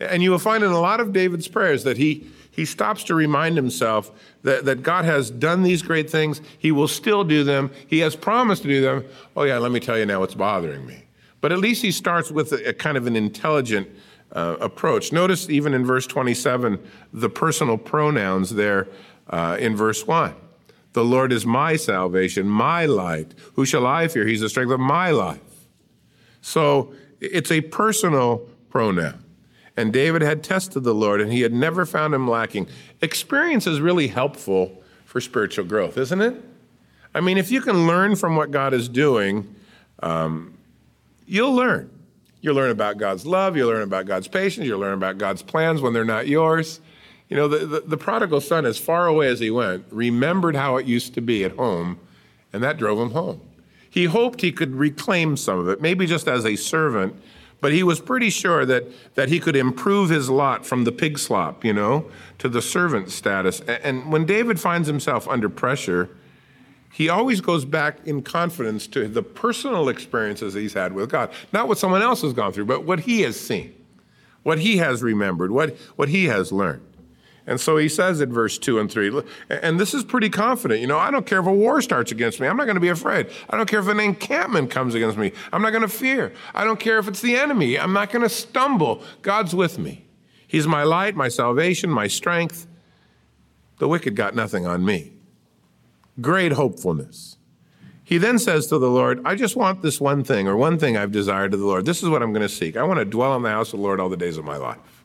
And 0.00 0.22
you 0.22 0.30
will 0.30 0.38
find 0.38 0.64
in 0.64 0.70
a 0.70 0.80
lot 0.80 1.00
of 1.00 1.12
David's 1.12 1.48
prayers 1.48 1.84
that 1.84 1.98
he, 1.98 2.26
he 2.50 2.64
stops 2.64 3.04
to 3.04 3.14
remind 3.14 3.56
himself 3.56 4.10
that, 4.42 4.64
that 4.64 4.82
God 4.82 5.04
has 5.04 5.30
done 5.30 5.64
these 5.64 5.82
great 5.82 6.08
things. 6.08 6.40
He 6.58 6.72
will 6.72 6.88
still 6.88 7.24
do 7.24 7.44
them. 7.44 7.72
He 7.86 7.98
has 7.98 8.16
promised 8.16 8.62
to 8.62 8.68
do 8.68 8.80
them. 8.80 9.04
Oh, 9.36 9.42
yeah, 9.42 9.58
let 9.58 9.70
me 9.70 9.80
tell 9.80 9.98
you 9.98 10.06
now 10.06 10.20
what's 10.20 10.34
bothering 10.34 10.86
me. 10.86 11.04
But 11.42 11.52
at 11.52 11.58
least 11.58 11.82
he 11.82 11.92
starts 11.92 12.30
with 12.30 12.54
a, 12.54 12.70
a 12.70 12.72
kind 12.72 12.96
of 12.96 13.06
an 13.06 13.16
intelligent 13.16 13.86
uh, 14.34 14.56
approach. 14.60 15.12
Notice 15.12 15.48
even 15.48 15.74
in 15.74 15.84
verse 15.84 16.06
27, 16.06 16.78
the 17.12 17.30
personal 17.30 17.78
pronouns 17.78 18.50
there 18.50 18.88
uh, 19.30 19.56
in 19.58 19.76
verse 19.76 20.06
1. 20.06 20.34
The 20.92 21.04
Lord 21.04 21.32
is 21.32 21.44
my 21.44 21.76
salvation, 21.76 22.48
my 22.48 22.86
light. 22.86 23.34
Who 23.54 23.64
shall 23.64 23.86
I 23.86 24.08
fear? 24.08 24.26
He's 24.26 24.40
the 24.40 24.48
strength 24.48 24.70
of 24.70 24.80
my 24.80 25.10
life. 25.10 25.40
So 26.40 26.94
it's 27.20 27.50
a 27.50 27.62
personal 27.62 28.48
pronoun. 28.70 29.24
And 29.76 29.92
David 29.92 30.22
had 30.22 30.44
tested 30.44 30.84
the 30.84 30.94
Lord 30.94 31.20
and 31.20 31.32
he 31.32 31.40
had 31.40 31.52
never 31.52 31.84
found 31.84 32.14
him 32.14 32.28
lacking. 32.28 32.68
Experience 33.00 33.66
is 33.66 33.80
really 33.80 34.08
helpful 34.08 34.82
for 35.04 35.20
spiritual 35.20 35.64
growth, 35.64 35.98
isn't 35.98 36.20
it? 36.20 36.42
I 37.14 37.20
mean, 37.20 37.38
if 37.38 37.50
you 37.50 37.60
can 37.60 37.86
learn 37.86 38.16
from 38.16 38.36
what 38.36 38.50
God 38.50 38.72
is 38.72 38.88
doing, 38.88 39.54
um, 40.00 40.54
you'll 41.26 41.54
learn. 41.54 41.90
You'll 42.44 42.56
learn 42.56 42.70
about 42.70 42.98
God's 42.98 43.24
love. 43.24 43.56
You'll 43.56 43.70
learn 43.70 43.80
about 43.80 44.04
God's 44.04 44.28
patience. 44.28 44.66
You'll 44.66 44.78
learn 44.78 44.92
about 44.92 45.16
God's 45.16 45.40
plans 45.40 45.80
when 45.80 45.94
they're 45.94 46.04
not 46.04 46.28
yours. 46.28 46.78
You 47.30 47.38
know, 47.38 47.48
the, 47.48 47.64
the, 47.64 47.80
the, 47.80 47.96
prodigal 47.96 48.42
son, 48.42 48.66
as 48.66 48.76
far 48.76 49.06
away 49.06 49.28
as 49.28 49.40
he 49.40 49.50
went, 49.50 49.86
remembered 49.90 50.54
how 50.54 50.76
it 50.76 50.84
used 50.84 51.14
to 51.14 51.22
be 51.22 51.42
at 51.42 51.52
home, 51.52 51.98
and 52.52 52.62
that 52.62 52.76
drove 52.76 52.98
him 52.98 53.12
home. 53.12 53.40
He 53.88 54.04
hoped 54.04 54.42
he 54.42 54.52
could 54.52 54.74
reclaim 54.74 55.38
some 55.38 55.58
of 55.58 55.68
it, 55.70 55.80
maybe 55.80 56.04
just 56.04 56.28
as 56.28 56.44
a 56.44 56.54
servant, 56.54 57.16
But 57.62 57.72
he 57.72 57.82
was 57.82 57.98
pretty 57.98 58.28
sure 58.28 58.66
that, 58.66 58.84
that 59.14 59.30
he 59.30 59.40
could 59.40 59.56
improve 59.56 60.10
his 60.10 60.28
lot 60.28 60.66
from 60.66 60.84
the 60.84 60.92
pig 60.92 61.18
slop, 61.18 61.64
you 61.64 61.72
know, 61.72 62.04
to 62.40 62.50
the 62.50 62.60
servant 62.60 63.10
status. 63.10 63.60
And 63.60 64.12
when 64.12 64.26
David 64.26 64.60
finds 64.60 64.86
himself 64.86 65.26
under 65.26 65.48
pressure, 65.48 66.10
he 66.94 67.08
always 67.08 67.40
goes 67.40 67.64
back 67.64 68.06
in 68.06 68.22
confidence 68.22 68.86
to 68.86 69.08
the 69.08 69.20
personal 69.20 69.88
experiences 69.88 70.54
he's 70.54 70.74
had 70.74 70.92
with 70.92 71.10
God. 71.10 71.32
Not 71.52 71.66
what 71.66 71.76
someone 71.76 72.02
else 72.02 72.22
has 72.22 72.32
gone 72.32 72.52
through, 72.52 72.66
but 72.66 72.84
what 72.84 73.00
he 73.00 73.22
has 73.22 73.38
seen, 73.38 73.74
what 74.44 74.60
he 74.60 74.76
has 74.76 75.02
remembered, 75.02 75.50
what, 75.50 75.76
what 75.96 76.08
he 76.08 76.26
has 76.26 76.52
learned. 76.52 76.86
And 77.48 77.60
so 77.60 77.78
he 77.78 77.88
says 77.88 78.20
in 78.20 78.32
verse 78.32 78.58
2 78.58 78.78
and 78.78 78.88
3, 78.88 79.22
and 79.50 79.80
this 79.80 79.92
is 79.92 80.04
pretty 80.04 80.30
confident. 80.30 80.80
You 80.80 80.86
know, 80.86 80.96
I 80.96 81.10
don't 81.10 81.26
care 81.26 81.40
if 81.40 81.46
a 81.46 81.52
war 81.52 81.82
starts 81.82 82.12
against 82.12 82.38
me. 82.38 82.46
I'm 82.46 82.56
not 82.56 82.66
going 82.66 82.76
to 82.76 82.80
be 82.80 82.90
afraid. 82.90 83.28
I 83.50 83.56
don't 83.56 83.68
care 83.68 83.80
if 83.80 83.88
an 83.88 83.98
encampment 83.98 84.70
comes 84.70 84.94
against 84.94 85.18
me. 85.18 85.32
I'm 85.52 85.62
not 85.62 85.70
going 85.70 85.82
to 85.82 85.88
fear. 85.88 86.32
I 86.54 86.62
don't 86.62 86.78
care 86.78 87.00
if 87.00 87.08
it's 87.08 87.20
the 87.20 87.34
enemy. 87.34 87.76
I'm 87.76 87.92
not 87.92 88.12
going 88.12 88.22
to 88.22 88.28
stumble. 88.28 89.02
God's 89.20 89.52
with 89.52 89.80
me. 89.80 90.04
He's 90.46 90.68
my 90.68 90.84
light, 90.84 91.16
my 91.16 91.26
salvation, 91.26 91.90
my 91.90 92.06
strength. 92.06 92.68
The 93.78 93.88
wicked 93.88 94.14
got 94.14 94.36
nothing 94.36 94.64
on 94.64 94.84
me. 94.84 95.13
Great 96.20 96.52
hopefulness. 96.52 97.36
He 98.04 98.18
then 98.18 98.38
says 98.38 98.66
to 98.66 98.78
the 98.78 98.90
Lord, 98.90 99.22
I 99.24 99.34
just 99.34 99.56
want 99.56 99.80
this 99.80 99.98
one 99.98 100.22
thing, 100.22 100.46
or 100.46 100.56
one 100.56 100.78
thing 100.78 100.96
I've 100.96 101.10
desired 101.10 101.52
to 101.52 101.56
the 101.56 101.64
Lord. 101.64 101.86
This 101.86 102.02
is 102.02 102.08
what 102.10 102.22
I'm 102.22 102.32
going 102.32 102.46
to 102.46 102.54
seek. 102.54 102.76
I 102.76 102.82
want 102.82 102.98
to 102.98 103.04
dwell 103.06 103.34
in 103.34 103.42
the 103.42 103.50
house 103.50 103.72
of 103.72 103.78
the 103.78 103.84
Lord 103.84 103.98
all 103.98 104.10
the 104.10 104.16
days 104.16 104.36
of 104.36 104.44
my 104.44 104.58
life. 104.58 105.04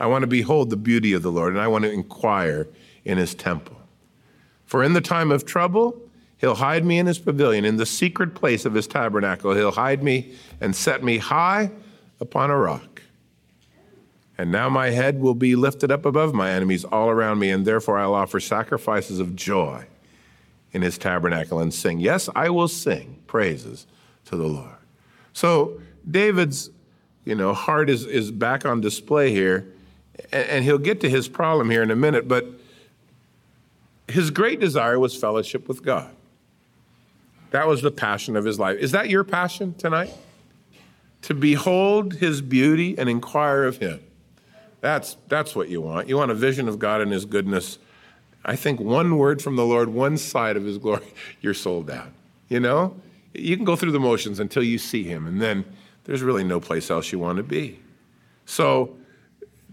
I 0.00 0.06
want 0.06 0.22
to 0.22 0.26
behold 0.26 0.70
the 0.70 0.76
beauty 0.76 1.12
of 1.12 1.22
the 1.22 1.30
Lord, 1.30 1.52
and 1.52 1.60
I 1.60 1.68
want 1.68 1.84
to 1.84 1.92
inquire 1.92 2.66
in 3.04 3.18
his 3.18 3.34
temple. 3.34 3.76
For 4.64 4.82
in 4.82 4.94
the 4.94 5.02
time 5.02 5.30
of 5.30 5.44
trouble, 5.44 6.00
he'll 6.38 6.54
hide 6.54 6.84
me 6.84 6.98
in 6.98 7.06
his 7.06 7.18
pavilion, 7.18 7.66
in 7.66 7.76
the 7.76 7.86
secret 7.86 8.34
place 8.34 8.64
of 8.64 8.72
his 8.72 8.86
tabernacle. 8.86 9.54
He'll 9.54 9.70
hide 9.70 10.02
me 10.02 10.34
and 10.62 10.74
set 10.74 11.04
me 11.04 11.18
high 11.18 11.70
upon 12.20 12.50
a 12.50 12.56
rock. 12.56 13.02
And 14.38 14.50
now 14.50 14.70
my 14.70 14.90
head 14.90 15.20
will 15.20 15.34
be 15.34 15.54
lifted 15.54 15.92
up 15.92 16.06
above 16.06 16.32
my 16.32 16.50
enemies 16.50 16.84
all 16.84 17.10
around 17.10 17.38
me, 17.38 17.50
and 17.50 17.66
therefore 17.66 17.98
I'll 17.98 18.14
offer 18.14 18.40
sacrifices 18.40 19.20
of 19.20 19.36
joy 19.36 19.86
in 20.74 20.82
his 20.82 20.98
tabernacle 20.98 21.60
and 21.60 21.72
sing. 21.72 22.00
Yes, 22.00 22.28
I 22.34 22.50
will 22.50 22.68
sing 22.68 23.22
praises 23.26 23.86
to 24.26 24.36
the 24.36 24.46
Lord. 24.46 24.76
So 25.32 25.80
David's, 26.08 26.70
you 27.24 27.34
know, 27.34 27.54
heart 27.54 27.88
is, 27.88 28.04
is 28.04 28.30
back 28.30 28.66
on 28.66 28.80
display 28.80 29.30
here 29.30 29.72
and 30.32 30.64
he'll 30.64 30.78
get 30.78 31.00
to 31.00 31.10
his 31.10 31.28
problem 31.28 31.70
here 31.70 31.82
in 31.82 31.90
a 31.90 31.96
minute, 31.96 32.28
but 32.28 32.46
his 34.08 34.30
great 34.30 34.60
desire 34.60 34.98
was 34.98 35.16
fellowship 35.16 35.66
with 35.68 35.82
God. 35.82 36.10
That 37.50 37.66
was 37.66 37.82
the 37.82 37.90
passion 37.90 38.36
of 38.36 38.44
his 38.44 38.58
life. 38.58 38.78
Is 38.78 38.92
that 38.92 39.08
your 39.08 39.24
passion 39.24 39.74
tonight? 39.74 40.12
To 41.22 41.34
behold 41.34 42.14
his 42.14 42.42
beauty 42.42 42.98
and 42.98 43.08
inquire 43.08 43.64
of 43.64 43.78
him. 43.78 44.00
That's, 44.80 45.16
that's 45.28 45.56
what 45.56 45.68
you 45.68 45.80
want. 45.80 46.08
You 46.08 46.16
want 46.16 46.30
a 46.30 46.34
vision 46.34 46.68
of 46.68 46.78
God 46.78 47.00
and 47.00 47.10
his 47.10 47.24
goodness. 47.24 47.78
I 48.44 48.56
think 48.56 48.80
one 48.80 49.16
word 49.16 49.40
from 49.40 49.56
the 49.56 49.64
Lord, 49.64 49.88
one 49.88 50.16
side 50.18 50.56
of 50.56 50.64
his 50.64 50.78
glory, 50.78 51.06
you're 51.40 51.54
sold 51.54 51.90
out. 51.90 52.10
You 52.48 52.60
know? 52.60 52.96
You 53.32 53.56
can 53.56 53.64
go 53.64 53.74
through 53.74 53.92
the 53.92 54.00
motions 54.00 54.38
until 54.38 54.62
you 54.62 54.78
see 54.78 55.02
him, 55.02 55.26
and 55.26 55.40
then 55.40 55.64
there's 56.04 56.22
really 56.22 56.44
no 56.44 56.60
place 56.60 56.90
else 56.90 57.10
you 57.10 57.18
want 57.18 57.38
to 57.38 57.42
be. 57.42 57.80
So, 58.46 58.96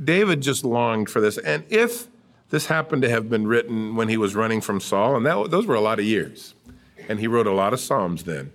David 0.03 0.41
just 0.41 0.63
longed 0.63 1.09
for 1.09 1.21
this. 1.21 1.37
And 1.37 1.63
if 1.69 2.07
this 2.49 2.65
happened 2.65 3.03
to 3.03 3.09
have 3.09 3.29
been 3.29 3.45
written 3.45 3.95
when 3.95 4.07
he 4.07 4.17
was 4.17 4.35
running 4.35 4.61
from 4.61 4.79
Saul, 4.79 5.15
and 5.15 5.25
that, 5.25 5.51
those 5.51 5.67
were 5.67 5.75
a 5.75 5.81
lot 5.81 5.99
of 5.99 6.05
years, 6.05 6.55
and 7.07 7.19
he 7.19 7.27
wrote 7.27 7.47
a 7.47 7.53
lot 7.53 7.73
of 7.73 7.79
Psalms 7.79 8.23
then, 8.23 8.51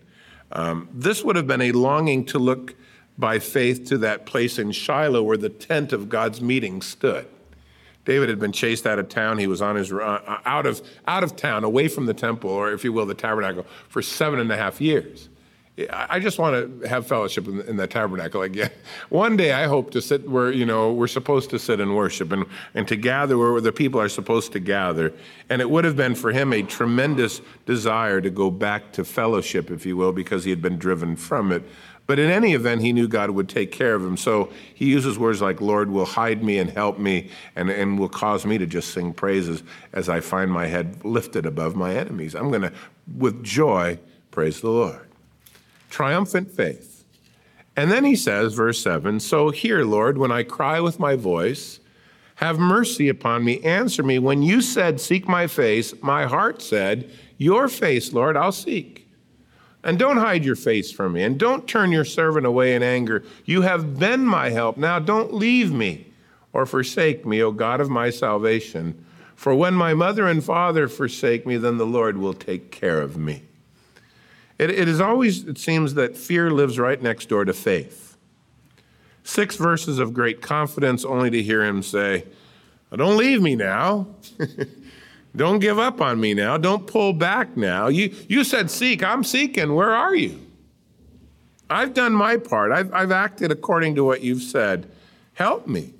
um, 0.53 0.89
this 0.93 1.23
would 1.23 1.37
have 1.37 1.47
been 1.47 1.61
a 1.61 1.73
longing 1.73 2.25
to 2.27 2.39
look 2.39 2.75
by 3.19 3.39
faith 3.39 3.85
to 3.87 3.99
that 3.99 4.27
place 4.27 4.59
in 4.59 4.73
Shiloh 4.73 5.23
where 5.23 5.37
the 5.37 5.49
tent 5.49 5.93
of 5.93 6.09
God's 6.09 6.41
meeting 6.41 6.83
stood. 6.83 7.27
David 8.07 8.31
had 8.31 8.39
been 8.39 8.53
chased 8.53 8.87
out 8.87 8.99
of 8.99 9.11
town. 9.11 9.37
He 9.37 9.47
was 9.47 9.61
on 9.61 9.77
his 9.77 9.93
uh, 9.93 10.39
out 10.47 10.65
of 10.65 10.81
out 11.07 11.23
of 11.23 11.37
town, 11.37 11.65
away 11.65 11.89
from 11.89 12.07
the 12.07 12.15
temple, 12.15 12.49
or 12.49 12.73
if 12.73 12.85
you 12.85 12.93
will, 12.93 13.05
the 13.05 13.15
tabernacle, 13.15 13.67
for 13.89 14.01
seven 14.01 14.41
and 14.41 14.51
a 14.51 14.57
half 14.57 14.81
years. 14.81 15.29
I 15.91 16.21
just 16.21 16.39
want 16.39 16.81
to 16.81 16.89
have 16.89 17.07
fellowship 17.07 17.47
in, 17.47 17.61
in 17.63 17.77
the 17.77 17.87
tabernacle 17.87 18.41
again. 18.41 18.71
One 19.11 19.37
day 19.37 19.53
I 19.53 19.67
hope 19.67 19.91
to 19.91 20.01
sit 20.01 20.29
where, 20.29 20.51
you 20.51 20.65
know, 20.65 20.91
we're 20.91 21.07
supposed 21.07 21.51
to 21.51 21.59
sit 21.59 21.81
and 21.81 21.95
worship 21.95 22.33
and, 22.33 22.47
and 22.73 22.89
to 22.89 22.97
gather 22.97 23.37
where 23.37 23.61
the 23.61 23.73
people 23.73 24.01
are 24.01 24.09
supposed 24.09 24.53
to 24.53 24.61
gather. 24.61 25.13
And 25.51 25.61
it 25.61 25.69
would 25.69 25.85
have 25.85 25.95
been 25.95 26.15
for 26.15 26.33
him 26.33 26.55
a 26.55 26.63
tremendous 26.63 27.43
desire 27.67 28.23
to 28.23 28.31
go 28.31 28.51
back 28.51 28.93
to 28.93 29.05
fellowship, 29.05 29.71
if 29.71 29.85
you 29.85 29.99
will, 29.99 30.13
because 30.13 30.45
he 30.45 30.51
had 30.51 30.63
been 30.63 30.79
driven 30.79 31.15
from 31.15 31.53
it. 31.53 31.63
But 32.07 32.19
in 32.19 32.31
any 32.31 32.55
event, 32.55 32.81
he 32.81 32.95
knew 32.95 33.07
God 33.07 33.31
would 33.31 33.49
take 33.49 33.71
care 33.71 33.95
of 33.95 34.03
him. 34.03 34.17
So 34.17 34.51
he 34.75 34.87
uses 34.87 35.19
words 35.19 35.43
like, 35.43 35.61
Lord 35.61 35.91
will 35.91 36.07
hide 36.07 36.43
me 36.43 36.59
and 36.59 36.71
help 36.71 36.99
me 36.99 37.31
and, 37.55 37.69
and 37.69 37.99
will 37.99 38.09
cause 38.09 38.47
me 38.47 38.57
to 38.57 38.67
just 38.67 38.95
sing 38.95 39.13
praises 39.13 39.63
as 39.93 40.09
I 40.09 40.21
find 40.21 40.51
my 40.51 40.69
head 40.69 41.05
lifted 41.05 41.45
above 41.45 41.77
my 41.77 41.95
enemies. 41.95 42.35
I'm 42.35 42.49
going 42.49 42.63
to, 42.63 42.73
with 43.15 43.45
joy, 43.45 43.99
praise 44.31 44.63
the 44.63 44.71
Lord 44.71 45.06
triumphant 45.91 46.51
faith. 46.51 47.05
And 47.77 47.93
then 47.93 48.05
he 48.05 48.17
says, 48.17 48.55
verse 48.55 48.83
7 48.83 49.21
So 49.21 49.51
hear, 49.51 49.85
Lord, 49.85 50.19
when 50.19 50.33
I 50.33 50.43
cry 50.43 50.81
with 50.81 50.99
my 50.99 51.15
voice, 51.15 51.81
have 52.37 52.59
mercy 52.59 53.09
upon 53.09 53.45
me, 53.45 53.63
answer 53.63 54.03
me. 54.03 54.19
When 54.19 54.43
you 54.43 54.61
said, 54.61 55.01
Seek 55.01 55.29
my 55.29 55.47
face, 55.47 55.95
my 56.03 56.27
heart 56.27 56.61
said, 56.61 57.11
Your 57.39 57.69
face, 57.69 58.13
Lord, 58.13 58.37
I'll 58.37 58.53
seek. 58.53 59.09
And 59.83 59.99
don't 59.99 60.17
hide 60.17 60.45
your 60.45 60.57
face 60.57 60.91
from 60.91 61.13
me, 61.13 61.23
and 61.23 61.39
don't 61.39 61.69
turn 61.69 61.93
your 61.93 62.05
servant 62.05 62.45
away 62.45 62.75
in 62.75 62.83
anger. 62.83 63.25
You 63.45 63.63
have 63.63 63.99
been 63.99 64.27
my 64.27 64.51
help. 64.51 64.77
Now 64.77 64.99
don't 64.99 65.33
leave 65.33 65.73
me 65.73 66.13
or 66.53 66.67
forsake 66.67 67.25
me, 67.25 67.41
O 67.43 67.53
God 67.53 67.81
of 67.81 67.89
my 67.89 68.11
salvation. 68.11 69.03
For 69.35 69.55
when 69.55 69.75
my 69.75 69.95
mother 69.95 70.27
and 70.27 70.43
father 70.43 70.89
forsake 70.89 71.47
me, 71.47 71.57
then 71.57 71.77
the 71.77 71.87
Lord 71.87 72.17
will 72.17 72.35
take 72.35 72.71
care 72.71 73.01
of 73.01 73.17
me. 73.17 73.46
It, 74.59 74.71
it 74.71 74.89
is 74.89 75.01
always, 75.01 75.45
it 75.45 75.59
seems, 75.59 75.95
that 75.95 76.17
fear 76.17 76.51
lives 76.51 76.79
right 76.79 77.01
next 77.01 77.29
door 77.29 77.45
to 77.45 77.53
faith. 77.53 78.17
Six 79.23 79.57
verses 79.57 79.99
of 79.99 80.15
great 80.15 80.41
confidence, 80.41 81.05
only 81.05 81.31
to 81.31 81.43
hear 81.43 81.65
him 81.65 81.83
say, 81.83 82.25
Don't 82.95 83.17
leave 83.17 83.43
me 83.43 83.57
now. 83.57 84.07
Don't 85.37 85.59
give 85.59 85.79
up 85.79 86.01
on 86.01 86.19
me 86.19 86.33
now. 86.33 86.57
Don't 86.57 86.87
pull 86.87 87.13
back 87.13 87.57
now. 87.57 87.89
You, 87.89 88.15
you 88.29 88.43
said 88.43 88.71
seek. 88.71 89.03
I'm 89.03 89.23
seeking. 89.23 89.75
Where 89.75 89.95
are 89.95 90.15
you? 90.15 90.41
I've 91.69 91.93
done 91.93 92.13
my 92.13 92.39
part. 92.39 92.73
I've, 92.73 92.93
I've 92.95 93.11
acted 93.11 93.51
according 93.51 93.97
to 93.97 94.05
what 94.05 94.23
you've 94.23 94.43
said. 94.43 94.91
Help 95.35 95.67
me. 95.67 95.93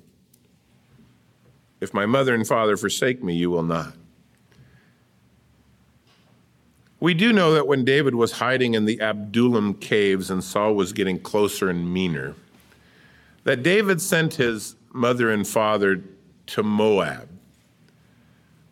If 1.79 1.93
my 1.93 2.07
mother 2.07 2.33
and 2.33 2.47
father 2.47 2.77
forsake 2.77 3.23
me, 3.23 3.35
you 3.35 3.51
will 3.51 3.63
not. 3.63 3.93
We 6.99 7.13
do 7.13 7.31
know 7.31 7.53
that 7.53 7.67
when 7.67 7.85
David 7.85 8.15
was 8.15 8.33
hiding 8.33 8.73
in 8.73 8.85
the 8.85 8.97
Adullam 8.99 9.75
caves 9.75 10.31
and 10.31 10.43
Saul 10.43 10.73
was 10.73 10.93
getting 10.93 11.19
closer 11.19 11.69
and 11.69 11.93
meaner, 11.93 12.33
that 13.43 13.61
David 13.61 14.01
sent 14.01 14.35
his 14.35 14.75
mother 14.91 15.29
and 15.29 15.47
father 15.47 16.03
to 16.47 16.63
Moab 16.63 17.29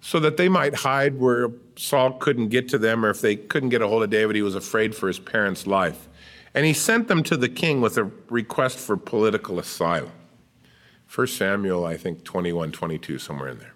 so 0.02 0.20
that 0.20 0.38
they 0.38 0.50
might 0.50 0.76
hide 0.76 1.20
where 1.20 1.50
Saul 1.76 2.14
couldn't 2.14 2.50
get 2.50 2.70
to 2.70 2.78
them, 2.78 3.06
or 3.06 3.10
if 3.10 3.22
they 3.22 3.36
couldn't 3.36 3.70
get 3.70 3.82
a 3.82 3.88
hold 3.88 4.04
of 4.04 4.10
David, 4.10 4.36
he 4.36 4.42
was 4.42 4.56
afraid 4.56 4.96
for 4.96 5.08
his 5.08 5.20
parents' 5.20 5.68
life. 5.68 6.08
And 6.54 6.66
he 6.66 6.74
sent 6.74 7.08
them 7.08 7.22
to 7.24 7.36
the 7.36 7.50
king 7.50 7.82
with 7.82 7.98
a 7.98 8.10
request 8.30 8.80
for 8.80 8.98
political 8.98 9.60
asylum. 9.60 10.12
1 11.14 11.28
Samuel, 11.28 11.86
I 11.86 11.98
think, 11.98 12.24
21, 12.24 12.72
22, 12.72 13.20
somewhere 13.20 13.50
in 13.50 13.60
there. 13.60 13.75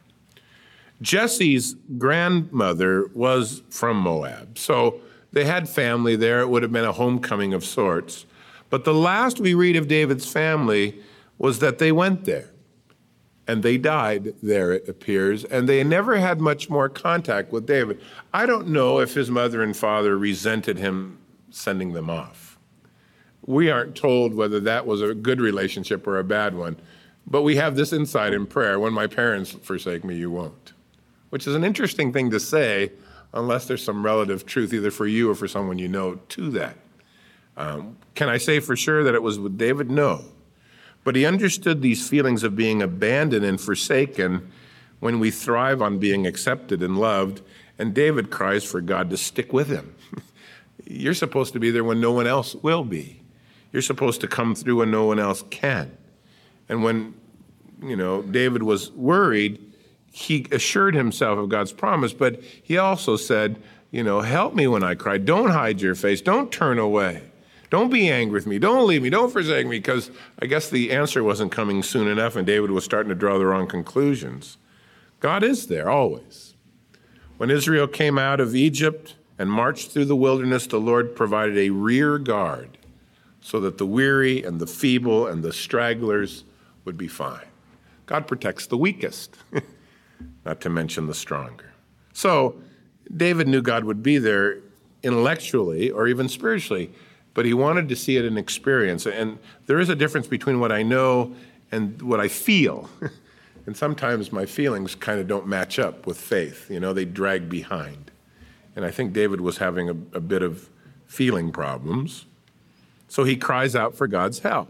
Jesse's 1.01 1.75
grandmother 1.97 3.07
was 3.13 3.63
from 3.69 3.97
Moab, 3.97 4.57
so 4.57 4.99
they 5.31 5.45
had 5.45 5.69
family 5.69 6.15
there. 6.15 6.41
It 6.41 6.49
would 6.49 6.63
have 6.63 6.71
been 6.71 6.85
a 6.85 6.91
homecoming 6.91 7.53
of 7.53 7.63
sorts. 7.63 8.25
But 8.69 8.83
the 8.83 8.93
last 8.93 9.39
we 9.39 9.53
read 9.53 9.75
of 9.75 9.88
David's 9.88 10.29
family 10.29 10.99
was 11.38 11.59
that 11.59 11.79
they 11.79 11.91
went 11.91 12.25
there. 12.25 12.51
And 13.47 13.63
they 13.63 13.77
died 13.77 14.35
there, 14.43 14.73
it 14.73 14.88
appears, 14.88 15.43
and 15.43 15.67
they 15.67 15.83
never 15.83 16.17
had 16.17 16.39
much 16.39 16.69
more 16.69 16.88
contact 16.88 17.51
with 17.51 17.65
David. 17.65 17.99
I 18.31 18.45
don't 18.45 18.67
know 18.67 18.99
if 18.99 19.15
his 19.15 19.31
mother 19.31 19.63
and 19.63 19.75
father 19.75 20.15
resented 20.19 20.77
him 20.77 21.17
sending 21.49 21.93
them 21.93 22.12
off. 22.12 22.59
We 23.43 23.71
aren't 23.71 23.95
told 23.95 24.35
whether 24.35 24.59
that 24.59 24.85
was 24.85 25.01
a 25.01 25.15
good 25.15 25.41
relationship 25.41 26.05
or 26.05 26.19
a 26.19 26.23
bad 26.23 26.53
one, 26.53 26.77
but 27.25 27.41
we 27.41 27.55
have 27.55 27.75
this 27.75 27.91
insight 27.91 28.33
in 28.33 28.45
prayer 28.45 28.79
when 28.79 28.93
my 28.93 29.07
parents 29.07 29.49
forsake 29.51 30.03
me, 30.03 30.15
you 30.15 30.29
won't 30.29 30.73
which 31.29 31.47
is 31.47 31.55
an 31.55 31.63
interesting 31.63 32.11
thing 32.13 32.29
to 32.31 32.39
say 32.39 32.91
unless 33.33 33.67
there's 33.67 33.83
some 33.83 34.03
relative 34.03 34.45
truth, 34.45 34.73
either 34.73 34.91
for 34.91 35.07
you 35.07 35.29
or 35.29 35.35
for 35.35 35.47
someone 35.47 35.77
you 35.77 35.87
know, 35.87 36.15
to 36.29 36.49
that. 36.51 36.75
Um, 37.57 37.97
can 38.15 38.29
I 38.29 38.37
say 38.37 38.59
for 38.59 38.75
sure 38.75 39.03
that 39.03 39.15
it 39.15 39.21
was 39.21 39.37
with 39.37 39.57
David? 39.57 39.91
No. 39.91 40.23
But 41.03 41.15
he 41.15 41.25
understood 41.25 41.81
these 41.81 42.07
feelings 42.07 42.43
of 42.43 42.55
being 42.55 42.81
abandoned 42.81 43.45
and 43.45 43.59
forsaken 43.59 44.51
when 44.99 45.19
we 45.19 45.31
thrive 45.31 45.81
on 45.81 45.99
being 45.99 46.27
accepted 46.27 46.83
and 46.83 46.97
loved, 46.97 47.41
and 47.77 47.93
David 47.93 48.29
cries 48.29 48.63
for 48.63 48.81
God 48.81 49.09
to 49.09 49.17
stick 49.17 49.53
with 49.53 49.67
him. 49.67 49.95
You're 50.85 51.13
supposed 51.13 51.53
to 51.53 51.59
be 51.59 51.71
there 51.71 51.83
when 51.83 52.01
no 52.01 52.11
one 52.11 52.27
else 52.27 52.55
will 52.55 52.83
be. 52.83 53.21
You're 53.71 53.81
supposed 53.81 54.21
to 54.21 54.27
come 54.27 54.55
through 54.55 54.77
when 54.77 54.91
no 54.91 55.05
one 55.05 55.19
else 55.19 55.43
can. 55.49 55.95
And 56.67 56.83
when, 56.83 57.13
you 57.81 57.95
know, 57.95 58.21
David 58.21 58.63
was 58.63 58.91
worried, 58.91 59.68
he 60.11 60.47
assured 60.51 60.95
himself 60.95 61.37
of 61.39 61.49
God's 61.49 61.71
promise, 61.71 62.13
but 62.13 62.41
he 62.41 62.77
also 62.77 63.15
said, 63.15 63.61
you 63.91 64.03
know, 64.03 64.21
help 64.21 64.53
me 64.53 64.67
when 64.67 64.83
I 64.83 64.95
cry. 64.95 65.17
Don't 65.17 65.51
hide 65.51 65.81
your 65.81 65.95
face. 65.95 66.21
Don't 66.21 66.51
turn 66.51 66.77
away. 66.77 67.23
Don't 67.69 67.91
be 67.91 68.09
angry 68.09 68.33
with 68.33 68.47
me. 68.47 68.57
Don't 68.57 68.87
leave 68.87 69.03
me. 69.03 69.09
Don't 69.09 69.31
forsake 69.31 69.67
me. 69.67 69.77
Because 69.77 70.09
I 70.39 70.47
guess 70.47 70.69
the 70.69 70.91
answer 70.91 71.23
wasn't 71.23 71.51
coming 71.51 71.83
soon 71.83 72.07
enough, 72.07 72.35
and 72.35 72.45
David 72.45 72.71
was 72.71 72.83
starting 72.83 73.09
to 73.09 73.15
draw 73.15 73.37
the 73.37 73.45
wrong 73.45 73.67
conclusions. 73.67 74.57
God 75.19 75.43
is 75.43 75.67
there 75.67 75.89
always. 75.89 76.55
When 77.37 77.51
Israel 77.51 77.87
came 77.87 78.17
out 78.17 78.39
of 78.39 78.55
Egypt 78.55 79.15
and 79.37 79.51
marched 79.51 79.91
through 79.91 80.05
the 80.05 80.15
wilderness, 80.15 80.67
the 80.67 80.79
Lord 80.79 81.15
provided 81.15 81.57
a 81.57 81.69
rear 81.69 82.17
guard 82.17 82.77
so 83.41 83.59
that 83.61 83.77
the 83.77 83.85
weary 83.85 84.43
and 84.43 84.59
the 84.59 84.67
feeble 84.67 85.27
and 85.27 85.43
the 85.43 85.53
stragglers 85.53 86.43
would 86.85 86.97
be 86.97 87.07
fine. 87.07 87.45
God 88.05 88.27
protects 88.27 88.67
the 88.67 88.77
weakest, 88.77 89.37
not 90.49 90.62
to 90.62 90.69
mention 90.69 91.05
the 91.05 91.13
stronger. 91.13 91.71
So, 92.12 92.55
David 93.15 93.47
knew 93.47 93.62
God 93.62 93.83
would 93.83 94.01
be 94.01 94.17
there 94.17 94.57
intellectually 95.03 95.91
or 95.91 96.07
even 96.07 96.27
spiritually, 96.27 96.91
but 97.35 97.45
he 97.45 97.53
wanted 97.53 97.88
to 97.89 97.95
see 97.95 98.17
it 98.17 98.25
in 98.25 98.35
experience. 98.35 99.05
And 99.05 99.38
there 99.67 99.79
is 99.79 99.89
a 99.89 99.95
difference 99.95 100.25
between 100.25 100.59
what 100.59 100.71
I 100.71 100.81
know 100.81 101.35
and 101.71 102.01
what 102.01 102.19
I 102.19 102.27
feel. 102.27 102.89
and 103.67 103.77
sometimes 103.77 104.31
my 104.31 104.47
feelings 104.47 104.95
kind 104.95 105.19
of 105.19 105.27
don't 105.27 105.45
match 105.45 105.77
up 105.77 106.07
with 106.07 106.19
faith. 106.19 106.69
You 106.71 106.79
know, 106.79 106.93
they 106.93 107.05
drag 107.05 107.47
behind. 107.47 108.09
And 108.75 108.83
I 108.83 108.89
think 108.89 109.13
David 109.13 109.41
was 109.41 109.57
having 109.57 109.88
a, 109.88 109.97
a 110.17 110.19
bit 110.19 110.41
of 110.41 110.67
feeling 111.05 111.51
problems. 111.51 112.25
So 113.07 113.23
he 113.23 113.35
cries 113.38 113.75
out 113.75 113.93
for 113.95 114.07
God's 114.07 114.39
help. 114.39 114.69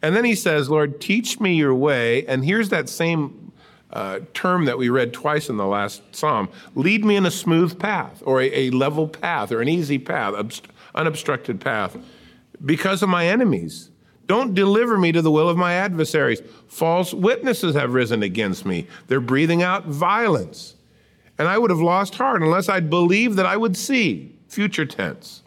And 0.00 0.16
then 0.16 0.24
he 0.24 0.34
says, 0.34 0.70
Lord, 0.70 1.02
teach 1.02 1.38
me 1.38 1.54
your 1.54 1.74
way. 1.74 2.26
And 2.26 2.46
here's 2.46 2.70
that 2.70 2.88
same 2.88 3.45
uh, 3.96 4.20
term 4.34 4.66
that 4.66 4.76
we 4.76 4.90
read 4.90 5.14
twice 5.14 5.48
in 5.48 5.56
the 5.56 5.64
last 5.64 6.02
psalm 6.14 6.50
lead 6.74 7.02
me 7.02 7.16
in 7.16 7.24
a 7.24 7.30
smooth 7.30 7.78
path, 7.78 8.22
or 8.26 8.42
a, 8.42 8.52
a 8.52 8.70
level 8.70 9.08
path, 9.08 9.50
or 9.50 9.62
an 9.62 9.68
easy 9.68 9.98
path, 9.98 10.34
obst- 10.34 10.66
unobstructed 10.94 11.58
path, 11.58 11.96
because 12.62 13.02
of 13.02 13.08
my 13.08 13.26
enemies. 13.26 13.90
Don't 14.26 14.54
deliver 14.54 14.98
me 14.98 15.12
to 15.12 15.22
the 15.22 15.30
will 15.30 15.48
of 15.48 15.56
my 15.56 15.72
adversaries. 15.72 16.42
False 16.68 17.14
witnesses 17.14 17.74
have 17.74 17.94
risen 17.94 18.22
against 18.22 18.66
me. 18.66 18.86
They're 19.06 19.18
breathing 19.18 19.62
out 19.62 19.86
violence. 19.86 20.74
And 21.38 21.48
I 21.48 21.56
would 21.56 21.70
have 21.70 21.80
lost 21.80 22.16
heart 22.16 22.42
unless 22.42 22.68
I'd 22.68 22.90
believed 22.90 23.36
that 23.38 23.46
I 23.46 23.56
would 23.56 23.78
see, 23.78 24.36
future 24.46 24.84
tense, 24.84 25.42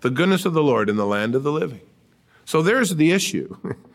the 0.00 0.10
goodness 0.10 0.46
of 0.46 0.54
the 0.54 0.62
Lord 0.62 0.88
in 0.88 0.96
the 0.96 1.06
land 1.06 1.34
of 1.34 1.42
the 1.42 1.52
living. 1.52 1.82
So 2.46 2.62
there's 2.62 2.96
the 2.96 3.12
issue. 3.12 3.56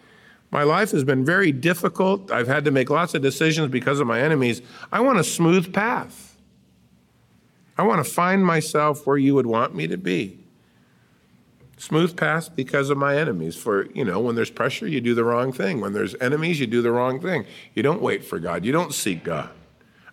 my 0.51 0.63
life 0.63 0.91
has 0.91 1.03
been 1.03 1.25
very 1.25 1.51
difficult. 1.51 2.31
I've 2.31 2.47
had 2.47 2.65
to 2.65 2.71
make 2.71 2.89
lots 2.89 3.13
of 3.13 3.21
decisions 3.21 3.69
because 3.69 3.99
of 3.99 4.07
my 4.07 4.21
enemies. 4.21 4.61
I 4.91 5.01
want 5.01 5.19
a 5.19 5.23
smooth 5.23 5.73
path. 5.73 6.37
I 7.77 7.83
want 7.83 8.05
to 8.05 8.09
find 8.09 8.45
myself 8.45 9.05
where 9.05 9.17
you 9.17 9.35
would 9.35 9.47
want 9.47 9.75
me 9.75 9.87
to 9.87 9.97
be. 9.97 10.39
Smooth 11.77 12.15
path 12.15 12.55
because 12.55 12.89
of 12.89 12.97
my 12.97 13.17
enemies. 13.17 13.57
For, 13.57 13.91
you 13.91 14.05
know, 14.05 14.21
when 14.21 14.35
there's 14.35 14.49
pressure, 14.49 14.87
you 14.87 15.01
do 15.01 15.13
the 15.13 15.25
wrong 15.25 15.51
thing. 15.51 15.81
When 15.81 15.91
there's 15.91 16.15
enemies, 16.15 16.59
you 16.59 16.67
do 16.67 16.81
the 16.81 16.91
wrong 16.91 17.19
thing. 17.19 17.45
You 17.73 17.83
don't 17.83 18.01
wait 18.01 18.23
for 18.23 18.39
God, 18.39 18.63
you 18.63 18.71
don't 18.71 18.93
seek 18.93 19.23
God. 19.23 19.49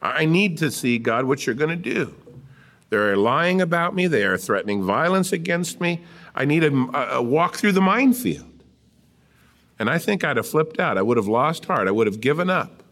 I 0.01 0.25
need 0.25 0.59
to 0.59 0.73
see, 0.73 0.99
God, 0.99 1.27
what 1.27 1.47
you're 1.47 1.55
going 1.55 1.71
to 1.71 1.77
do. 1.77 2.15
They're 2.91 3.17
lying 3.17 3.63
about 3.63 3.95
me. 3.95 4.09
They 4.09 4.25
are 4.25 4.37
threatening 4.37 4.83
violence 4.83 5.33
against 5.33 5.81
me. 5.81 6.03
I 6.35 6.45
need 6.45 6.65
a, 6.65 7.15
a 7.15 7.23
walk 7.23 7.57
through 7.57 7.73
the 7.73 7.81
minefield. 7.81 8.52
And 9.83 9.91
I 9.91 9.99
think 9.99 10.23
I'd 10.23 10.37
have 10.37 10.47
flipped 10.47 10.79
out. 10.79 10.97
I 10.97 11.03
would 11.03 11.17
have 11.17 11.27
lost 11.27 11.65
heart. 11.65 11.89
I 11.89 11.91
would 11.91 12.07
have 12.07 12.21
given 12.21 12.49
up 12.49 12.85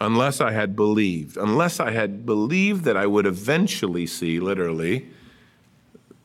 unless 0.00 0.40
I 0.40 0.52
had 0.52 0.74
believed, 0.74 1.36
unless 1.36 1.80
I 1.80 1.90
had 1.90 2.24
believed 2.24 2.84
that 2.84 2.96
I 2.96 3.06
would 3.06 3.26
eventually 3.26 4.06
see, 4.06 4.40
literally, 4.40 5.06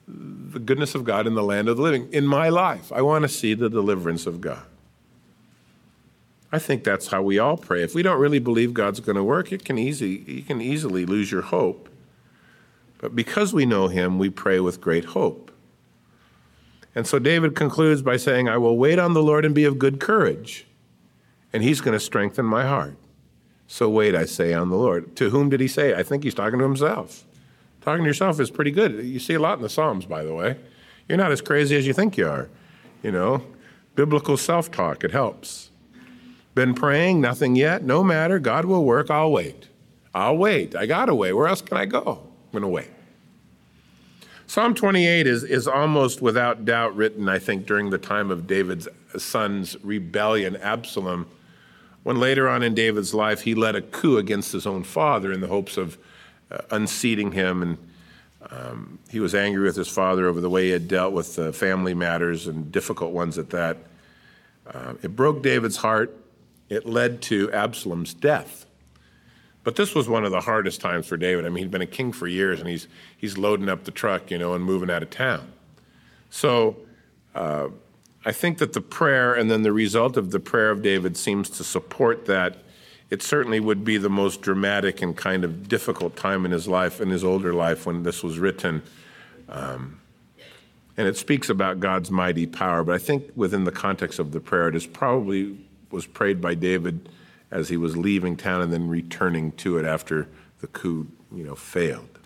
the 0.08 0.58
goodness 0.58 0.96
of 0.96 1.04
God 1.04 1.28
in 1.28 1.34
the 1.34 1.44
land 1.44 1.68
of 1.68 1.76
the 1.76 1.84
living. 1.84 2.08
In 2.14 2.26
my 2.26 2.48
life, 2.48 2.94
I 2.94 3.02
want 3.02 3.24
to 3.24 3.28
see 3.28 3.54
the 3.54 3.70
deliverance 3.70 4.26
of 4.26 4.40
God. 4.40 4.64
I 6.50 6.58
think 6.58 6.86
that's 6.86 7.08
how 7.08 7.22
we 7.22 7.38
all 7.38 7.58
pray. 7.58 7.84
If 7.84 7.94
we 7.94 8.04
don't 8.04 8.22
really 8.22 8.40
believe 8.40 8.74
God's 8.74 9.02
going 9.02 9.18
to 9.18 9.24
work, 9.24 9.52
it 9.52 9.66
can 9.66 9.78
easy, 9.78 10.24
you 10.28 10.44
can 10.44 10.62
easily 10.62 11.06
lose 11.06 11.30
your 11.30 11.42
hope. 11.42 11.90
But 13.00 13.18
because 13.18 13.54
we 13.54 13.66
know 13.66 13.90
him, 13.90 14.18
we 14.18 14.30
pray 14.30 14.62
with 14.62 14.80
great 14.80 15.04
hope. 15.04 15.51
And 16.93 17.08
so 17.08 17.19
David 17.19 17.56
concludes 17.56 18.01
by 18.01 18.17
saying, 18.17 18.49
I 18.49 18.58
will 18.58 18.77
wait 18.77 18.99
on 18.99 19.13
the 19.13 19.23
Lord 19.23 19.45
and 19.45 19.56
be 19.56 19.63
of 19.63 19.80
good 19.80 19.99
courage, 19.99 20.65
and 21.54 21.63
he's 21.63 21.82
going 21.82 21.93
to 21.93 21.99
strengthen 21.99 22.45
my 22.45 22.65
heart. 22.65 22.95
So 23.67 23.89
wait, 23.89 24.15
I 24.15 24.25
say, 24.25 24.54
on 24.54 24.69
the 24.69 24.75
Lord. 24.75 25.15
To 25.15 25.30
whom 25.30 25.49
did 25.49 25.62
he 25.62 25.67
say? 25.67 25.93
I 25.93 26.04
think 26.04 26.23
he's 26.23 26.34
talking 26.34 26.60
to 26.60 26.65
himself. 26.65 27.25
Talking 27.80 28.04
to 28.04 28.10
yourself 28.10 28.39
is 28.39 28.51
pretty 28.51 28.71
good. 28.71 29.06
You 29.06 29.19
see 29.19 29.34
a 29.34 29.39
lot 29.39 29.58
in 29.58 29.63
the 29.63 29.69
Psalms, 29.69 30.06
by 30.06 30.23
the 30.23 30.34
way. 30.34 30.58
You're 31.08 31.17
not 31.17 31.32
as 31.32 31.41
crazy 31.41 31.75
as 31.77 31.88
you 31.88 31.93
think 31.93 32.17
you 32.17 32.27
are. 32.27 32.49
You 33.01 33.12
know, 33.12 33.43
biblical 33.95 34.36
self 34.36 34.69
talk, 34.69 35.04
it 35.04 35.12
helps. 35.12 35.69
Been 36.54 36.73
praying, 36.73 37.21
nothing 37.21 37.56
yet, 37.56 37.84
no 37.84 38.04
matter. 38.04 38.39
God 38.39 38.65
will 38.65 38.84
work, 38.84 39.10
I'll 39.10 39.32
wait. 39.32 39.69
I'll 40.13 40.38
wait. 40.38 40.75
I 40.75 40.86
got 40.86 41.06
to 41.06 41.15
wait. 41.15 41.32
Where 41.34 41.47
else 41.47 41.62
can 41.62 41.77
I 41.77 41.86
go? 41.86 42.27
I'm 42.47 42.51
going 42.51 42.62
to 42.63 42.67
wait. 42.67 42.89
Psalm 44.52 44.74
28 44.74 45.28
is, 45.28 45.46
is 45.46 45.66
almost 45.66 46.22
without 46.22 46.66
doubt 46.66 46.94
written, 46.94 47.30
I 47.30 47.40
think, 47.40 47.66
during 47.66 47.90
the 47.90 47.98
time 47.98 48.30
of 48.30 48.48
David's 48.48 48.86
son's 49.16 49.82
rebellion, 49.82 50.58
Absalom, 50.58 51.28
when 52.04 52.20
later 52.20 52.50
on 52.50 52.62
in 52.62 52.74
David's 52.74 53.14
life 53.14 53.44
he 53.44 53.56
led 53.56 53.78
a 53.78 53.82
coup 53.82 54.18
against 54.18 54.52
his 54.52 54.68
own 54.68 54.84
father 54.84 55.32
in 55.32 55.40
the 55.40 55.48
hopes 55.48 55.78
of 55.78 55.98
uh, 56.52 56.58
unseating 56.70 57.32
him. 57.32 57.64
And 57.64 57.78
um, 58.50 59.00
he 59.10 59.22
was 59.22 59.34
angry 59.34 59.64
with 59.64 59.78
his 59.78 59.88
father 59.88 60.28
over 60.28 60.42
the 60.42 60.50
way 60.50 60.66
he 60.66 60.72
had 60.72 60.90
dealt 60.90 61.14
with 61.14 61.40
uh, 61.40 61.54
family 61.54 61.94
matters 61.94 62.46
and 62.46 62.74
difficult 62.74 63.14
ones 63.14 63.38
at 63.38 63.52
that. 63.52 63.78
Uh, 64.68 64.96
it 65.02 65.16
broke 65.16 65.42
David's 65.42 65.78
heart. 65.78 66.14
It 66.68 66.86
led 66.86 67.22
to 67.22 67.50
Absalom's 67.54 68.14
death. 68.14 68.66
But 69.63 69.76
this 69.76 69.93
was 69.93 70.10
one 70.10 70.26
of 70.26 70.32
the 70.32 70.41
hardest 70.41 70.82
times 70.82 71.06
for 71.08 71.17
David. 71.17 71.45
I 71.45 71.50
mean, 71.50 71.63
he'd 71.63 71.71
been 71.71 71.82
a 71.82 71.88
king 71.88 72.12
for 72.12 72.28
years, 72.28 72.60
and 72.60 72.67
he's 72.67 72.88
he's 73.15 73.38
loading 73.38 73.69
up 73.69 73.84
the 73.84 73.91
truck, 73.91 74.32
you 74.32 74.38
know, 74.38 74.54
and 74.54 74.63
moving 74.63 74.89
out 74.89 75.04
of 75.04 75.10
town. 75.10 75.52
So, 76.30 76.78
uh, 77.36 77.67
I 78.26 78.32
think 78.32 78.58
that 78.60 78.74
the 78.74 78.82
prayer 78.82 79.34
and 79.34 79.52
then 79.52 79.63
the 79.63 79.71
result 79.71 80.17
of 80.17 80.32
the 80.32 80.39
prayer 80.39 80.69
of 80.71 80.82
David 80.82 81.17
seems 81.17 81.50
to 81.52 81.63
support 81.63 82.26
that. 82.26 82.58
It 83.10 83.21
certainly 83.21 83.60
would 83.60 83.84
be 83.84 83.97
the 83.97 84.10
most 84.10 84.41
dramatic 84.41 85.02
and 85.02 85.17
kind 85.17 85.43
of 85.43 85.67
difficult 85.67 86.15
time 86.15 86.45
in 86.45 86.52
his 86.52 86.67
life, 86.67 87.02
in 87.02 87.10
his 87.10 87.26
older 87.26 87.54
life, 87.54 87.86
when 87.86 88.04
this 88.04 88.24
was 88.24 88.39
written. 88.39 88.84
Um, 89.50 90.00
and 90.95 91.08
it 91.08 91.17
speaks 91.17 91.50
about 91.50 91.82
God's 91.82 92.10
mighty 92.10 92.47
power. 92.47 92.84
But 92.86 92.95
I 92.95 93.00
think 93.00 93.26
within 93.36 93.65
the 93.65 93.71
context 93.71 94.17
of 94.17 94.32
the 94.32 94.39
prayer, 94.39 94.69
it 94.69 94.76
is 94.76 94.88
probably 94.88 95.58
was 95.91 96.06
prayed 96.06 96.39
by 96.39 96.54
David 96.56 97.10
as 97.52 97.70
he 97.70 97.78
was 97.78 97.98
leaving 97.98 98.38
town 98.38 98.62
and 98.62 98.72
then 98.72 98.88
returning 98.88 99.52
to 99.54 99.78
it 99.78 99.86
after 99.86 100.28
the 100.62 100.68
coup, 100.68 101.08
you 101.32 101.44
know, 101.44 101.56
failed. 101.56 102.20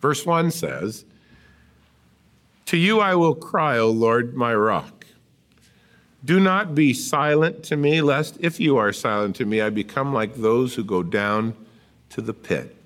Verse 0.00 0.26
1 0.26 0.50
says, 0.50 1.04
To 2.66 2.76
you 2.76 3.00
I 3.00 3.14
will 3.14 3.34
cry, 3.34 3.78
O 3.78 3.90
Lord, 3.90 4.34
my 4.34 4.54
rock. 4.54 5.06
Do 6.24 6.40
not 6.40 6.74
be 6.74 6.92
silent 6.94 7.62
to 7.64 7.76
me, 7.76 8.00
lest 8.00 8.38
if 8.40 8.58
you 8.58 8.76
are 8.76 8.92
silent 8.92 9.36
to 9.36 9.44
me, 9.44 9.60
I 9.60 9.70
become 9.70 10.12
like 10.12 10.36
those 10.36 10.74
who 10.74 10.82
go 10.82 11.02
down 11.02 11.54
to 12.10 12.20
the 12.20 12.32
pit. 12.32 12.76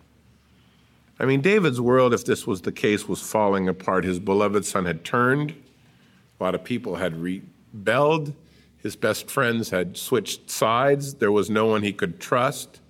I 1.20 1.24
mean, 1.24 1.40
David's 1.40 1.80
world, 1.80 2.14
if 2.14 2.24
this 2.24 2.46
was 2.46 2.62
the 2.62 2.72
case, 2.72 3.08
was 3.08 3.20
falling 3.20 3.68
apart. 3.68 4.04
His 4.04 4.18
beloved 4.18 4.64
son 4.64 4.86
had 4.86 5.04
turned, 5.04 5.54
a 6.38 6.44
lot 6.44 6.54
of 6.54 6.64
people 6.64 6.96
had 6.96 7.20
rebelled. 7.20 8.34
His 8.82 8.96
best 8.96 9.30
friends 9.30 9.70
had 9.70 9.96
switched 9.96 10.50
sides. 10.50 11.14
There 11.14 11.32
was 11.32 11.50
no 11.50 11.66
one 11.66 11.82
he 11.82 11.92
could 11.92 12.20
trust. 12.20 12.80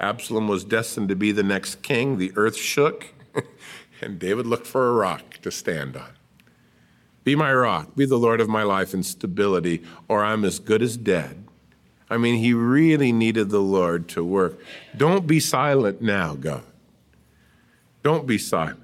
Absalom 0.00 0.46
was 0.46 0.64
destined 0.64 1.08
to 1.08 1.16
be 1.16 1.32
the 1.32 1.42
next 1.42 1.82
king. 1.82 2.18
The 2.18 2.32
earth 2.36 2.56
shook, 2.56 3.14
and 4.02 4.18
David 4.18 4.46
looked 4.46 4.66
for 4.66 4.88
a 4.88 4.92
rock 4.92 5.38
to 5.42 5.50
stand 5.50 5.96
on. 5.96 6.10
Be 7.24 7.34
my 7.34 7.52
rock, 7.52 7.94
be 7.96 8.06
the 8.06 8.18
Lord 8.18 8.40
of 8.40 8.48
my 8.48 8.62
life 8.62 8.94
and 8.94 9.04
stability, 9.04 9.82
or 10.06 10.24
I'm 10.24 10.44
as 10.44 10.58
good 10.58 10.82
as 10.82 10.96
dead. 10.96 11.44
I 12.08 12.16
mean, 12.16 12.36
he 12.36 12.54
really 12.54 13.12
needed 13.12 13.50
the 13.50 13.60
Lord 13.60 14.08
to 14.10 14.24
work. 14.24 14.58
Don't 14.96 15.26
be 15.26 15.40
silent 15.40 16.00
now, 16.00 16.34
God. 16.34 16.62
Don't 18.02 18.26
be 18.26 18.38
silent. 18.38 18.82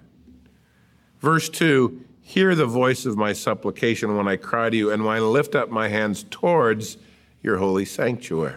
Verse 1.20 1.48
2 1.48 2.05
Hear 2.26 2.54
the 2.54 2.66
voice 2.66 3.04
of 3.04 3.18
my 3.18 3.34
supplication 3.34 4.16
when 4.16 4.26
I 4.26 4.37
cry 4.37 4.70
to 4.70 4.76
you, 4.76 4.90
and 4.90 5.04
when 5.04 5.16
I 5.16 5.20
lift 5.20 5.54
up 5.54 5.70
my 5.70 5.88
hands 5.88 6.24
towards 6.30 6.96
your 7.42 7.58
holy 7.58 7.84
sanctuary. 7.84 8.56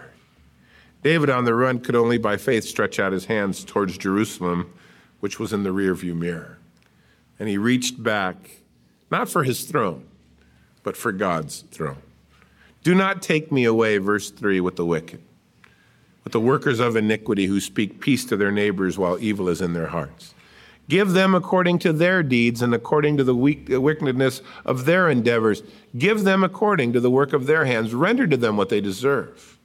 David 1.03 1.30
on 1.30 1.43
the 1.45 1.53
run 1.53 1.80
could 1.80 1.95
only 1.95 2.17
by 2.17 2.38
faith 2.38 2.63
stretch 2.63 2.97
out 2.97 3.12
his 3.12 3.25
hands 3.25 3.63
towards 3.63 3.97
Jerusalem, 3.97 4.73
which 5.19 5.38
was 5.38 5.51
in 5.51 5.63
the 5.63 5.73
rearview 5.73 6.15
mirror. 6.15 6.58
And 7.38 7.49
he 7.49 7.58
reached 7.58 8.01
back, 8.01 8.62
not 9.12 9.30
for 9.30 9.43
his 9.43 9.65
throne, 9.65 10.06
but 10.82 10.97
for 10.97 11.12
God's 11.12 11.65
throne. 11.69 12.01
Do 12.84 12.95
not 12.95 13.21
take 13.21 13.51
me 13.51 13.65
away, 13.65 13.97
verse 13.97 14.32
3, 14.32 14.62
with 14.62 14.77
the 14.77 14.86
wicked, 14.86 15.21
with 16.23 16.32
the 16.32 16.39
workers 16.39 16.80
of 16.80 16.95
iniquity 16.95 17.47
who 17.47 17.60
speak 17.60 17.99
peace 17.99 18.23
to 18.25 18.38
their 18.38 18.51
neighbors 18.51 18.97
while 18.97 19.19
evil 19.19 19.49
is 19.49 19.62
in 19.62 19.73
their 19.73 19.88
hearts. 19.88 20.34
Give 20.89 21.12
them 21.12 21.36
according 21.36 21.80
to 21.80 21.91
their 21.91 22.23
deeds 22.23 22.62
and 22.62 22.73
according 22.73 23.17
to 23.17 23.23
the 23.23 23.36
wickedness 23.36 24.41
of 24.65 24.86
their 24.86 25.10
endeavors. 25.10 25.62
Give 25.97 26.23
them 26.23 26.43
according 26.43 26.93
to 26.93 27.02
the 27.02 27.12
work 27.12 27.34
of 27.34 27.45
their 27.45 27.65
hands. 27.65 27.93
Render 27.93 28.26
to 28.26 28.38
them 28.38 28.56
what 28.56 28.69
they 28.69 28.80
deserve. 28.80 29.58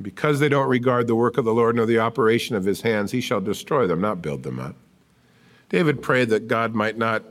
Because 0.00 0.38
they 0.38 0.50
don't 0.50 0.68
regard 0.68 1.06
the 1.06 1.14
work 1.14 1.38
of 1.38 1.44
the 1.44 1.54
Lord 1.54 1.76
nor 1.76 1.86
the 1.86 1.98
operation 1.98 2.54
of 2.54 2.64
his 2.64 2.82
hands, 2.82 3.12
he 3.12 3.20
shall 3.20 3.40
destroy 3.40 3.86
them, 3.86 4.00
not 4.00 4.20
build 4.20 4.42
them 4.42 4.58
up. 4.58 4.76
David 5.68 6.02
prayed 6.02 6.28
that 6.28 6.48
God 6.48 6.74
might 6.74 6.98
not 6.98 7.22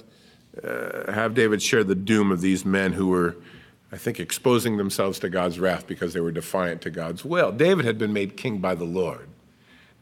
uh, 0.64 1.12
have 1.12 1.36
David 1.36 1.62
share 1.62 1.84
the 1.84 1.96
doom 1.96 2.32
of 2.32 2.42
these 2.42 2.66
men 2.66 2.94
who 2.94 3.08
were, 3.08 3.36
I 3.92 3.98
think, 3.98 4.20
exposing 4.20 4.78
themselves 4.78 5.20
to 5.20 5.30
God's 5.30 5.60
wrath 5.60 5.86
because 5.86 6.14
they 6.14 6.20
were 6.20 6.32
defiant 6.32 6.82
to 6.82 6.90
God's 6.90 7.24
will. 7.24 7.52
David 7.52 7.86
had 7.86 8.00
been 8.00 8.14
made 8.14 8.38
king 8.38 8.58
by 8.58 8.74
the 8.74 8.86
Lord. 8.86 9.28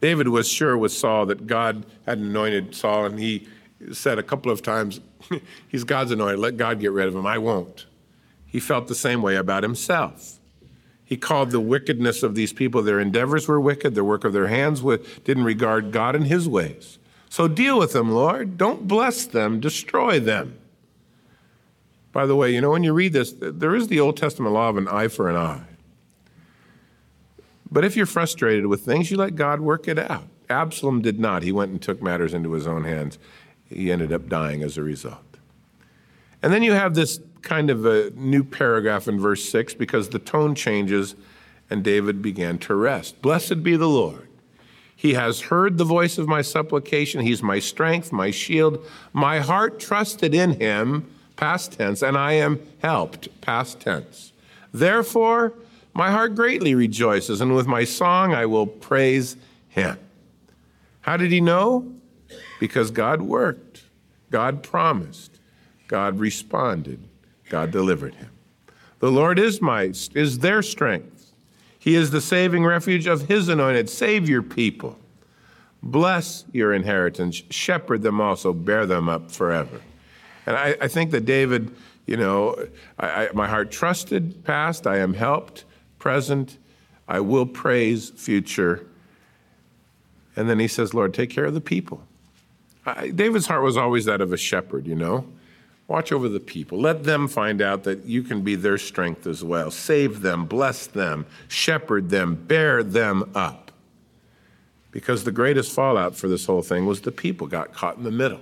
David 0.00 0.28
was 0.28 0.48
sure 0.48 0.76
with 0.76 0.92
Saul 0.92 1.26
that 1.26 1.46
God 1.46 1.84
had 2.06 2.18
anointed 2.18 2.74
Saul, 2.74 3.06
and 3.06 3.18
he 3.18 3.46
said 3.92 4.18
a 4.18 4.22
couple 4.22 4.50
of 4.50 4.62
times, 4.62 5.00
He's 5.68 5.84
God's 5.84 6.10
anointed, 6.10 6.38
let 6.38 6.56
God 6.56 6.80
get 6.80 6.92
rid 6.92 7.08
of 7.08 7.14
him. 7.14 7.26
I 7.26 7.38
won't. 7.38 7.86
He 8.46 8.60
felt 8.60 8.88
the 8.88 8.94
same 8.94 9.22
way 9.22 9.36
about 9.36 9.62
himself. 9.62 10.38
He 11.04 11.16
called 11.16 11.50
the 11.50 11.60
wickedness 11.60 12.22
of 12.22 12.34
these 12.34 12.52
people, 12.52 12.82
their 12.82 13.00
endeavors 13.00 13.48
were 13.48 13.60
wicked, 13.60 13.94
the 13.94 14.04
work 14.04 14.24
of 14.24 14.32
their 14.32 14.46
hands 14.46 14.80
didn't 15.24 15.44
regard 15.44 15.92
God 15.92 16.14
and 16.14 16.26
his 16.26 16.48
ways. 16.48 16.98
So 17.28 17.48
deal 17.48 17.78
with 17.78 17.92
them, 17.92 18.10
Lord. 18.10 18.56
Don't 18.56 18.88
bless 18.88 19.26
them, 19.26 19.60
destroy 19.60 20.20
them. 20.20 20.56
By 22.12 22.26
the 22.26 22.34
way, 22.34 22.52
you 22.52 22.60
know, 22.60 22.70
when 22.70 22.82
you 22.82 22.92
read 22.92 23.12
this, 23.12 23.34
there 23.38 23.74
is 23.74 23.88
the 23.88 24.00
Old 24.00 24.16
Testament 24.16 24.54
law 24.54 24.68
of 24.68 24.76
an 24.76 24.88
eye 24.88 25.08
for 25.08 25.28
an 25.28 25.36
eye. 25.36 25.69
But 27.70 27.84
if 27.84 27.96
you're 27.96 28.06
frustrated 28.06 28.66
with 28.66 28.82
things, 28.82 29.10
you 29.10 29.16
let 29.16 29.36
God 29.36 29.60
work 29.60 29.86
it 29.86 29.98
out. 29.98 30.28
Absalom 30.48 31.02
did 31.02 31.20
not. 31.20 31.42
He 31.42 31.52
went 31.52 31.70
and 31.70 31.80
took 31.80 32.02
matters 32.02 32.34
into 32.34 32.52
his 32.52 32.66
own 32.66 32.84
hands. 32.84 33.18
He 33.68 33.92
ended 33.92 34.12
up 34.12 34.28
dying 34.28 34.62
as 34.62 34.76
a 34.76 34.82
result. 34.82 35.38
And 36.42 36.52
then 36.52 36.62
you 36.62 36.72
have 36.72 36.94
this 36.94 37.20
kind 37.42 37.70
of 37.70 37.86
a 37.86 38.10
new 38.10 38.42
paragraph 38.42 39.06
in 39.08 39.20
verse 39.20 39.48
6 39.48 39.74
because 39.74 40.08
the 40.08 40.18
tone 40.18 40.54
changes 40.54 41.14
and 41.68 41.84
David 41.84 42.20
began 42.20 42.58
to 42.58 42.74
rest. 42.74 43.22
Blessed 43.22 43.62
be 43.62 43.76
the 43.76 43.88
Lord. 43.88 44.28
He 44.96 45.14
has 45.14 45.40
heard 45.42 45.78
the 45.78 45.84
voice 45.84 46.18
of 46.18 46.28
my 46.28 46.42
supplication. 46.42 47.22
He's 47.22 47.42
my 47.42 47.58
strength, 47.58 48.12
my 48.12 48.30
shield. 48.30 48.84
My 49.12 49.38
heart 49.38 49.80
trusted 49.80 50.34
in 50.34 50.60
him, 50.60 51.10
past 51.36 51.72
tense, 51.72 52.02
and 52.02 52.18
I 52.18 52.32
am 52.32 52.60
helped, 52.82 53.40
past 53.40 53.80
tense. 53.80 54.32
Therefore, 54.74 55.54
my 55.94 56.10
heart 56.10 56.34
greatly 56.34 56.74
rejoices, 56.74 57.40
and 57.40 57.54
with 57.54 57.66
my 57.66 57.84
song 57.84 58.34
I 58.34 58.46
will 58.46 58.66
praise 58.66 59.36
him. 59.68 59.98
How 61.02 61.16
did 61.16 61.32
he 61.32 61.40
know? 61.40 61.92
Because 62.58 62.90
God 62.90 63.22
worked, 63.22 63.84
God 64.30 64.62
promised, 64.62 65.38
God 65.88 66.18
responded, 66.18 67.00
God 67.48 67.70
delivered 67.70 68.14
him. 68.14 68.30
The 69.00 69.10
Lord 69.10 69.38
is 69.38 69.60
my 69.60 69.92
is 70.14 70.38
their 70.38 70.62
strength. 70.62 71.32
He 71.78 71.94
is 71.94 72.10
the 72.10 72.20
saving 72.20 72.64
refuge 72.64 73.06
of 73.06 73.22
his 73.22 73.48
anointed. 73.48 73.88
Save 73.88 74.28
your 74.28 74.42
people. 74.42 74.98
Bless 75.82 76.44
your 76.52 76.74
inheritance. 76.74 77.42
Shepherd 77.48 78.02
them 78.02 78.20
also. 78.20 78.52
Bear 78.52 78.84
them 78.84 79.08
up 79.08 79.30
forever. 79.30 79.80
And 80.44 80.56
I, 80.56 80.76
I 80.78 80.88
think 80.88 81.10
that 81.12 81.24
David, 81.24 81.74
you 82.06 82.18
know, 82.18 82.54
I, 82.98 83.28
I, 83.28 83.28
my 83.32 83.48
heart 83.48 83.70
trusted 83.70 84.44
past. 84.44 84.86
I 84.86 84.98
am 84.98 85.14
helped 85.14 85.64
present. 86.00 86.58
I 87.06 87.20
will 87.20 87.46
praise 87.46 88.10
future. 88.10 88.84
And 90.34 90.50
then 90.50 90.58
he 90.58 90.66
says, 90.66 90.92
Lord, 90.92 91.14
take 91.14 91.30
care 91.30 91.44
of 91.44 91.54
the 91.54 91.60
people. 91.60 92.02
I, 92.84 93.10
David's 93.10 93.46
heart 93.46 93.62
was 93.62 93.76
always 93.76 94.06
that 94.06 94.20
of 94.20 94.32
a 94.32 94.36
shepherd, 94.36 94.86
you 94.86 94.96
know. 94.96 95.26
Watch 95.86 96.12
over 96.12 96.28
the 96.28 96.40
people. 96.40 96.80
Let 96.80 97.04
them 97.04 97.26
find 97.28 97.60
out 97.60 97.82
that 97.84 98.04
you 98.04 98.22
can 98.22 98.42
be 98.42 98.54
their 98.54 98.78
strength 98.78 99.26
as 99.26 99.42
well. 99.42 99.70
Save 99.70 100.22
them, 100.22 100.46
bless 100.46 100.86
them, 100.86 101.26
shepherd 101.48 102.10
them, 102.10 102.36
bear 102.36 102.82
them 102.82 103.28
up. 103.34 103.72
Because 104.92 105.24
the 105.24 105.32
greatest 105.32 105.72
fallout 105.72 106.16
for 106.16 106.28
this 106.28 106.46
whole 106.46 106.62
thing 106.62 106.86
was 106.86 107.00
the 107.00 107.12
people 107.12 107.46
got 107.46 107.72
caught 107.72 107.96
in 107.96 108.04
the 108.04 108.10
middle. 108.10 108.40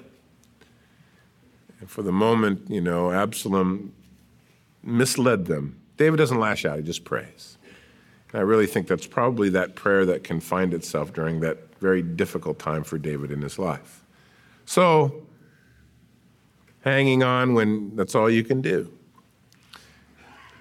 And 1.80 1.90
for 1.90 2.02
the 2.02 2.12
moment, 2.12 2.70
you 2.70 2.80
know, 2.80 3.12
Absalom 3.12 3.94
misled 4.82 5.46
them 5.46 5.77
David 5.98 6.16
doesn't 6.16 6.38
lash 6.38 6.64
out, 6.64 6.78
he 6.78 6.82
just 6.82 7.04
prays. 7.04 7.58
And 8.32 8.40
I 8.40 8.42
really 8.42 8.66
think 8.66 8.86
that's 8.86 9.06
probably 9.06 9.50
that 9.50 9.74
prayer 9.74 10.06
that 10.06 10.24
can 10.24 10.40
find 10.40 10.72
itself 10.72 11.12
during 11.12 11.40
that 11.40 11.58
very 11.80 12.02
difficult 12.02 12.58
time 12.58 12.84
for 12.84 12.98
David 12.98 13.30
in 13.30 13.42
his 13.42 13.58
life. 13.58 14.02
So, 14.64 15.26
hanging 16.80 17.22
on 17.22 17.54
when 17.54 17.96
that's 17.96 18.14
all 18.14 18.30
you 18.30 18.44
can 18.44 18.60
do. 18.60 18.92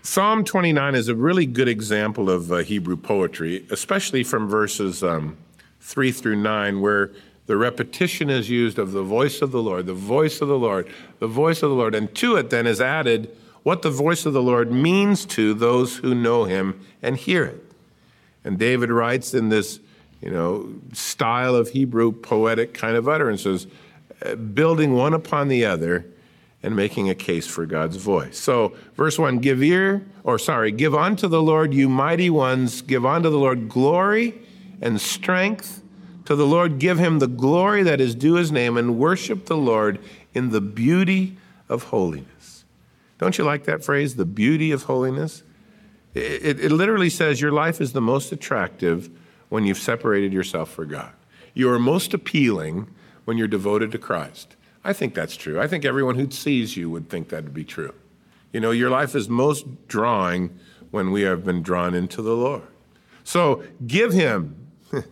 Psalm 0.01 0.45
29 0.45 0.95
is 0.95 1.09
a 1.09 1.15
really 1.15 1.45
good 1.45 1.67
example 1.67 2.29
of 2.29 2.51
uh, 2.51 2.57
Hebrew 2.57 2.95
poetry, 2.95 3.65
especially 3.69 4.23
from 4.23 4.47
verses 4.47 5.03
um, 5.03 5.37
3 5.81 6.11
through 6.13 6.37
9, 6.37 6.79
where 6.79 7.11
the 7.45 7.57
repetition 7.57 8.29
is 8.29 8.49
used 8.49 8.79
of 8.79 8.93
the 8.93 9.03
voice 9.03 9.41
of 9.41 9.51
the 9.51 9.61
Lord, 9.61 9.85
the 9.85 9.93
voice 9.93 10.41
of 10.41 10.47
the 10.47 10.57
Lord, 10.57 10.89
the 11.19 11.27
voice 11.27 11.61
of 11.61 11.69
the 11.69 11.75
Lord. 11.75 11.93
And 11.93 12.13
to 12.15 12.37
it 12.37 12.49
then 12.49 12.65
is 12.65 12.79
added 12.79 13.35
what 13.67 13.81
the 13.81 13.91
voice 13.91 14.25
of 14.25 14.31
the 14.31 14.41
Lord 14.41 14.71
means 14.71 15.25
to 15.25 15.53
those 15.53 15.97
who 15.97 16.15
know 16.15 16.45
him 16.45 16.79
and 17.01 17.17
hear 17.17 17.43
it. 17.43 17.61
And 18.45 18.57
David 18.57 18.89
writes 18.89 19.33
in 19.33 19.49
this, 19.49 19.81
you 20.21 20.31
know, 20.31 20.73
style 20.93 21.53
of 21.53 21.71
Hebrew 21.71 22.13
poetic 22.13 22.73
kind 22.73 22.95
of 22.95 23.09
utterances, 23.09 23.67
uh, 24.25 24.35
building 24.35 24.93
one 24.93 25.13
upon 25.13 25.49
the 25.49 25.65
other 25.65 26.05
and 26.63 26.77
making 26.77 27.09
a 27.09 27.13
case 27.13 27.45
for 27.45 27.65
God's 27.65 27.97
voice. 27.97 28.37
So, 28.39 28.73
verse 28.95 29.19
1 29.19 29.39
give 29.39 29.61
ear, 29.61 30.05
or 30.23 30.39
sorry, 30.39 30.71
give 30.71 30.95
unto 30.95 31.27
the 31.27 31.41
Lord, 31.41 31.73
you 31.73 31.89
mighty 31.89 32.29
ones, 32.29 32.81
give 32.81 33.05
unto 33.05 33.29
the 33.29 33.37
Lord 33.37 33.67
glory 33.67 34.33
and 34.81 35.01
strength. 35.01 35.83
To 36.23 36.37
the 36.37 36.47
Lord, 36.47 36.79
give 36.79 36.99
him 36.99 37.19
the 37.19 37.27
glory 37.27 37.83
that 37.83 37.99
is 37.99 38.15
due 38.15 38.35
his 38.35 38.49
name, 38.49 38.77
and 38.77 38.97
worship 38.97 39.47
the 39.47 39.57
Lord 39.57 39.99
in 40.33 40.51
the 40.51 40.61
beauty 40.61 41.35
of 41.67 41.83
holiness. 41.83 42.36
Don't 43.17 43.37
you 43.37 43.43
like 43.43 43.63
that 43.65 43.83
phrase, 43.83 44.15
the 44.15 44.25
beauty 44.25 44.71
of 44.71 44.83
holiness? 44.83 45.43
It, 46.13 46.45
it, 46.45 46.59
it, 46.65 46.71
literally 46.71 47.09
says 47.09 47.41
your 47.41 47.51
life 47.51 47.81
is 47.81 47.93
the 47.93 48.01
most 48.01 48.31
attractive 48.31 49.09
when 49.49 49.65
you've 49.65 49.77
separated 49.77 50.33
yourself 50.33 50.69
for 50.69 50.85
God. 50.85 51.11
You 51.53 51.69
are 51.71 51.79
most 51.79 52.13
appealing 52.13 52.87
when 53.25 53.37
you're 53.37 53.47
devoted 53.47 53.91
to 53.91 53.97
Christ. 53.97 54.55
I 54.83 54.93
think 54.93 55.13
that's 55.13 55.35
true. 55.35 55.59
I 55.59 55.67
think 55.67 55.85
everyone 55.85 56.15
who 56.15 56.29
sees 56.31 56.77
you 56.77 56.89
would 56.89 57.09
think 57.09 57.29
that 57.29 57.43
would 57.43 57.53
be 57.53 57.65
true. 57.65 57.93
You 58.53 58.59
know, 58.59 58.71
your 58.71 58.89
life 58.89 59.15
is 59.15 59.27
most 59.27 59.87
drawing 59.87 60.57
when 60.91 61.11
we 61.11 61.23
have 61.23 61.43
been 61.43 61.61
drawn 61.61 61.93
into 61.93 62.21
the 62.21 62.35
Lord. 62.35 62.63
So 63.23 63.63
give 63.85 64.13
Him, 64.13 64.67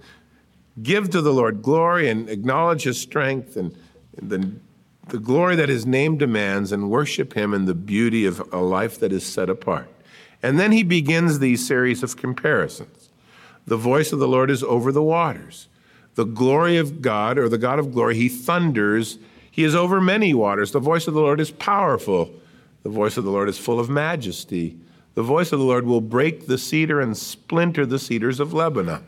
give 0.82 1.10
to 1.10 1.22
the 1.22 1.34
Lord 1.34 1.62
glory 1.62 2.10
and 2.10 2.30
acknowledge 2.30 2.84
His 2.84 3.00
strength 3.00 3.58
and 3.58 3.76
the 4.22 4.52
the 5.10 5.20
glory 5.20 5.56
that 5.56 5.70
his 5.70 5.86
name 5.86 6.18
demands 6.18 6.72
and 6.72 6.90
worship 6.90 7.34
him 7.34 7.54
in 7.54 7.66
the 7.66 7.76
beauty 7.76 8.26
of 8.26 8.42
a 8.52 8.58
life 8.60 9.00
that 9.00 9.12
is 9.12 9.26
set 9.26 9.50
apart. 9.50 9.88
And 10.42 10.60
then 10.60 10.72
he 10.72 10.84
begins 10.84 11.40
these 11.40 11.66
series 11.66 12.04
of 12.04 12.18
comparisons. 12.18 13.10
The 13.68 13.78
voice 13.78 14.12
of 14.12 14.20
the 14.20 14.28
Lord 14.28 14.50
is 14.50 14.64
over 14.64 14.92
the 14.92 15.04
waters. 15.04 15.68
The 16.16 16.26
glory 16.26 16.78
of 16.78 17.02
God, 17.02 17.38
or 17.38 17.50
the 17.50 17.58
God 17.58 17.80
of 17.80 17.94
glory, 17.94 18.16
he 18.16 18.30
thunders. 18.30 19.18
He 19.50 19.64
is 19.64 19.76
over 19.76 20.00
many 20.00 20.34
waters. 20.34 20.72
The 20.72 20.80
voice 20.80 21.08
of 21.08 21.14
the 21.14 21.22
Lord 21.22 21.40
is 21.40 21.52
powerful. 21.52 22.32
The 22.84 22.90
voice 22.90 23.18
of 23.18 23.24
the 23.24 23.32
Lord 23.32 23.50
is 23.50 23.58
full 23.58 23.80
of 23.80 23.90
majesty. 23.90 24.78
The 25.16 25.24
voice 25.24 25.52
of 25.52 25.60
the 25.60 25.66
Lord 25.66 25.86
will 25.86 26.02
break 26.02 26.48
the 26.48 26.58
cedar 26.58 27.02
and 27.02 27.18
splinter 27.18 27.86
the 27.86 28.00
cedars 28.00 28.40
of 28.40 28.54
Lebanon. 28.54 29.06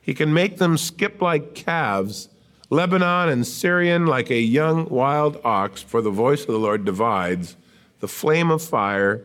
He 0.00 0.14
can 0.14 0.32
make 0.32 0.58
them 0.58 0.76
skip 0.76 1.20
like 1.22 1.54
calves 1.54 2.28
Lebanon 2.68 3.28
and 3.28 3.46
Sirion 3.46 4.06
like 4.06 4.30
a 4.30 4.40
young 4.40 4.88
wild 4.88 5.40
ox, 5.44 5.82
for 5.82 6.02
the 6.02 6.10
voice 6.10 6.40
of 6.42 6.48
the 6.48 6.58
Lord 6.58 6.84
divides 6.84 7.56
the 8.00 8.08
flame 8.08 8.50
of 8.50 8.62
fire, 8.62 9.22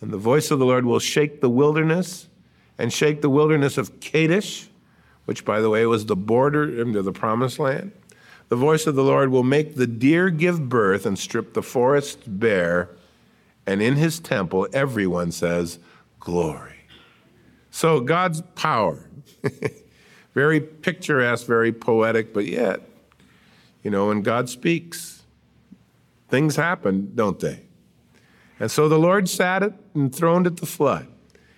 and 0.00 0.10
the 0.10 0.18
voice 0.18 0.50
of 0.50 0.58
the 0.58 0.66
Lord 0.66 0.84
will 0.84 0.98
shake 0.98 1.40
the 1.40 1.48
wilderness 1.48 2.28
and 2.76 2.92
shake 2.92 3.22
the 3.22 3.30
wilderness 3.30 3.78
of 3.78 4.00
Kadesh, 4.00 4.68
which, 5.24 5.44
by 5.44 5.60
the 5.60 5.70
way, 5.70 5.84
was 5.86 6.06
the 6.06 6.16
border 6.16 6.80
into 6.80 7.02
the 7.02 7.12
promised 7.12 7.58
land. 7.58 7.92
The 8.48 8.56
voice 8.56 8.86
of 8.86 8.94
the 8.94 9.02
Lord 9.02 9.30
will 9.30 9.42
make 9.42 9.74
the 9.74 9.86
deer 9.86 10.30
give 10.30 10.68
birth 10.68 11.04
and 11.04 11.18
strip 11.18 11.54
the 11.54 11.62
forests 11.62 12.22
bare, 12.26 12.90
and 13.66 13.82
in 13.82 13.96
his 13.96 14.20
temple 14.20 14.68
everyone 14.72 15.32
says, 15.32 15.78
Glory. 16.20 16.74
So 17.70 18.00
God's 18.00 18.42
power. 18.54 19.08
Very 20.38 20.60
picturesque, 20.60 21.46
very 21.46 21.72
poetic, 21.72 22.32
but 22.32 22.46
yet, 22.46 22.80
you 23.82 23.90
know, 23.90 24.08
when 24.08 24.22
God 24.22 24.48
speaks, 24.48 25.18
Things 26.28 26.56
happen, 26.56 27.12
don't 27.14 27.40
they? 27.40 27.62
And 28.60 28.70
so 28.70 28.88
the 28.88 28.98
Lord 28.98 29.28
sat 29.28 29.72
enthroned 29.94 30.46
at 30.46 30.58
the 30.58 30.66
flood, 30.66 31.08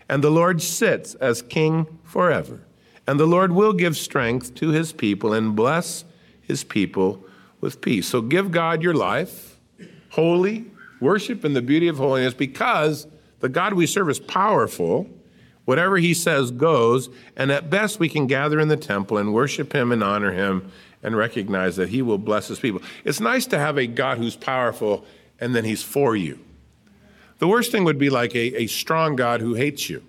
and 0.08 0.22
the 0.22 0.30
Lord 0.30 0.62
sits 0.62 1.14
as 1.16 1.42
king 1.42 1.86
forever. 2.04 2.60
And 3.06 3.18
the 3.18 3.26
Lord 3.26 3.52
will 3.52 3.72
give 3.72 3.96
strength 3.96 4.54
to 4.56 4.68
his 4.68 4.92
people 4.92 5.32
and 5.32 5.56
bless 5.56 6.04
his 6.40 6.62
people 6.62 7.24
with 7.60 7.80
peace. 7.80 8.06
So 8.06 8.20
give 8.20 8.52
God 8.52 8.82
your 8.82 8.94
life, 8.94 9.58
holy, 10.10 10.66
worship 11.00 11.44
in 11.44 11.54
the 11.54 11.62
beauty 11.62 11.88
of 11.88 11.96
holiness, 11.96 12.34
because 12.34 13.08
the 13.40 13.48
God 13.48 13.74
we 13.74 13.86
serve 13.86 14.08
is 14.10 14.20
powerful. 14.20 15.08
Whatever 15.70 15.98
he 15.98 16.14
says 16.14 16.50
goes, 16.50 17.10
and 17.36 17.52
at 17.52 17.70
best 17.70 18.00
we 18.00 18.08
can 18.08 18.26
gather 18.26 18.58
in 18.58 18.66
the 18.66 18.76
temple 18.76 19.18
and 19.18 19.32
worship 19.32 19.72
him 19.72 19.92
and 19.92 20.02
honor 20.02 20.32
him 20.32 20.72
and 21.00 21.16
recognize 21.16 21.76
that 21.76 21.90
he 21.90 22.02
will 22.02 22.18
bless 22.18 22.48
his 22.48 22.58
people. 22.58 22.82
It's 23.04 23.20
nice 23.20 23.46
to 23.46 23.56
have 23.56 23.78
a 23.78 23.86
God 23.86 24.18
who's 24.18 24.34
powerful 24.34 25.04
and 25.38 25.54
then 25.54 25.64
he's 25.64 25.80
for 25.80 26.16
you. 26.16 26.40
The 27.38 27.46
worst 27.46 27.70
thing 27.70 27.84
would 27.84 27.98
be 27.98 28.10
like 28.10 28.34
a, 28.34 28.62
a 28.62 28.66
strong 28.66 29.14
God 29.14 29.40
who 29.40 29.54
hates 29.54 29.88
you, 29.88 30.02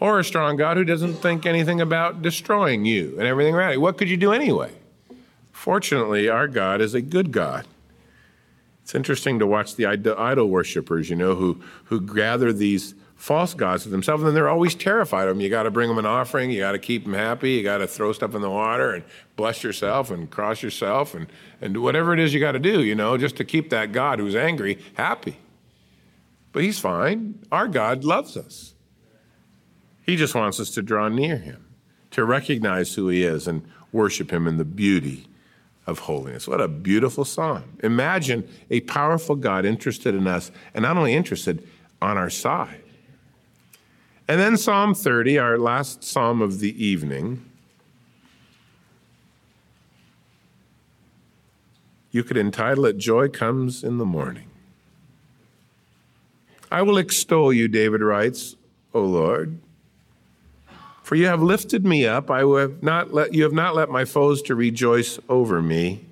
or 0.00 0.18
a 0.18 0.24
strong 0.24 0.56
God 0.56 0.76
who 0.76 0.84
doesn't 0.84 1.14
think 1.14 1.46
anything 1.46 1.80
about 1.80 2.20
destroying 2.20 2.84
you 2.84 3.14
and 3.20 3.28
everything 3.28 3.54
around 3.54 3.74
you. 3.74 3.80
What 3.80 3.98
could 3.98 4.08
you 4.08 4.16
do 4.16 4.32
anyway? 4.32 4.72
Fortunately, 5.52 6.28
our 6.28 6.48
God 6.48 6.80
is 6.80 6.92
a 6.92 7.00
good 7.00 7.30
God. 7.30 7.68
It's 8.82 8.96
interesting 8.96 9.38
to 9.38 9.46
watch 9.46 9.76
the 9.76 9.86
idol 9.86 10.48
worshippers, 10.48 11.08
you 11.08 11.14
know, 11.14 11.36
who, 11.36 11.62
who 11.84 12.00
gather 12.00 12.52
these 12.52 12.96
false 13.20 13.52
gods 13.52 13.82
to 13.82 13.90
themselves, 13.90 14.22
and 14.22 14.34
they're 14.34 14.48
always 14.48 14.74
terrified 14.74 15.28
of 15.28 15.36
them. 15.36 15.42
You 15.42 15.50
got 15.50 15.64
to 15.64 15.70
bring 15.70 15.88
them 15.88 15.98
an 15.98 16.06
offering, 16.06 16.50
you 16.50 16.60
got 16.60 16.72
to 16.72 16.78
keep 16.78 17.04
them 17.04 17.12
happy, 17.12 17.52
you 17.52 17.62
got 17.62 17.78
to 17.78 17.86
throw 17.86 18.14
stuff 18.14 18.34
in 18.34 18.40
the 18.40 18.48
water 18.48 18.94
and 18.94 19.04
bless 19.36 19.62
yourself 19.62 20.10
and 20.10 20.30
cross 20.30 20.62
yourself 20.62 21.14
and, 21.14 21.26
and 21.60 21.82
whatever 21.82 22.14
it 22.14 22.18
is 22.18 22.32
you 22.32 22.40
got 22.40 22.52
to 22.52 22.58
do, 22.58 22.82
you 22.82 22.94
know, 22.94 23.18
just 23.18 23.36
to 23.36 23.44
keep 23.44 23.68
that 23.68 23.92
God 23.92 24.20
who's 24.20 24.34
angry 24.34 24.78
happy. 24.94 25.36
But 26.52 26.62
he's 26.62 26.78
fine. 26.78 27.38
Our 27.52 27.68
God 27.68 28.04
loves 28.04 28.38
us. 28.38 28.72
He 30.02 30.16
just 30.16 30.34
wants 30.34 30.58
us 30.58 30.70
to 30.70 30.82
draw 30.82 31.08
near 31.08 31.36
him, 31.36 31.66
to 32.12 32.24
recognize 32.24 32.94
who 32.94 33.08
he 33.08 33.22
is 33.22 33.46
and 33.46 33.62
worship 33.92 34.32
him 34.32 34.48
in 34.48 34.56
the 34.56 34.64
beauty 34.64 35.26
of 35.86 35.98
holiness. 36.00 36.48
What 36.48 36.62
a 36.62 36.68
beautiful 36.68 37.26
psalm. 37.26 37.76
Imagine 37.82 38.48
a 38.70 38.80
powerful 38.80 39.36
God 39.36 39.66
interested 39.66 40.14
in 40.14 40.26
us, 40.26 40.50
and 40.72 40.84
not 40.84 40.96
only 40.96 41.12
interested, 41.12 41.68
on 42.00 42.16
our 42.16 42.30
side. 42.30 42.82
And 44.30 44.38
then 44.38 44.56
Psalm 44.56 44.94
30, 44.94 45.40
our 45.40 45.58
last 45.58 46.04
psalm 46.04 46.40
of 46.40 46.60
the 46.60 46.72
evening. 46.80 47.44
You 52.12 52.22
could 52.22 52.36
entitle 52.36 52.86
it 52.86 52.96
Joy 52.96 53.26
Comes 53.26 53.82
in 53.82 53.98
the 53.98 54.04
Morning. 54.04 54.48
I 56.70 56.82
will 56.82 56.96
extol 56.96 57.52
you, 57.52 57.66
David 57.66 58.02
writes, 58.02 58.54
O 58.94 59.00
Lord. 59.00 59.58
For 61.02 61.16
you 61.16 61.26
have 61.26 61.42
lifted 61.42 61.84
me 61.84 62.06
up, 62.06 62.30
I 62.30 62.44
have 62.60 62.84
not 62.84 63.12
let, 63.12 63.34
you 63.34 63.42
have 63.42 63.52
not 63.52 63.74
let 63.74 63.88
my 63.88 64.04
foes 64.04 64.42
to 64.42 64.54
rejoice 64.54 65.18
over 65.28 65.60
me. 65.60 66.04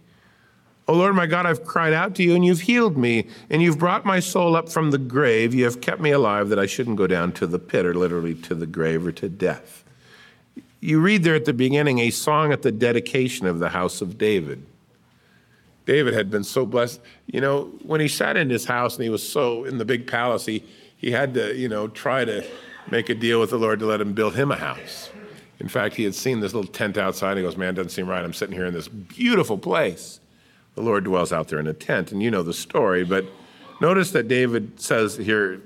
O 0.88 0.94
Lord 0.94 1.14
my 1.14 1.26
God, 1.26 1.44
I've 1.44 1.64
cried 1.64 1.92
out 1.92 2.14
to 2.14 2.22
you 2.22 2.34
and 2.34 2.44
you've 2.44 2.62
healed 2.62 2.96
me, 2.96 3.26
and 3.50 3.60
you've 3.60 3.78
brought 3.78 4.06
my 4.06 4.20
soul 4.20 4.56
up 4.56 4.70
from 4.70 4.90
the 4.90 4.98
grave. 4.98 5.54
You 5.54 5.64
have 5.64 5.82
kept 5.82 6.00
me 6.00 6.10
alive 6.10 6.48
that 6.48 6.58
I 6.58 6.64
shouldn't 6.64 6.96
go 6.96 7.06
down 7.06 7.32
to 7.32 7.46
the 7.46 7.58
pit, 7.58 7.84
or 7.84 7.92
literally 7.92 8.34
to 8.34 8.54
the 8.54 8.66
grave 8.66 9.06
or 9.06 9.12
to 9.12 9.28
death. 9.28 9.84
You 10.80 10.98
read 11.00 11.24
there 11.24 11.34
at 11.34 11.44
the 11.44 11.52
beginning 11.52 11.98
a 11.98 12.08
song 12.08 12.52
at 12.52 12.62
the 12.62 12.72
dedication 12.72 13.46
of 13.46 13.58
the 13.58 13.68
house 13.68 14.00
of 14.00 14.16
David. 14.16 14.64
David 15.84 16.14
had 16.14 16.30
been 16.30 16.44
so 16.44 16.64
blessed. 16.64 17.00
You 17.26 17.42
know, 17.42 17.64
when 17.82 18.00
he 18.00 18.08
sat 18.08 18.38
in 18.38 18.48
his 18.48 18.64
house 18.64 18.94
and 18.94 19.04
he 19.04 19.10
was 19.10 19.26
so 19.26 19.64
in 19.64 19.76
the 19.76 19.84
big 19.84 20.06
palace, 20.06 20.46
he, 20.46 20.64
he 20.96 21.10
had 21.10 21.34
to, 21.34 21.54
you 21.54 21.68
know, 21.68 21.88
try 21.88 22.24
to 22.24 22.46
make 22.90 23.10
a 23.10 23.14
deal 23.14 23.40
with 23.40 23.50
the 23.50 23.58
Lord 23.58 23.80
to 23.80 23.86
let 23.86 24.00
him 24.00 24.14
build 24.14 24.36
him 24.36 24.50
a 24.50 24.56
house. 24.56 25.10
In 25.60 25.68
fact, 25.68 25.96
he 25.96 26.04
had 26.04 26.14
seen 26.14 26.40
this 26.40 26.54
little 26.54 26.70
tent 26.70 26.96
outside. 26.96 27.32
And 27.32 27.38
he 27.38 27.44
goes, 27.44 27.56
Man, 27.56 27.74
doesn't 27.74 27.90
seem 27.90 28.06
right. 28.06 28.24
I'm 28.24 28.32
sitting 28.32 28.54
here 28.54 28.66
in 28.66 28.72
this 28.72 28.88
beautiful 28.88 29.58
place 29.58 30.20
the 30.78 30.84
Lord 30.84 31.02
dwells 31.02 31.32
out 31.32 31.48
there 31.48 31.58
in 31.58 31.66
a 31.66 31.74
tent, 31.74 32.12
and 32.12 32.22
you 32.22 32.30
know 32.30 32.44
the 32.44 32.54
story. 32.54 33.02
But 33.04 33.26
notice 33.80 34.12
that 34.12 34.28
David 34.28 34.80
says 34.80 35.16
here, 35.16 35.60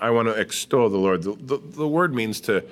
I 0.00 0.08
want 0.08 0.28
to 0.28 0.32
extol 0.32 0.88
the 0.88 0.96
Lord. 0.96 1.24
The, 1.24 1.34
the, 1.34 1.58
the 1.58 1.86
word 1.86 2.14
means 2.14 2.40
to, 2.42 2.64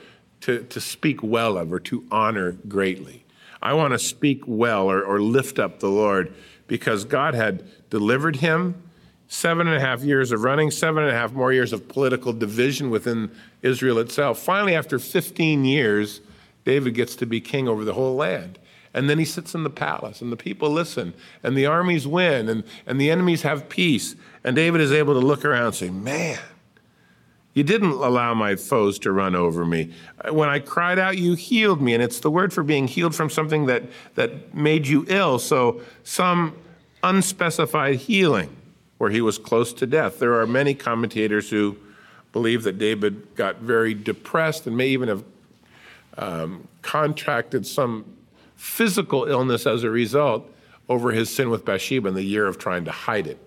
to, 0.43 0.63
to 0.65 0.81
speak 0.81 1.23
well 1.23 1.59
of 1.59 1.71
or 1.71 1.81
to 1.81 2.07
honor 2.11 2.53
greatly. 2.53 3.25
I 3.61 3.75
want 3.75 3.93
to 3.93 3.99
speak 3.99 4.45
well 4.47 4.91
or, 4.91 5.03
or 5.03 5.21
lift 5.21 5.59
up 5.59 5.81
the 5.81 5.91
Lord 5.91 6.33
because 6.69 7.05
God 7.05 7.35
had 7.35 7.63
delivered 7.91 8.37
him 8.37 8.83
seven 9.29 9.67
and 9.67 9.77
a 9.77 9.81
half 9.81 10.03
years 10.03 10.33
of 10.33 10.43
running, 10.43 10.71
seven 10.71 11.03
and 11.03 11.13
a 11.13 11.19
half 11.19 11.33
more 11.33 11.53
years 11.53 11.75
of 11.75 11.87
political 11.87 12.33
division 12.33 12.89
within 12.89 13.31
Israel 13.61 13.99
itself. 13.99 14.39
Finally, 14.39 14.75
after 14.75 14.99
15 14.99 15.67
years, 15.67 16.23
David 16.65 16.95
gets 16.95 17.15
to 17.17 17.27
be 17.27 17.43
king 17.43 17.69
over 17.69 17.85
the 17.85 17.93
whole 17.93 18.17
land. 18.17 18.59
And 18.95 19.11
then 19.11 19.19
he 19.19 19.25
sits 19.25 19.55
in 19.55 19.65
the 19.65 19.71
palace, 19.71 20.23
and 20.23 20.31
the 20.31 20.37
people 20.37 20.71
listen, 20.71 21.15
and 21.43 21.57
the 21.57 21.67
armies 21.67 22.07
win, 22.07 22.49
and, 22.49 22.63
and 22.87 23.01
the 23.01 23.11
enemies 23.11 23.43
have 23.43 23.69
peace. 23.69 24.15
And 24.45 24.55
David 24.55 24.81
is 24.81 24.93
able 24.93 25.15
to 25.15 25.27
look 25.27 25.45
around 25.45 25.67
and 25.67 25.75
say, 25.75 25.91
Man, 25.91 26.39
you 27.55 27.65
didn't 27.65 27.91
allow 27.91 28.35
my 28.35 28.55
foes 28.55 28.99
to 29.01 29.13
run 29.13 29.35
over 29.35 29.65
me. 29.65 29.93
When 30.31 30.49
I 30.49 30.61
cried 30.61 30.99
out, 30.99 31.19
you 31.19 31.35
healed 31.35 31.83
me. 31.83 31.95
And 31.95 32.03
it's 32.03 32.21
the 32.21 32.31
word 32.31 32.53
for 32.53 32.63
being 32.63 32.87
healed 32.87 33.15
from 33.15 33.31
something 33.31 33.67
that, 33.67 33.83
that 34.15 34.55
made 34.55 34.87
you 34.87 35.05
ill. 35.09 35.41
So, 35.41 35.81
some 36.05 36.57
unspecified 37.03 37.97
healing 37.97 38.57
where 38.99 39.11
he 39.11 39.21
was 39.21 39.39
close 39.39 39.73
to 39.75 39.87
death. 39.87 40.19
There 40.19 40.41
are 40.41 40.47
many 40.47 40.75
commentators 40.75 41.51
who 41.51 41.77
believe 42.33 42.63
that 42.63 42.79
David 42.79 43.35
got 43.35 43.59
very 43.59 43.93
depressed 43.93 44.67
and 44.67 44.77
may 44.77 44.89
even 44.89 45.09
have 45.09 45.25
um, 46.17 46.67
contracted 46.83 47.67
some 47.67 48.05
physical 48.57 49.25
illness 49.25 49.67
as 49.67 49.83
a 49.83 49.91
result 49.91 50.51
over 50.89 51.13
his 51.13 51.35
sin 51.35 51.51
with 51.51 51.65
Bathsheba 51.65 52.09
in 52.09 52.15
the 52.15 52.23
year 52.23 52.47
of 52.47 52.59
trying 52.59 52.85
to 52.85 52.91
hide 52.91 53.27
it. 53.27 53.39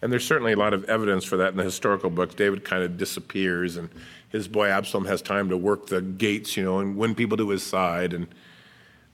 And 0.00 0.12
there's 0.12 0.24
certainly 0.24 0.52
a 0.52 0.56
lot 0.56 0.74
of 0.74 0.84
evidence 0.84 1.24
for 1.24 1.36
that 1.38 1.50
in 1.50 1.56
the 1.56 1.64
historical 1.64 2.08
books. 2.08 2.34
David 2.34 2.64
kind 2.64 2.82
of 2.82 2.96
disappears, 2.96 3.76
and 3.76 3.88
his 4.28 4.46
boy 4.46 4.68
Absalom 4.68 5.06
has 5.06 5.20
time 5.20 5.48
to 5.48 5.56
work 5.56 5.88
the 5.88 6.00
gates, 6.00 6.56
you 6.56 6.64
know, 6.64 6.78
and 6.78 6.96
win 6.96 7.14
people 7.14 7.36
to 7.36 7.48
his 7.48 7.62
side. 7.62 8.12
And 8.12 8.28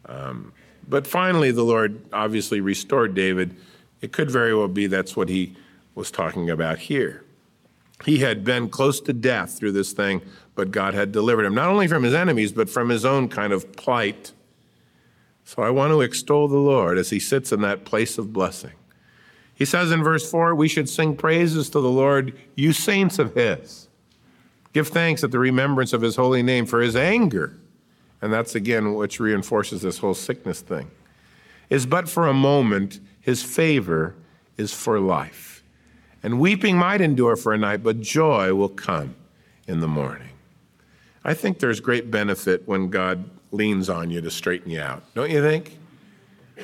um, 0.06 0.52
but 0.86 1.06
finally, 1.06 1.50
the 1.50 1.62
Lord 1.62 2.02
obviously 2.12 2.60
restored 2.60 3.14
David. 3.14 3.56
It 4.02 4.12
could 4.12 4.30
very 4.30 4.54
well 4.54 4.68
be 4.68 4.86
that's 4.86 5.16
what 5.16 5.30
he 5.30 5.56
was 5.94 6.10
talking 6.10 6.50
about 6.50 6.78
here. 6.78 7.24
He 8.04 8.18
had 8.18 8.44
been 8.44 8.68
close 8.68 9.00
to 9.02 9.14
death 9.14 9.56
through 9.58 9.72
this 9.72 9.92
thing, 9.92 10.20
but 10.54 10.70
God 10.70 10.92
had 10.92 11.12
delivered 11.12 11.46
him 11.46 11.54
not 11.54 11.70
only 11.70 11.88
from 11.88 12.02
his 12.02 12.12
enemies, 12.12 12.52
but 12.52 12.68
from 12.68 12.90
his 12.90 13.06
own 13.06 13.28
kind 13.28 13.52
of 13.52 13.72
plight 13.72 14.32
so 15.44 15.62
I 15.62 15.70
want 15.70 15.92
to 15.92 16.00
extol 16.00 16.48
the 16.48 16.56
Lord 16.56 16.98
as 16.98 17.10
he 17.10 17.20
sits 17.20 17.52
in 17.52 17.60
that 17.60 17.84
place 17.84 18.18
of 18.18 18.32
blessing. 18.32 18.72
He 19.54 19.64
says 19.64 19.92
in 19.92 20.02
verse 20.02 20.28
4 20.28 20.54
we 20.54 20.68
should 20.68 20.88
sing 20.88 21.16
praises 21.16 21.70
to 21.70 21.80
the 21.80 21.90
Lord, 21.90 22.36
you 22.56 22.72
saints 22.72 23.18
of 23.18 23.34
his. 23.34 23.88
Give 24.72 24.88
thanks 24.88 25.22
at 25.22 25.30
the 25.30 25.38
remembrance 25.38 25.92
of 25.92 26.02
his 26.02 26.16
holy 26.16 26.42
name 26.42 26.66
for 26.66 26.80
his 26.80 26.96
anger. 26.96 27.56
And 28.20 28.32
that's 28.32 28.54
again 28.54 28.94
which 28.94 29.20
reinforces 29.20 29.82
this 29.82 29.98
whole 29.98 30.14
sickness 30.14 30.60
thing. 30.60 30.90
Is 31.70 31.86
but 31.86 32.08
for 32.08 32.26
a 32.26 32.34
moment, 32.34 33.00
his 33.20 33.42
favor 33.42 34.14
is 34.56 34.72
for 34.72 34.98
life. 34.98 35.62
And 36.22 36.40
weeping 36.40 36.76
might 36.76 37.00
endure 37.00 37.36
for 37.36 37.52
a 37.52 37.58
night, 37.58 37.82
but 37.82 38.00
joy 38.00 38.54
will 38.54 38.70
come 38.70 39.14
in 39.68 39.80
the 39.80 39.88
morning. 39.88 40.30
I 41.22 41.34
think 41.34 41.58
there's 41.58 41.80
great 41.80 42.10
benefit 42.10 42.66
when 42.66 42.88
God 42.88 43.28
leans 43.54 43.88
on 43.88 44.10
you 44.10 44.20
to 44.20 44.30
straighten 44.30 44.70
you 44.70 44.80
out, 44.80 45.02
don't 45.14 45.30
you 45.30 45.40
think? 45.40 45.78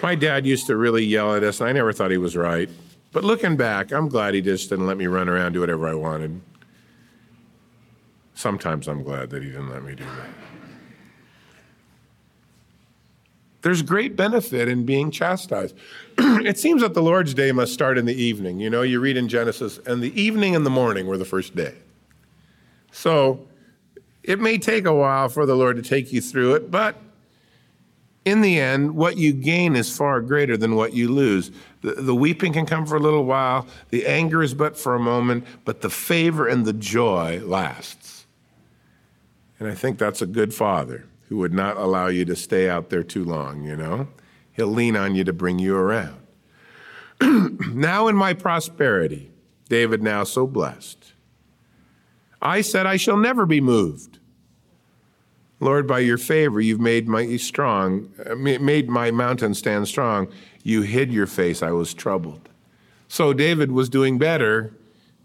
My 0.02 0.14
dad 0.14 0.46
used 0.46 0.66
to 0.66 0.76
really 0.76 1.04
yell 1.04 1.34
at 1.34 1.42
us, 1.42 1.60
and 1.60 1.68
I 1.68 1.72
never 1.72 1.92
thought 1.92 2.10
he 2.10 2.18
was 2.18 2.36
right. 2.36 2.68
But 3.12 3.24
looking 3.24 3.56
back, 3.56 3.92
I'm 3.92 4.08
glad 4.08 4.34
he 4.34 4.40
just 4.40 4.70
didn't 4.70 4.86
let 4.86 4.96
me 4.96 5.06
run 5.06 5.28
around 5.28 5.52
do 5.52 5.60
whatever 5.60 5.88
I 5.88 5.94
wanted. 5.94 6.40
Sometimes 8.34 8.88
I'm 8.88 9.02
glad 9.02 9.30
that 9.30 9.42
he 9.42 9.50
didn't 9.50 9.70
let 9.70 9.82
me 9.82 9.94
do 9.94 10.04
that. 10.04 10.28
There's 13.62 13.82
great 13.82 14.16
benefit 14.16 14.68
in 14.68 14.86
being 14.86 15.10
chastised. 15.10 15.76
it 16.18 16.58
seems 16.58 16.80
that 16.80 16.94
the 16.94 17.02
Lord's 17.02 17.34
day 17.34 17.52
must 17.52 17.74
start 17.74 17.98
in 17.98 18.06
the 18.06 18.14
evening. 18.14 18.58
You 18.58 18.70
know, 18.70 18.82
you 18.82 19.00
read 19.00 19.18
in 19.18 19.28
Genesis, 19.28 19.78
and 19.84 20.02
the 20.02 20.18
evening 20.18 20.56
and 20.56 20.64
the 20.64 20.70
morning 20.70 21.06
were 21.06 21.18
the 21.18 21.26
first 21.26 21.54
day. 21.54 21.74
So 22.90 23.46
it 24.22 24.38
may 24.38 24.58
take 24.58 24.84
a 24.84 24.94
while 24.94 25.28
for 25.28 25.46
the 25.46 25.56
Lord 25.56 25.76
to 25.76 25.82
take 25.82 26.12
you 26.12 26.20
through 26.20 26.54
it, 26.54 26.70
but 26.70 26.96
in 28.24 28.42
the 28.42 28.60
end, 28.60 28.94
what 28.96 29.16
you 29.16 29.32
gain 29.32 29.74
is 29.74 29.96
far 29.96 30.20
greater 30.20 30.56
than 30.56 30.76
what 30.76 30.92
you 30.92 31.08
lose. 31.08 31.50
The, 31.80 31.92
the, 31.92 32.14
weeping 32.14 32.52
can 32.52 32.66
come 32.66 32.84
for 32.84 32.96
a 32.96 33.00
little 33.00 33.24
while, 33.24 33.66
the 33.88 34.06
anger 34.06 34.42
is 34.42 34.52
but 34.52 34.76
for 34.76 34.94
a 34.94 35.00
moment, 35.00 35.46
but 35.64 35.80
the 35.80 35.88
favor 35.88 36.46
and 36.46 36.66
the 36.66 36.74
joy 36.74 37.40
lasts. 37.44 38.26
And 39.58 39.68
I 39.68 39.74
think 39.74 39.98
that's 39.98 40.20
a 40.20 40.26
good 40.26 40.52
father 40.52 41.06
who 41.28 41.38
would 41.38 41.54
not 41.54 41.76
allow 41.76 42.08
you 42.08 42.24
to 42.26 42.36
stay 42.36 42.68
out 42.68 42.90
there 42.90 43.02
too 43.02 43.24
long, 43.24 43.62
you 43.62 43.76
know? 43.76 44.08
He'll 44.52 44.66
lean 44.66 44.96
on 44.96 45.14
you 45.14 45.24
to 45.24 45.32
bring 45.32 45.58
you 45.58 45.76
around. 45.76 46.18
now 47.20 48.08
in 48.08 48.16
my 48.16 48.34
prosperity, 48.34 49.30
David 49.68 50.02
now 50.02 50.24
so 50.24 50.46
blessed, 50.46 51.12
I 52.42 52.62
said, 52.62 52.86
I 52.86 52.96
shall 52.96 53.16
never 53.16 53.46
be 53.46 53.60
moved. 53.60 54.09
Lord, 55.60 55.86
by 55.86 55.98
your 55.98 56.18
favor, 56.18 56.60
you've 56.60 56.80
made 56.80 57.06
my 57.06 57.36
strong, 57.36 58.10
made 58.36 58.88
my 58.88 59.10
mountain 59.10 59.54
stand 59.54 59.86
strong. 59.86 60.28
You 60.62 60.82
hid 60.82 61.12
your 61.12 61.26
face, 61.26 61.62
I 61.62 61.70
was 61.70 61.92
troubled. 61.92 62.48
So 63.08 63.32
David 63.32 63.70
was 63.70 63.88
doing 63.88 64.18
better. 64.18 64.74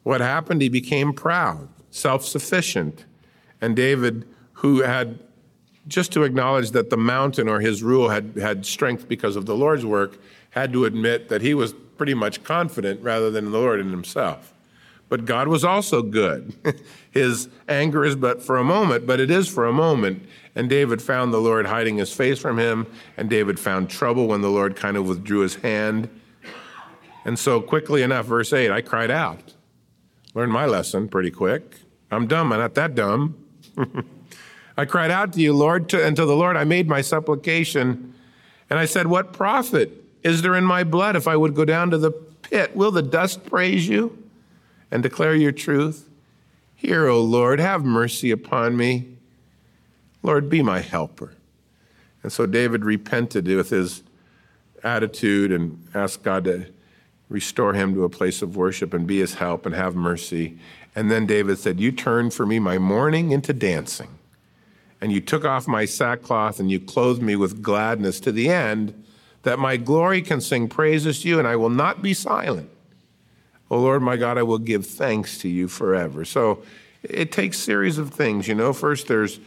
What 0.03 0.19
happened? 0.19 0.61
He 0.61 0.69
became 0.69 1.13
proud, 1.13 1.69
self 1.89 2.25
sufficient. 2.25 3.05
And 3.61 3.75
David, 3.75 4.27
who 4.53 4.81
had 4.81 5.19
just 5.87 6.11
to 6.13 6.23
acknowledge 6.23 6.71
that 6.71 6.89
the 6.89 6.97
mountain 6.97 7.47
or 7.47 7.59
his 7.59 7.83
rule 7.83 8.09
had, 8.09 8.35
had 8.35 8.65
strength 8.65 9.07
because 9.07 9.35
of 9.35 9.45
the 9.45 9.55
Lord's 9.55 9.85
work, 9.85 10.17
had 10.49 10.73
to 10.73 10.85
admit 10.85 11.29
that 11.29 11.41
he 11.41 11.53
was 11.53 11.73
pretty 11.97 12.13
much 12.13 12.43
confident 12.43 13.01
rather 13.01 13.29
than 13.29 13.51
the 13.51 13.57
Lord 13.57 13.79
in 13.79 13.91
himself. 13.91 14.53
But 15.07 15.25
God 15.25 15.47
was 15.47 15.63
also 15.63 16.01
good. 16.01 16.53
his 17.11 17.47
anger 17.69 18.03
is 18.03 18.15
but 18.15 18.41
for 18.41 18.57
a 18.57 18.63
moment, 18.63 19.05
but 19.05 19.19
it 19.19 19.29
is 19.29 19.47
for 19.47 19.65
a 19.65 19.73
moment. 19.73 20.25
And 20.55 20.69
David 20.69 21.01
found 21.01 21.33
the 21.33 21.39
Lord 21.39 21.67
hiding 21.67 21.97
his 21.97 22.11
face 22.11 22.39
from 22.39 22.57
him, 22.57 22.87
and 23.17 23.29
David 23.29 23.59
found 23.59 23.89
trouble 23.89 24.27
when 24.27 24.41
the 24.41 24.49
Lord 24.49 24.75
kind 24.75 24.97
of 24.97 25.07
withdrew 25.07 25.39
his 25.39 25.55
hand. 25.55 26.09
And 27.23 27.37
so, 27.37 27.61
quickly 27.61 28.01
enough, 28.01 28.25
verse 28.25 28.53
8, 28.53 28.71
I 28.71 28.81
cried 28.81 29.11
out. 29.11 29.53
Learned 30.33 30.51
my 30.51 30.65
lesson 30.65 31.07
pretty 31.07 31.31
quick. 31.31 31.77
I'm 32.11 32.27
dumb, 32.27 32.51
I'm 32.51 32.59
not 32.59 32.75
that 32.75 32.95
dumb. 32.95 33.37
I 34.77 34.85
cried 34.85 35.11
out 35.11 35.33
to 35.33 35.41
you, 35.41 35.53
Lord, 35.53 35.89
to, 35.89 36.03
and 36.03 36.15
to 36.15 36.25
the 36.25 36.35
Lord 36.35 36.57
I 36.57 36.63
made 36.65 36.87
my 36.87 37.01
supplication. 37.01 38.13
And 38.69 38.79
I 38.79 38.85
said, 38.85 39.07
What 39.07 39.33
profit 39.33 40.03
is 40.23 40.41
there 40.41 40.55
in 40.55 40.65
my 40.65 40.83
blood 40.83 41.15
if 41.15 41.27
I 41.27 41.37
would 41.37 41.55
go 41.55 41.65
down 41.65 41.91
to 41.91 41.97
the 41.97 42.11
pit? 42.11 42.75
Will 42.75 42.91
the 42.91 43.01
dust 43.01 43.45
praise 43.45 43.87
you 43.87 44.24
and 44.91 45.03
declare 45.03 45.35
your 45.35 45.51
truth? 45.51 46.09
Hear, 46.75 47.07
O 47.07 47.21
Lord, 47.21 47.59
have 47.59 47.83
mercy 47.83 48.31
upon 48.31 48.77
me. 48.77 49.17
Lord, 50.23 50.49
be 50.49 50.61
my 50.61 50.79
helper. 50.79 51.33
And 52.23 52.31
so 52.31 52.45
David 52.45 52.83
repented 52.83 53.47
with 53.47 53.69
his 53.69 54.03
attitude 54.83 55.51
and 55.51 55.87
asked 55.93 56.23
God 56.23 56.43
to 56.45 56.65
restore 57.29 57.73
him 57.73 57.93
to 57.93 58.03
a 58.03 58.09
place 58.09 58.41
of 58.41 58.55
worship 58.55 58.93
and 58.93 59.07
be 59.07 59.19
his 59.19 59.35
help 59.35 59.65
and 59.65 59.73
have 59.75 59.95
mercy. 59.95 60.57
And 60.95 61.11
then 61.11 61.25
David 61.25 61.59
said, 61.59 61.79
You 61.79 61.91
turned 61.91 62.33
for 62.33 62.45
me 62.45 62.59
my 62.59 62.77
mourning 62.77 63.31
into 63.31 63.53
dancing 63.53 64.09
and 65.01 65.11
you 65.11 65.21
took 65.21 65.45
off 65.45 65.67
my 65.67 65.85
sackcloth 65.85 66.59
and 66.59 66.71
you 66.71 66.79
clothed 66.79 67.21
me 67.21 67.35
with 67.35 67.61
gladness 67.61 68.19
to 68.21 68.31
the 68.31 68.49
end 68.49 69.05
that 69.43 69.59
my 69.59 69.77
glory 69.77 70.21
can 70.21 70.41
sing 70.41 70.67
praises 70.67 71.21
to 71.21 71.29
you 71.29 71.39
and 71.39 71.47
I 71.47 71.55
will 71.55 71.69
not 71.69 72.01
be 72.01 72.13
silent. 72.13 72.69
O 73.75 73.79
Lord 73.79 74.01
my 74.01 74.15
God, 74.15 74.37
I 74.37 74.43
will 74.43 74.57
give 74.57 74.85
thanks 74.85 75.37
to 75.39 75.49
you 75.49 75.67
forever. 75.67 76.23
So 76.23 76.63
it 77.03 77.33
takes 77.33 77.57
series 77.57 77.97
of 77.97 78.09
things, 78.09 78.47
you 78.47 78.55
know. 78.55 78.71
First 78.71 79.09
there's 79.09 79.41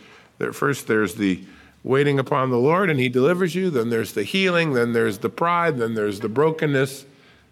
first 0.53 0.87
there's 0.87 1.15
the 1.15 1.43
waiting 1.83 2.19
upon 2.19 2.51
the 2.51 2.59
Lord 2.59 2.91
and 2.91 3.01
he 3.01 3.09
delivers 3.09 3.55
you, 3.55 3.71
then 3.71 3.89
there's 3.89 4.13
the 4.13 4.25
healing, 4.25 4.75
then 4.75 4.93
there's 4.93 5.21
the 5.21 5.31
pride, 5.31 5.79
then 5.79 5.95
there's 5.95 6.21
the 6.21 6.29
brokenness, 6.29 7.07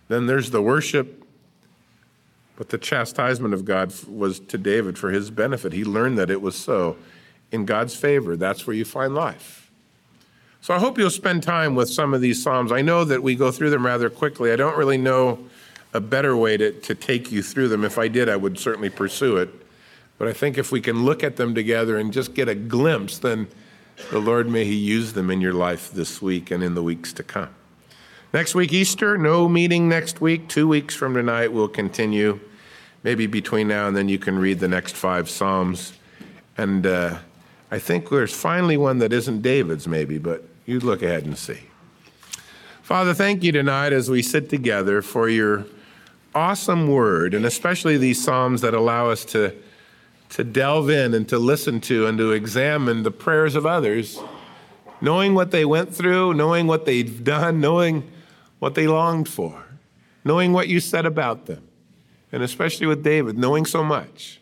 then 0.09 0.27
there's 0.27 0.51
the 0.51 0.61
worship. 0.61 1.25
But 2.57 2.69
the 2.69 2.77
chastisement 2.77 3.55
of 3.55 3.65
God 3.65 3.95
was 4.07 4.39
to 4.41 4.59
David 4.59 4.99
for 4.99 5.09
his 5.09 5.31
benefit. 5.31 5.73
He 5.73 5.83
learned 5.83 6.19
that 6.19 6.29
it 6.29 6.43
was 6.43 6.57
so 6.57 6.99
in 7.51 7.65
God's 7.65 7.97
favor. 7.97 8.37
That's 8.37 8.67
where 8.67 8.77
you 8.77 8.85
find 8.85 9.15
life. 9.15 9.71
So 10.61 10.75
I 10.75 10.79
hope 10.79 10.99
you'll 10.99 11.09
spend 11.09 11.43
time 11.43 11.75
with 11.75 11.89
some 11.89 12.13
of 12.13 12.21
these 12.21 12.43
Psalms. 12.43 12.71
I 12.71 12.83
know 12.83 13.03
that 13.05 13.23
we 13.23 13.35
go 13.35 13.51
through 13.51 13.71
them 13.71 13.87
rather 13.87 14.11
quickly. 14.11 14.53
I 14.53 14.57
don't 14.57 14.77
really 14.77 14.99
know 14.99 15.39
a 15.97 16.01
better 16.01 16.37
way 16.37 16.57
to, 16.57 16.73
to 16.73 16.95
take 16.95 17.33
you 17.33 17.43
through 17.43 17.69
them. 17.69 17.85
If 17.85 17.99
I 17.99 18.09
did, 18.09 18.29
I 18.29 18.37
would 18.37 18.59
certainly 18.59 18.91
pursue 18.91 19.39
it. 19.39 19.49
But 20.19 20.29
I 20.29 20.33
think 20.33 20.59
if 20.59 20.71
we 20.71 20.81
can 20.81 21.05
look 21.05 21.25
at 21.25 21.37
them 21.37 21.55
together 21.55 21.97
and 21.97 22.13
just 22.13 22.35
get 22.35 22.49
a 22.49 22.55
glimpse, 22.55 23.19
then 23.19 23.49
the 24.11 24.19
Lord 24.19 24.49
may 24.49 24.65
He 24.65 24.75
use 24.75 25.15
them 25.15 25.31
in 25.31 25.41
your 25.41 25.55
life 25.55 25.91
this 25.91 26.21
week 26.21 26.51
and 26.51 26.63
in 26.63 26.75
the 26.75 26.83
weeks 26.83 27.13
to 27.15 27.23
come. 27.23 27.49
Next 28.33 28.55
week, 28.55 28.73
Easter, 28.73 29.17
no 29.17 29.49
meeting 29.49 29.89
next 29.89 30.21
week. 30.21 30.49
Two 30.49 30.69
weeks 30.69 30.95
from 30.95 31.15
tonight, 31.15 31.53
we'll 31.53 31.69
continue. 31.69 32.41
Maybe 33.03 33.27
between 33.27 33.69
now 33.69 33.89
and 33.89 33.97
then, 33.97 34.09
you 34.09 34.19
can 34.19 34.39
read 34.39 34.59
the 34.59 34.69
next 34.69 34.97
five 34.97 35.31
Psalms. 35.31 35.95
And 36.59 36.87
uh, 36.87 37.19
I 37.71 37.79
think 37.79 38.11
there's 38.11 38.35
finally 38.35 38.77
one 38.77 38.99
that 38.99 39.13
isn't 39.13 39.41
David's, 39.43 39.89
maybe, 39.89 40.19
but 40.19 40.45
you 40.67 40.81
look 40.81 41.03
ahead 41.03 41.25
and 41.25 41.39
see. 41.39 41.61
Father, 42.83 43.15
thank 43.15 43.43
you 43.43 43.53
tonight 43.53 43.93
as 43.93 44.11
we 44.11 44.23
sit 44.23 44.49
together 44.49 45.03
for 45.03 45.29
your 45.29 45.67
awesome 46.37 46.87
word, 46.87 47.33
and 47.33 47.47
especially 47.47 47.97
these 47.97 48.23
Psalms 48.23 48.61
that 48.61 48.75
allow 48.75 49.09
us 49.09 49.25
to, 49.25 49.57
to 50.29 50.45
delve 50.45 50.91
in 50.91 51.15
and 51.15 51.27
to 51.31 51.39
listen 51.39 51.81
to 51.81 52.07
and 52.07 52.19
to 52.19 52.33
examine 52.33 53.03
the 53.05 53.11
prayers 53.11 53.55
of 53.55 53.65
others, 53.65 54.21
knowing 55.01 55.35
what 55.35 55.51
they 55.51 55.65
went 55.65 55.95
through, 55.95 56.35
knowing 56.35 56.67
what 56.67 56.85
they've 56.85 57.25
done, 57.25 57.59
knowing 57.59 58.09
what 58.59 58.75
they 58.75 58.87
longed 58.87 59.31
for, 59.31 59.65
knowing 60.25 60.53
what 60.53 60.69
you 60.69 60.79
said 60.79 61.07
about 61.07 61.47
them, 61.47 61.67
and 62.31 62.43
especially 62.43 62.87
with 62.87 63.03
David, 63.03 63.39
knowing 63.39 63.65
so 63.65 63.83
much 63.83 64.41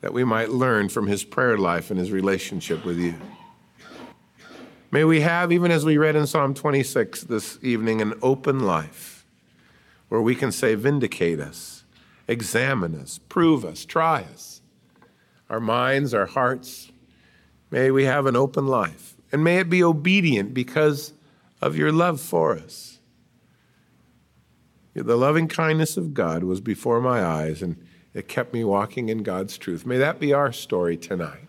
that 0.00 0.12
we 0.12 0.24
might 0.24 0.50
learn 0.50 0.88
from 0.88 1.06
his 1.06 1.22
prayer 1.22 1.56
life 1.56 1.92
and 1.92 2.00
his 2.00 2.10
relationship 2.10 2.84
with 2.84 2.98
you. 2.98 3.14
May 4.90 5.04
we 5.04 5.20
have, 5.20 5.52
even 5.52 5.70
as 5.70 5.84
we 5.84 5.96
read 5.96 6.16
in 6.16 6.26
Psalm 6.26 6.54
26 6.54 7.22
this 7.24 7.56
evening, 7.62 8.02
an 8.02 8.14
open 8.20 8.58
life 8.58 9.19
where 10.10 10.20
we 10.20 10.34
can 10.34 10.52
say, 10.52 10.74
Vindicate 10.74 11.40
us, 11.40 11.84
examine 12.28 12.94
us, 12.94 13.18
prove 13.30 13.64
us, 13.64 13.86
try 13.86 14.26
us. 14.32 14.60
Our 15.48 15.60
minds, 15.60 16.12
our 16.12 16.26
hearts, 16.26 16.92
may 17.70 17.90
we 17.90 18.04
have 18.04 18.26
an 18.26 18.36
open 18.36 18.66
life. 18.66 19.16
And 19.32 19.42
may 19.42 19.58
it 19.58 19.70
be 19.70 19.82
obedient 19.82 20.52
because 20.52 21.14
of 21.62 21.76
your 21.76 21.92
love 21.92 22.20
for 22.20 22.56
us. 22.56 22.98
The 24.94 25.16
loving 25.16 25.46
kindness 25.48 25.96
of 25.96 26.14
God 26.14 26.42
was 26.42 26.60
before 26.60 27.00
my 27.00 27.24
eyes, 27.24 27.62
and 27.62 27.76
it 28.12 28.26
kept 28.26 28.52
me 28.52 28.64
walking 28.64 29.08
in 29.08 29.22
God's 29.22 29.56
truth. 29.56 29.86
May 29.86 29.98
that 29.98 30.18
be 30.18 30.32
our 30.32 30.52
story 30.52 30.96
tonight. 30.96 31.46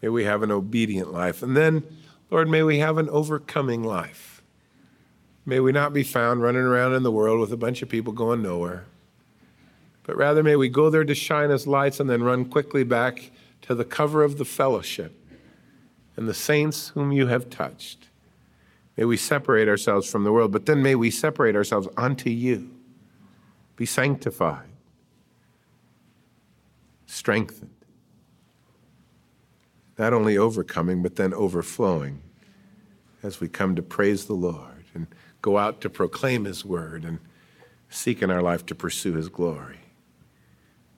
May 0.00 0.08
we 0.08 0.24
have 0.24 0.42
an 0.42 0.50
obedient 0.50 1.12
life. 1.12 1.44
And 1.44 1.56
then, 1.56 1.84
Lord, 2.28 2.48
may 2.48 2.64
we 2.64 2.80
have 2.80 2.98
an 2.98 3.08
overcoming 3.08 3.84
life. 3.84 4.31
May 5.44 5.60
we 5.60 5.72
not 5.72 5.92
be 5.92 6.02
found 6.02 6.42
running 6.42 6.62
around 6.62 6.94
in 6.94 7.02
the 7.02 7.10
world 7.10 7.40
with 7.40 7.52
a 7.52 7.56
bunch 7.56 7.82
of 7.82 7.88
people 7.88 8.12
going 8.12 8.42
nowhere, 8.42 8.84
but 10.04 10.16
rather 10.16 10.42
may 10.42 10.56
we 10.56 10.68
go 10.68 10.88
there 10.88 11.04
to 11.04 11.14
shine 11.14 11.50
as 11.50 11.66
lights 11.66 11.98
and 11.98 12.08
then 12.08 12.22
run 12.22 12.44
quickly 12.44 12.84
back 12.84 13.30
to 13.62 13.74
the 13.74 13.84
cover 13.84 14.22
of 14.22 14.38
the 14.38 14.44
fellowship 14.44 15.18
and 16.16 16.28
the 16.28 16.34
saints 16.34 16.88
whom 16.88 17.10
you 17.12 17.26
have 17.26 17.50
touched. 17.50 18.08
May 18.96 19.04
we 19.04 19.16
separate 19.16 19.68
ourselves 19.68 20.08
from 20.08 20.24
the 20.24 20.32
world, 20.32 20.52
but 20.52 20.66
then 20.66 20.82
may 20.82 20.94
we 20.94 21.10
separate 21.10 21.56
ourselves 21.56 21.88
unto 21.96 22.30
you. 22.30 22.70
Be 23.76 23.86
sanctified 23.86 24.68
strengthened. 27.12 27.70
Not 29.98 30.12
only 30.12 30.38
overcoming, 30.38 31.02
but 31.02 31.16
then 31.16 31.34
overflowing 31.34 32.22
as 33.22 33.38
we 33.38 33.48
come 33.48 33.76
to 33.76 33.82
praise 33.82 34.24
the 34.24 34.32
Lord 34.32 34.84
and 34.94 35.06
go 35.42 35.58
out 35.58 35.80
to 35.82 35.90
proclaim 35.90 36.44
His 36.44 36.64
word 36.64 37.04
and 37.04 37.18
seek 37.90 38.22
in 38.22 38.30
our 38.30 38.40
life 38.40 38.64
to 38.66 38.74
pursue 38.74 39.12
His 39.12 39.28
glory. 39.28 39.80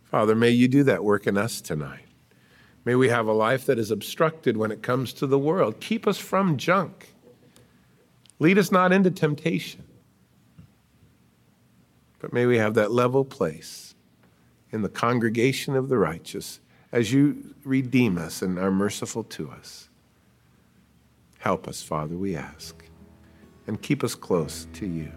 Father, 0.04 0.36
may 0.36 0.50
you 0.50 0.68
do 0.68 0.84
that 0.84 1.02
work 1.02 1.26
in 1.26 1.36
us 1.36 1.60
tonight. 1.60 2.06
May 2.84 2.94
we 2.94 3.08
have 3.08 3.26
a 3.26 3.32
life 3.32 3.66
that 3.66 3.78
is 3.78 3.90
obstructed 3.90 4.56
when 4.56 4.70
it 4.70 4.82
comes 4.82 5.12
to 5.14 5.26
the 5.26 5.38
world. 5.38 5.80
Keep 5.80 6.06
us 6.06 6.18
from 6.18 6.56
junk. 6.58 7.14
Lead 8.38 8.58
us 8.58 8.70
not 8.70 8.92
into 8.92 9.10
temptation. 9.10 9.82
But 12.20 12.32
may 12.32 12.46
we 12.46 12.58
have 12.58 12.74
that 12.74 12.92
level 12.92 13.24
place 13.24 13.94
in 14.70 14.82
the 14.82 14.88
congregation 14.88 15.74
of 15.76 15.88
the 15.88 15.98
righteous 15.98 16.60
as 16.92 17.12
you 17.12 17.54
redeem 17.64 18.18
us 18.18 18.42
and 18.42 18.58
are 18.58 18.70
merciful 18.70 19.24
to 19.24 19.50
us. 19.50 19.88
Help 21.38 21.66
us, 21.66 21.82
Father, 21.82 22.16
we 22.16 22.36
ask, 22.36 22.83
and 23.66 23.80
keep 23.80 24.04
us 24.04 24.14
close 24.14 24.66
to 24.74 24.86
you. 24.86 25.12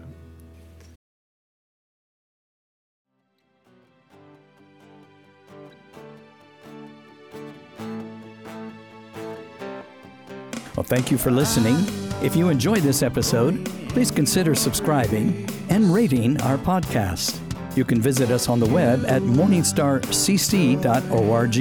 Well, 10.78 10.84
thank 10.84 11.10
you 11.10 11.18
for 11.18 11.32
listening. 11.32 11.74
If 12.22 12.36
you 12.36 12.50
enjoyed 12.50 12.82
this 12.82 13.02
episode, 13.02 13.64
please 13.88 14.12
consider 14.12 14.54
subscribing 14.54 15.48
and 15.70 15.92
rating 15.92 16.40
our 16.42 16.56
podcast. 16.56 17.47
You 17.78 17.84
can 17.84 18.00
visit 18.00 18.32
us 18.32 18.48
on 18.48 18.58
the 18.58 18.66
web 18.66 19.04
at 19.06 19.22
morningstarcc.org 19.22 21.56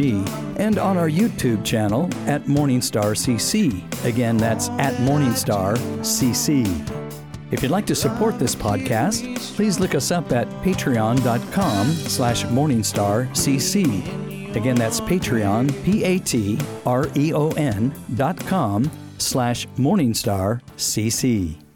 and 0.59 0.79
on 0.79 0.97
our 0.97 1.07
YouTube 1.07 1.63
channel 1.63 2.09
at 2.25 2.45
MorningstarCC. 2.45 4.03
Again, 4.03 4.37
that's 4.37 4.69
at 4.69 4.95
MorningstarCC. 4.95 7.11
If 7.51 7.61
you'd 7.61 7.69
like 7.69 7.85
to 7.85 7.93
support 7.93 8.39
this 8.39 8.55
podcast, 8.55 9.37
please 9.55 9.79
look 9.79 9.93
us 9.93 10.09
up 10.09 10.31
at 10.31 10.49
patreon.com 10.63 11.91
slash 11.91 12.45
morningstarcc. 12.45 14.55
Again, 14.55 14.75
that's 14.75 14.99
Patreon, 14.99 15.83
P-A-T-R-E-O-N 15.83 17.93
dot 18.15 18.39
com 18.39 18.89
slash 19.19 19.67
morningstarcc. 19.77 21.66